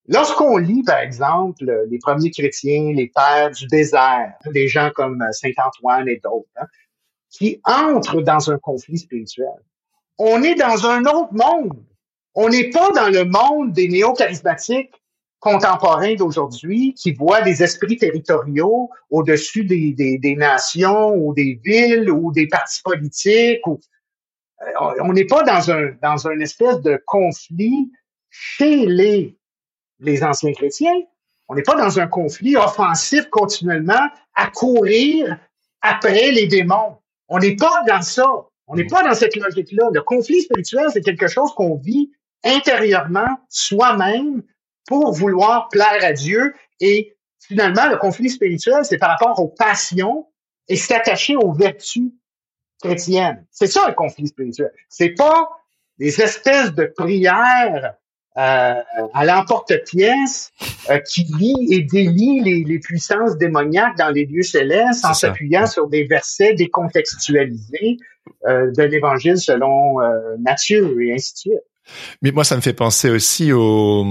[0.07, 5.31] lorsqu'on lit, par exemple, les premiers chrétiens, les pères du désert, des gens comme euh,
[5.31, 6.65] Saint Antoine et d'autres, hein,
[7.29, 9.47] qui entrent dans un conflit spirituel,
[10.17, 11.83] on est dans un autre monde
[12.35, 14.91] on n'est pas dans le monde des néo-charismatiques
[15.39, 22.31] contemporains d'aujourd'hui qui voient des esprits territoriaux au-dessus des, des, nations ou des villes ou
[22.31, 23.61] des partis politiques.
[23.67, 24.65] Euh,
[25.01, 27.91] on n'est pas dans un dans un espèce de conflit
[28.29, 29.37] chez les
[29.99, 31.01] les anciens chrétiens.
[31.49, 35.37] On n'est pas dans un conflit offensif continuellement à courir
[35.81, 36.97] après les démons.
[37.27, 38.25] On n'est pas dans ça.
[38.67, 39.89] On n'est pas dans cette logique-là.
[39.93, 42.11] Le conflit spirituel, c'est quelque chose qu'on vit
[42.43, 44.43] intérieurement, soi-même,
[44.87, 46.53] pour vouloir plaire à Dieu.
[46.79, 50.27] Et finalement, le conflit spirituel, c'est par rapport aux passions
[50.67, 52.11] et s'attacher aux vertus
[52.81, 53.45] chrétiennes.
[53.51, 54.71] C'est ça le conflit spirituel.
[54.89, 55.49] C'est pas
[55.99, 57.95] des espèces de prières
[58.35, 58.81] euh,
[59.13, 60.51] à l'emporte-pièce
[60.89, 65.67] euh, qui lie et délie les, les, puissances démoniaques dans les lieux célestes en s'appuyant
[65.67, 67.99] sur des versets décontextualisés
[68.47, 71.63] euh, de l'Évangile selon euh, Matthieu et ainsi de suite.
[72.21, 74.05] Mais moi, ça me fait penser aussi au,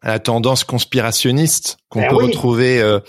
[0.00, 2.80] à la tendance conspirationniste qu'on ben peut retrouver.
[2.80, 3.00] Euh,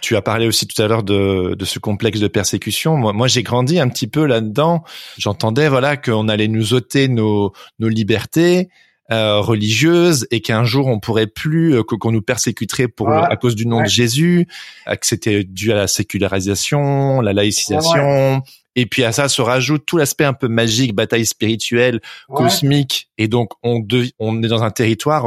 [0.00, 2.96] tu as parlé aussi tout à l'heure de, de ce complexe de persécution.
[2.96, 4.82] Moi, moi j'ai grandi un petit peu là-dedans.
[5.18, 8.70] J'entendais voilà qu'on allait nous ôter nos, nos libertés,
[9.12, 13.56] euh, religieuse et qu'un jour on pourrait plus euh, qu'on nous persécuterait pour à cause
[13.56, 14.46] du nom de Jésus,
[14.86, 18.42] euh, que c'était dû à la sécularisation, la laïcisation.
[18.76, 23.10] Et puis à ça se rajoute tout l'aspect un peu magique, bataille spirituelle, cosmique.
[23.18, 23.86] Et donc on,
[24.18, 25.26] on est dans un territoire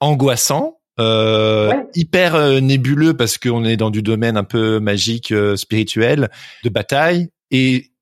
[0.00, 6.28] angoissant, euh, hyper nébuleux parce qu'on est dans du domaine un peu magique, spirituel,
[6.64, 7.28] de bataille.
[7.50, 7.92] Et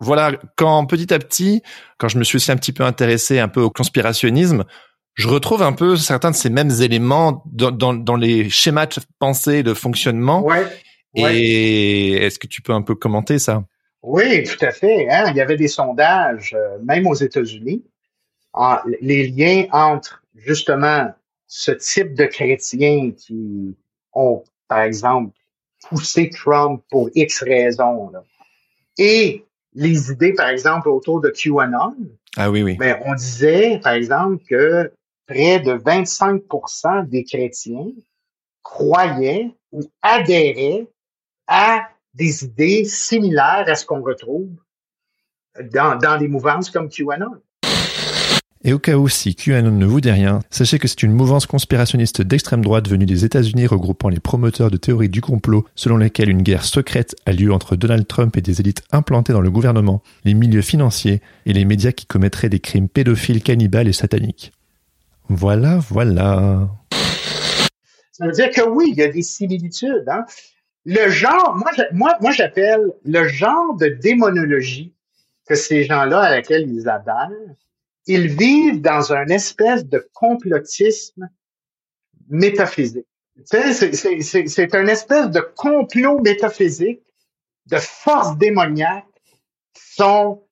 [0.00, 1.62] voilà, quand petit à petit,
[1.98, 4.64] quand je me suis aussi un petit peu intéressé un peu au conspirationnisme,
[5.14, 8.94] je retrouve un peu certains de ces mêmes éléments dans, dans, dans les schémas de
[9.18, 10.42] pensée, de fonctionnement.
[10.42, 10.66] Ouais,
[11.14, 13.64] Et est-ce que tu peux un peu commenter ça?
[14.02, 15.08] Oui, tout à fait.
[15.08, 15.30] Hein.
[15.30, 17.84] Il y avait des sondages, euh, même aux États-Unis,
[19.00, 21.12] les liens entre justement
[21.46, 23.76] ce type de chrétiens qui
[24.12, 25.36] ont, par exemple,
[25.88, 28.22] poussé Trump pour X raisons, là,
[28.98, 31.96] et les idées, par exemple, autour de QAnon.
[32.36, 32.76] Ah oui, oui.
[32.78, 34.92] Mais on disait, par exemple, que
[35.26, 37.86] près de 25% des chrétiens
[38.62, 40.86] croyaient ou adhéraient
[41.46, 44.50] à des idées similaires à ce qu'on retrouve
[45.72, 47.40] dans, dans des mouvances comme QAnon.
[48.64, 51.46] Et au cas où si QAnon ne vous dit rien, sachez que c'est une mouvance
[51.46, 56.28] conspirationniste d'extrême droite venue des États-Unis regroupant les promoteurs de théories du complot selon lesquelles
[56.28, 60.00] une guerre secrète a lieu entre Donald Trump et des élites implantées dans le gouvernement,
[60.24, 64.52] les milieux financiers et les médias qui commettraient des crimes pédophiles, cannibales et sataniques.
[65.28, 66.68] Voilà, voilà.
[68.12, 70.08] Ça veut dire que oui, il y a des similitudes.
[70.08, 70.24] Hein?
[70.84, 74.94] Le genre, moi, moi, moi j'appelle le genre de démonologie
[75.46, 77.30] que ces gens-là à laquelle ils adhèrent,
[78.06, 81.28] ils vivent dans un espèce de complotisme
[82.28, 83.06] métaphysique.
[83.44, 87.02] C'est un espèce de complot métaphysique
[87.66, 89.06] de forces démoniaques
[89.74, 90.42] qui sont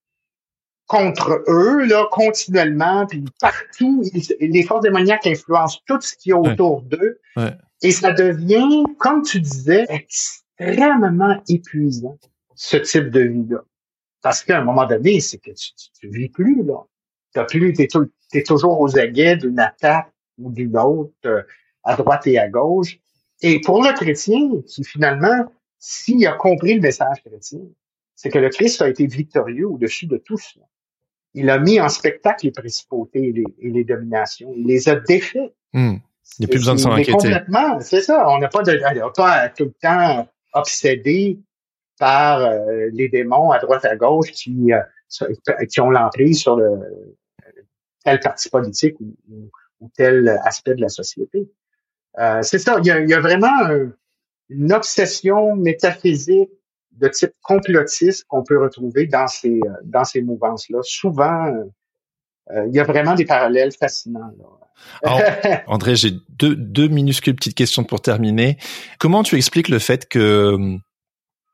[0.86, 4.02] contre eux, là, continuellement, puis partout,
[4.40, 7.20] les forces démoniaques influencent tout ce qui est autour d'eux.
[7.82, 12.19] Et ça devient, comme tu disais, extrêmement épuisant,
[12.55, 13.65] ce type de vie-là.
[14.23, 16.85] Parce qu'à un moment donné, c'est que tu, tu, tu vis plus, là.
[17.32, 17.89] T'as plus, t'es,
[18.35, 21.43] es toujours aux aguets d'une attaque ou d'une autre, euh,
[21.85, 22.98] à droite et à gauche.
[23.40, 25.47] Et pour le chrétien, qui finalement,
[25.78, 27.61] s'il a compris le message chrétien,
[28.15, 30.66] c'est que le Christ a été victorieux au-dessus de tout cela.
[31.32, 34.52] Il a mis en spectacle les principautés et les, et les dominations.
[34.55, 35.55] Il les a défaits.
[35.73, 35.97] Hmm.
[36.39, 37.12] Il n'y a plus besoin de s'en inquiéter.
[37.12, 38.28] Complètement, c'est ça.
[38.28, 41.39] On n'a pas de, on pas tout le temps obsédé
[41.98, 44.81] par euh, les démons à droite à gauche qui euh,
[45.69, 47.16] qui ont l'emprise sur le,
[48.05, 49.15] tel parti politique ou,
[49.81, 51.51] ou, tel aspect de la société.
[52.19, 53.69] Euh, c'est ça, il y a, il y a vraiment
[54.48, 56.51] une obsession métaphysique
[56.93, 60.78] de type complotiste qu'on peut retrouver dans ces dans ces mouvances-là.
[60.82, 61.52] Souvent,
[62.52, 64.32] euh, il y a vraiment des parallèles fascinants.
[64.39, 64.44] Là.
[65.66, 68.59] André, j'ai deux, deux minuscules petites questions pour terminer.
[68.98, 70.78] Comment tu expliques le fait que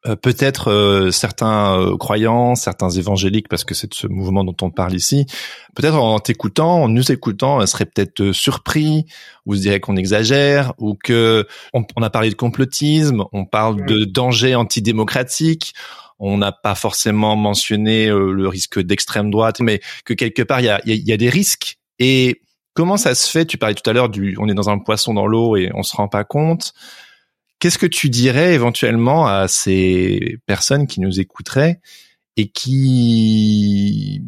[0.06, 4.56] euh, peut-être euh, certains euh, croyants, certains évangéliques, parce que c'est de ce mouvement dont
[4.62, 5.26] on parle ici,
[5.74, 9.06] peut-être en t'écoutant, en nous écoutant, seraient peut-être surpris,
[9.46, 14.04] ou se diraient qu'on exagère, ou que on, a parlé de complotisme, on parle de
[14.04, 15.74] danger antidémocratique,
[16.18, 20.70] on n'a pas forcément mentionné le risque d'extrême droite, mais que quelque part il y
[20.70, 21.78] a, y a des risques.
[21.98, 22.40] Et
[22.76, 23.46] comment ça se fait?
[23.46, 25.82] Tu parlais tout à l'heure du, on est dans un poisson dans l'eau et on
[25.82, 26.74] se rend pas compte.
[27.58, 31.80] Qu'est-ce que tu dirais éventuellement à ces personnes qui nous écouteraient
[32.36, 34.22] et qui,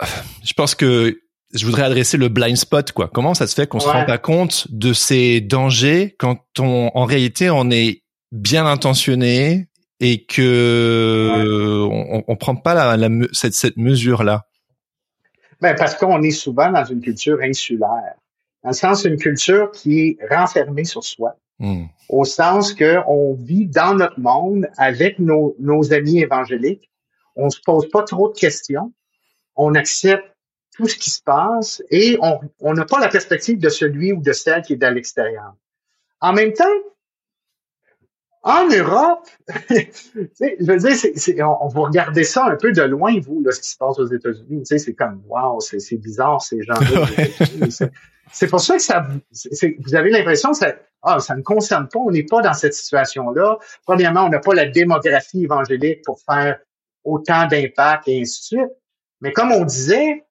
[0.44, 1.20] je pense que
[1.54, 3.08] je voudrais adresser le blind spot, quoi.
[3.12, 7.04] Comment ça se fait qu'on se rend pas compte de ces dangers quand on, en
[7.04, 9.68] réalité, on est bien intentionné
[10.00, 14.46] et que on, on prend pas la, cette, cette mesure-là?
[15.62, 18.16] Ben, parce qu'on est souvent dans une culture insulaire.
[18.64, 21.36] Dans le sens une culture qui est renfermée sur soi.
[21.60, 21.84] Hmm.
[22.08, 26.90] Au sens qu'on vit dans notre monde avec nos, nos amis évangéliques.
[27.36, 28.92] On se pose pas trop de questions.
[29.54, 30.24] On accepte
[30.74, 34.32] tout ce qui se passe et on n'a pas la perspective de celui ou de
[34.32, 35.54] celle qui est à l'extérieur.
[36.20, 36.64] En même temps,
[38.42, 39.28] en Europe,
[39.70, 43.70] je veux dire, on, vous regardez ça un peu de loin, vous, là, ce qui
[43.70, 44.62] se passe aux États-Unis.
[44.64, 47.06] C'est comme, wow, c'est bizarre, ces gens-là.
[48.32, 49.06] c'est pour ça que ça,
[49.78, 52.74] vous avez l'impression que ça, ah, ça ne concerne pas, on n'est pas dans cette
[52.74, 53.58] situation-là.
[53.84, 56.58] Premièrement, on n'a pas la démographie évangélique pour faire
[57.04, 58.72] autant d'impact et ainsi de suite.
[59.20, 60.24] Mais comme on disait,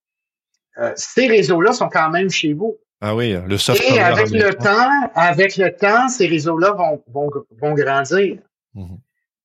[0.77, 2.77] euh, ces réseaux-là sont quand même chez vous.
[3.01, 7.31] Ah oui, le soft Et avec le temps, avec le temps, ces réseaux-là vont, vont,
[7.59, 8.37] vont grandir.
[8.75, 8.99] Mhm.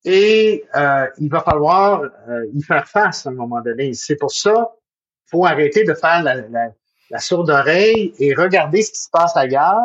[0.04, 3.92] Et euh, il va falloir euh, y faire face à un moment donné.
[3.94, 4.70] C'est pour ça
[5.26, 6.70] faut arrêter de faire la, la,
[7.10, 9.84] la sourde oreille et regarder ce qui se passe ailleurs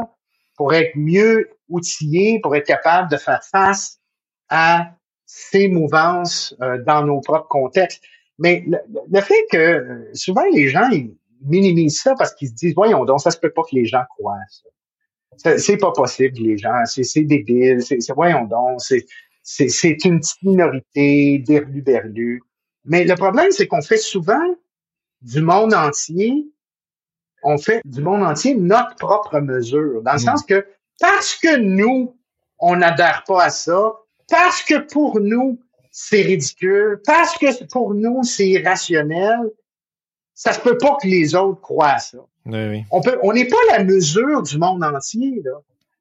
[0.56, 4.00] pour être mieux outillé, pour être capable de faire face
[4.50, 4.92] à
[5.26, 8.04] ces mouvances euh, dans nos propres contextes.
[8.38, 8.78] Mais le,
[9.10, 13.22] le fait que souvent les gens ils, minimisent ça parce qu'ils se disent, voyons donc,
[13.22, 14.70] ça se peut pas que les gens croient ça.
[15.58, 16.84] C'est pas possible, les gens.
[16.86, 17.82] C'est débile.
[17.82, 18.82] C'est voyons donc.
[19.44, 22.42] C'est une petite minorité, berlu berlu.
[22.86, 24.56] Mais le problème, c'est qu'on fait souvent
[25.22, 26.48] du monde entier,
[27.44, 30.02] on fait du monde entier notre propre mesure.
[30.02, 30.22] Dans le mm.
[30.22, 30.66] sens que
[31.00, 32.16] parce que nous,
[32.60, 33.94] on n'adhère pas à ça,
[34.30, 35.60] parce que pour nous,
[35.92, 39.40] c'est ridicule, parce que pour nous, c'est irrationnel,
[40.44, 42.18] ça se peut pas que les autres croient ça.
[42.90, 45.52] On peut, on n'est pas la mesure du monde entier, là.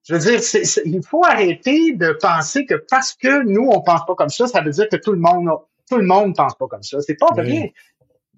[0.03, 0.41] Je veux dire,
[0.87, 4.63] il faut arrêter de penser que parce que nous, on pense pas comme ça, ça
[4.63, 5.51] veut dire que tout le monde,
[5.91, 7.03] tout le monde pense pas comme ça.
[7.03, 7.75] C'est pas vrai.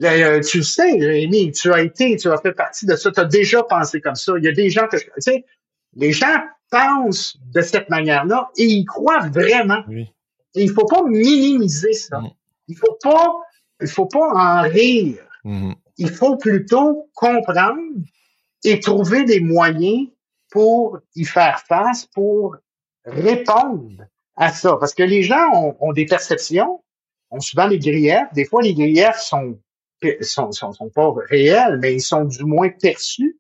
[0.03, 3.21] Euh, tu le sais, Rémi, tu as été, tu as fait partie de ça, tu
[3.21, 4.33] as déjà pensé comme ça.
[4.39, 5.45] Il y a des gens que, tu sais,
[5.95, 6.37] les gens
[6.69, 9.85] pensent de cette manière-là et ils croient vraiment.
[9.89, 10.09] Et
[10.57, 12.19] il faut pas minimiser ça.
[12.19, 12.31] Mm.
[12.67, 13.37] Il faut pas,
[13.81, 15.23] il faut pas en rire.
[15.45, 17.79] Mm-hmm il faut plutôt comprendre
[18.65, 20.09] et trouver des moyens
[20.51, 22.57] pour y faire face, pour
[23.05, 24.03] répondre
[24.37, 24.77] à ça.
[24.81, 26.83] Parce que les gens ont, des perceptions,
[27.31, 28.33] ont souvent des griefs.
[28.35, 29.59] Des fois, les griefs sont,
[30.21, 33.39] sont, pas réels, mais ils sont du moins perçus.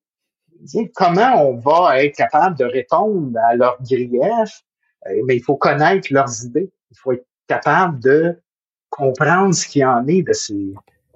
[0.94, 4.62] Comment on va être capable de répondre à leurs griefs?
[5.08, 6.72] Euh, mais il faut connaître leurs idées.
[6.92, 8.40] Il faut être capable de
[8.88, 10.72] comprendre ce qui en est de ces,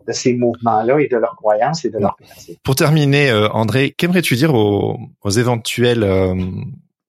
[0.07, 2.61] de ces mouvements-là et de leurs croyances et de leurs pratiques.
[2.63, 6.35] Pour terminer, euh, André, qu'aimerais-tu dire aux, éventuels euh,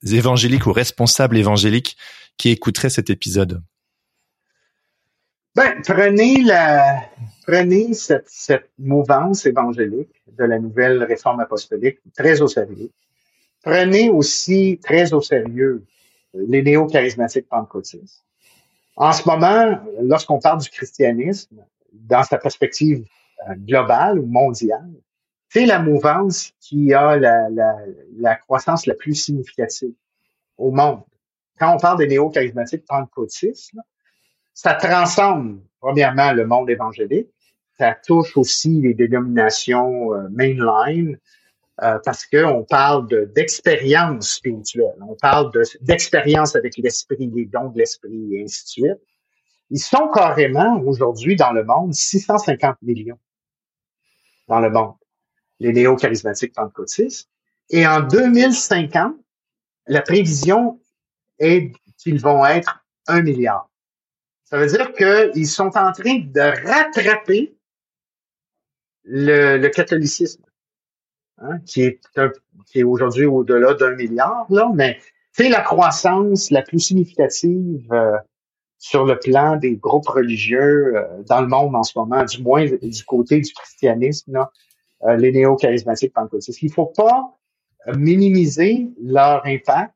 [0.04, 1.98] évangéliques ou responsables évangéliques
[2.38, 3.62] qui écouteraient cet épisode?
[5.56, 7.02] Ben, prenez la,
[7.46, 12.92] prenez cette, cette mouvance évangélique de la nouvelle réforme apostolique très au sérieux.
[13.64, 15.84] Prenez aussi très au sérieux
[16.34, 18.24] les néo-charismatiques pentecôtistes.
[18.96, 21.58] En ce moment, lorsqu'on parle du christianisme,
[22.02, 23.06] dans sa perspective
[23.50, 24.92] euh, globale ou mondiale,
[25.50, 27.78] c'est la mouvance qui a la, la,
[28.18, 29.94] la, croissance la plus significative
[30.58, 31.02] au monde.
[31.60, 33.74] Quand on parle des néo-charismatiques pentecôtistes,
[34.54, 37.30] ça transcende premièrement le monde évangélique,
[37.78, 41.18] ça touche aussi les dénominations euh, mainline,
[41.84, 45.52] euh, parce qu'on parle d'expérience spirituelle, on parle
[45.82, 49.02] d'expérience avec l'esprit, les dons de l'esprit et ainsi de suite.
[49.70, 53.20] Ils sont carrément aujourd'hui dans le monde 650 millions
[54.48, 54.96] dans le monde,
[55.60, 57.30] les néo-charismatiques pentecôtistes.
[57.70, 59.16] Et en 2050,
[59.88, 60.80] la prévision
[61.40, 63.70] est qu'ils vont être un milliard.
[64.46, 67.58] Ça veut dire qu'ils sont en train de rattraper
[69.04, 70.44] le, catholicisme,
[71.40, 72.00] hein, qui est,
[72.66, 75.00] qui est aujourd'hui au-delà d'un milliard, là, mais
[75.34, 78.18] c'est la croissance la plus significative euh,
[78.80, 82.66] sur le plan des groupes religieux euh, dans le monde en ce moment, du moins
[82.66, 84.52] du côté du christianisme, là,
[85.04, 86.62] euh, les néo-charismatiques pentecôtistes.
[86.62, 87.38] Il ne faut pas
[87.88, 89.94] euh, minimiser leur impact.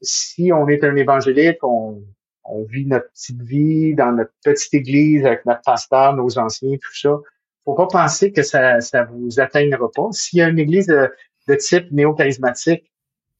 [0.00, 2.02] Si on est un évangélique, on,
[2.44, 6.94] on vit notre petite vie dans notre petite église avec notre pasteur, nos anciens, tout
[6.94, 7.16] ça.
[7.64, 10.08] Faut pas penser que ça ça vous atteindra pas.
[10.10, 12.90] S'il y a une église de, type néo-charismatique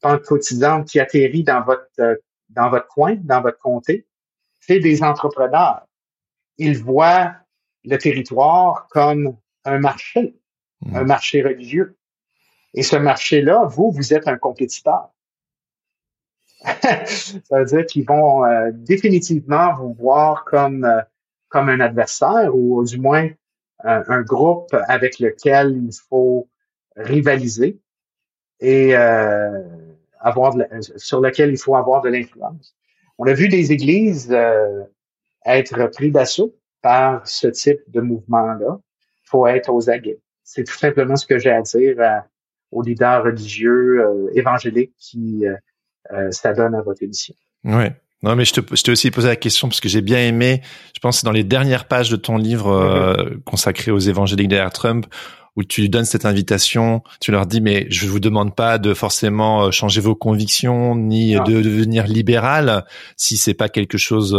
[0.00, 4.06] pentecôtisante qui atterrit dans votre dans votre coin, dans votre comté,
[4.62, 5.86] c'est des entrepreneurs.
[6.56, 7.34] Ils voient
[7.84, 10.36] le territoire comme un marché.
[10.82, 10.96] mmh.
[10.96, 11.96] un marché religieux.
[12.74, 15.10] Et ce marché-là, vous, vous êtes un compétiteur.
[16.62, 21.02] ça veut dire qu'ils vont euh, définitivement vous voir comme, euh,
[21.48, 23.28] comme un adversaire ou du moins
[23.84, 26.48] un groupe avec lequel il faut
[26.94, 27.80] rivaliser
[28.60, 29.60] et euh,
[30.20, 30.54] avoir
[30.96, 32.76] sur lequel il faut avoir de l'influence.
[33.22, 34.36] On a vu des églises
[35.46, 38.78] être pris d'assaut par ce type de mouvement-là.
[38.80, 40.18] Il faut être aux aguets.
[40.42, 41.96] C'est tout simplement ce que j'ai à dire
[42.72, 44.04] aux leaders religieux
[44.34, 45.44] évangéliques qui
[46.10, 47.34] euh, ça donne à votre émission.
[47.64, 47.92] Ouais.
[48.22, 50.62] Non, mais je te, je t'ai aussi posé la question parce que j'ai bien aimé,
[50.94, 53.42] je pense c'est dans les dernières pages de ton livre euh, mm-hmm.
[53.42, 55.06] consacré aux évangéliques derrière Trump,
[55.56, 59.64] où tu donnes cette invitation, tu leur dis, mais je vous demande pas de forcément
[59.64, 62.84] euh, changer vos convictions, ni de, devenir libéral,
[63.16, 64.36] si c'est pas quelque chose,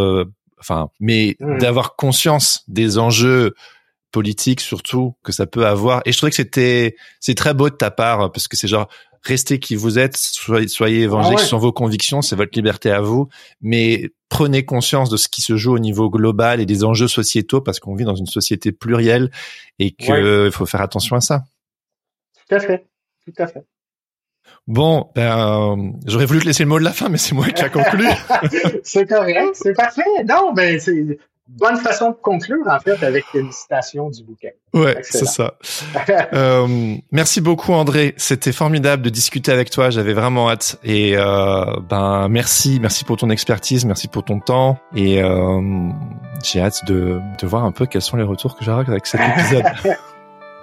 [0.60, 1.60] enfin, mais mm.
[1.60, 3.54] d'avoir conscience des enjeux
[4.14, 6.02] politiques surtout que ça peut avoir.
[6.06, 8.88] Et je trouvais que c'était, c'est très beau de ta part parce que c'est genre,
[9.24, 13.02] restez qui vous êtes, soyez, soyez évangéliques ah sur vos convictions, c'est votre liberté à
[13.02, 13.28] vous,
[13.62, 17.60] mais prenez conscience de ce qui se joue au niveau global et des enjeux sociétaux
[17.60, 19.32] parce qu'on vit dans une société plurielle
[19.80, 21.44] et qu'il faut faire attention à ça.
[22.48, 22.86] Tout à fait,
[23.26, 23.66] tout à fait.
[24.68, 27.62] Bon, ben, j'aurais voulu te laisser le mot de la fin, mais c'est moi qui
[27.64, 28.06] a conclu.
[28.84, 30.24] c'est correct, c'est parfait.
[30.26, 31.18] Non, mais c'est
[31.48, 34.50] bonne façon de conclure, en fait, avec une citation du bouquin.
[34.74, 35.56] Ouais, c'est ça.
[36.34, 38.14] euh, merci beaucoup, André.
[38.18, 39.90] C'était formidable de discuter avec toi.
[39.90, 40.80] J'avais vraiment hâte.
[40.84, 44.78] Et euh, ben, merci, merci pour ton expertise, merci pour ton temps.
[44.96, 45.62] Et euh,
[46.44, 49.22] j'ai hâte de, de voir un peu quels sont les retours que j'aurai avec cet
[49.22, 49.66] épisode.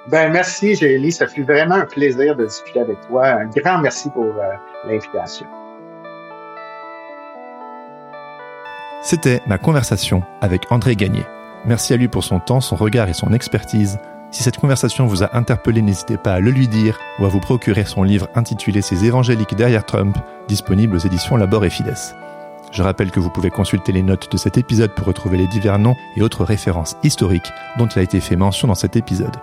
[0.09, 1.13] ben, merci, Gélie.
[1.13, 3.27] Ça fut vraiment un plaisir de discuter avec toi.
[3.27, 4.53] Un grand merci pour euh,
[4.87, 5.47] l'invitation.
[9.03, 11.25] C'était ma conversation avec André Gagné.
[11.65, 13.99] Merci à lui pour son temps, son regard et son expertise.
[14.31, 17.41] Si cette conversation vous a interpellé, n'hésitez pas à le lui dire ou à vous
[17.41, 20.19] procurer son livre intitulé Ces évangéliques derrière Trump,
[20.49, 21.97] disponible aux éditions Labor et Fides.
[22.73, 25.79] Je rappelle que vous pouvez consulter les notes de cet épisode pour retrouver les divers
[25.79, 29.37] noms et autres références historiques dont il a été fait mention dans cet épisode.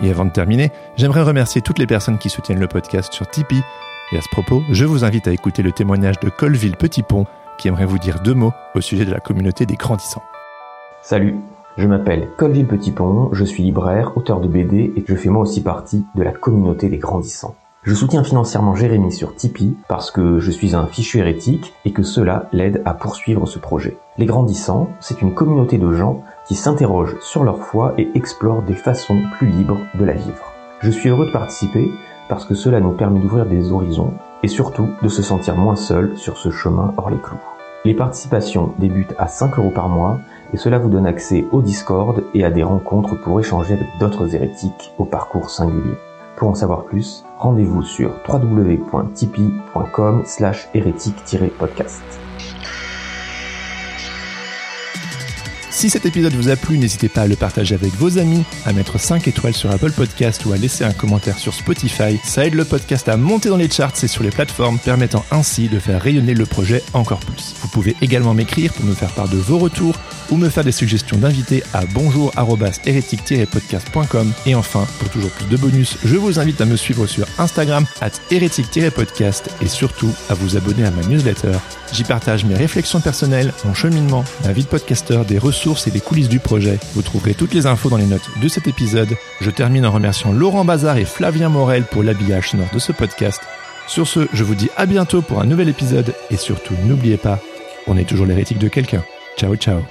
[0.00, 3.62] Et avant de terminer, j'aimerais remercier toutes les personnes qui soutiennent le podcast sur Tipeee.
[4.12, 7.26] Et à ce propos, je vous invite à écouter le témoignage de Colville Petit Pont
[7.62, 10.24] qui aimerait vous dire deux mots au sujet de la communauté des grandissants.
[11.00, 11.36] Salut,
[11.78, 15.62] je m'appelle Colville Petitpont, je suis libraire, auteur de BD et je fais moi aussi
[15.62, 17.54] partie de la communauté des grandissants.
[17.84, 22.02] Je soutiens financièrement Jérémy sur Tipeee parce que je suis un fichu hérétique et que
[22.02, 23.96] cela l'aide à poursuivre ce projet.
[24.18, 28.74] Les grandissants, c'est une communauté de gens qui s'interrogent sur leur foi et explorent des
[28.74, 30.52] façons plus libres de la vivre.
[30.80, 31.88] Je suis heureux de participer
[32.28, 36.16] parce que cela nous permet d'ouvrir des horizons et surtout de se sentir moins seul
[36.16, 37.38] sur ce chemin hors les clous.
[37.84, 40.20] Les participations débutent à 5 euros par mois
[40.54, 44.34] et cela vous donne accès au Discord et à des rencontres pour échanger avec d'autres
[44.34, 45.96] hérétiques au parcours singulier.
[46.36, 52.31] Pour en savoir plus, rendez-vous sur www.tipeee.com slash hérétique-podcast.
[55.72, 58.74] Si cet épisode vous a plu, n'hésitez pas à le partager avec vos amis, à
[58.74, 62.20] mettre 5 étoiles sur Apple Podcast ou à laisser un commentaire sur Spotify.
[62.22, 65.70] Ça aide le podcast à monter dans les charts et sur les plateformes, permettant ainsi
[65.70, 67.54] de faire rayonner le projet encore plus.
[67.62, 69.98] Vous pouvez également m'écrire pour me faire part de vos retours
[70.30, 74.30] ou me faire des suggestions d'invités à bonjour-hérétique-podcast.com.
[74.44, 77.86] Et enfin, pour toujours plus de bonus, je vous invite à me suivre sur Instagram
[78.02, 81.56] at hérétique-podcast et surtout à vous abonner à ma newsletter.
[81.92, 86.00] J'y partage mes réflexions personnelles, mon cheminement, ma vie de podcasteur, des ressources et des
[86.00, 86.78] coulisses du projet.
[86.94, 89.14] Vous trouverez toutes les infos dans les notes de cet épisode.
[89.42, 93.42] Je termine en remerciant Laurent Bazar et Flavien Morel pour l'habillage sonore de ce podcast.
[93.86, 97.38] Sur ce, je vous dis à bientôt pour un nouvel épisode et surtout n'oubliez pas,
[97.86, 99.04] on est toujours l'hérétique de quelqu'un.
[99.36, 99.82] Ciao ciao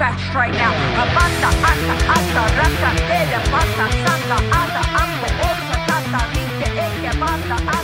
[0.00, 0.72] right now.
[1.02, 7.79] Abasta, asta, asta, rasta, ele, pasta, santa, ada, asta, osta, tata, ninte, eke, basta, asta.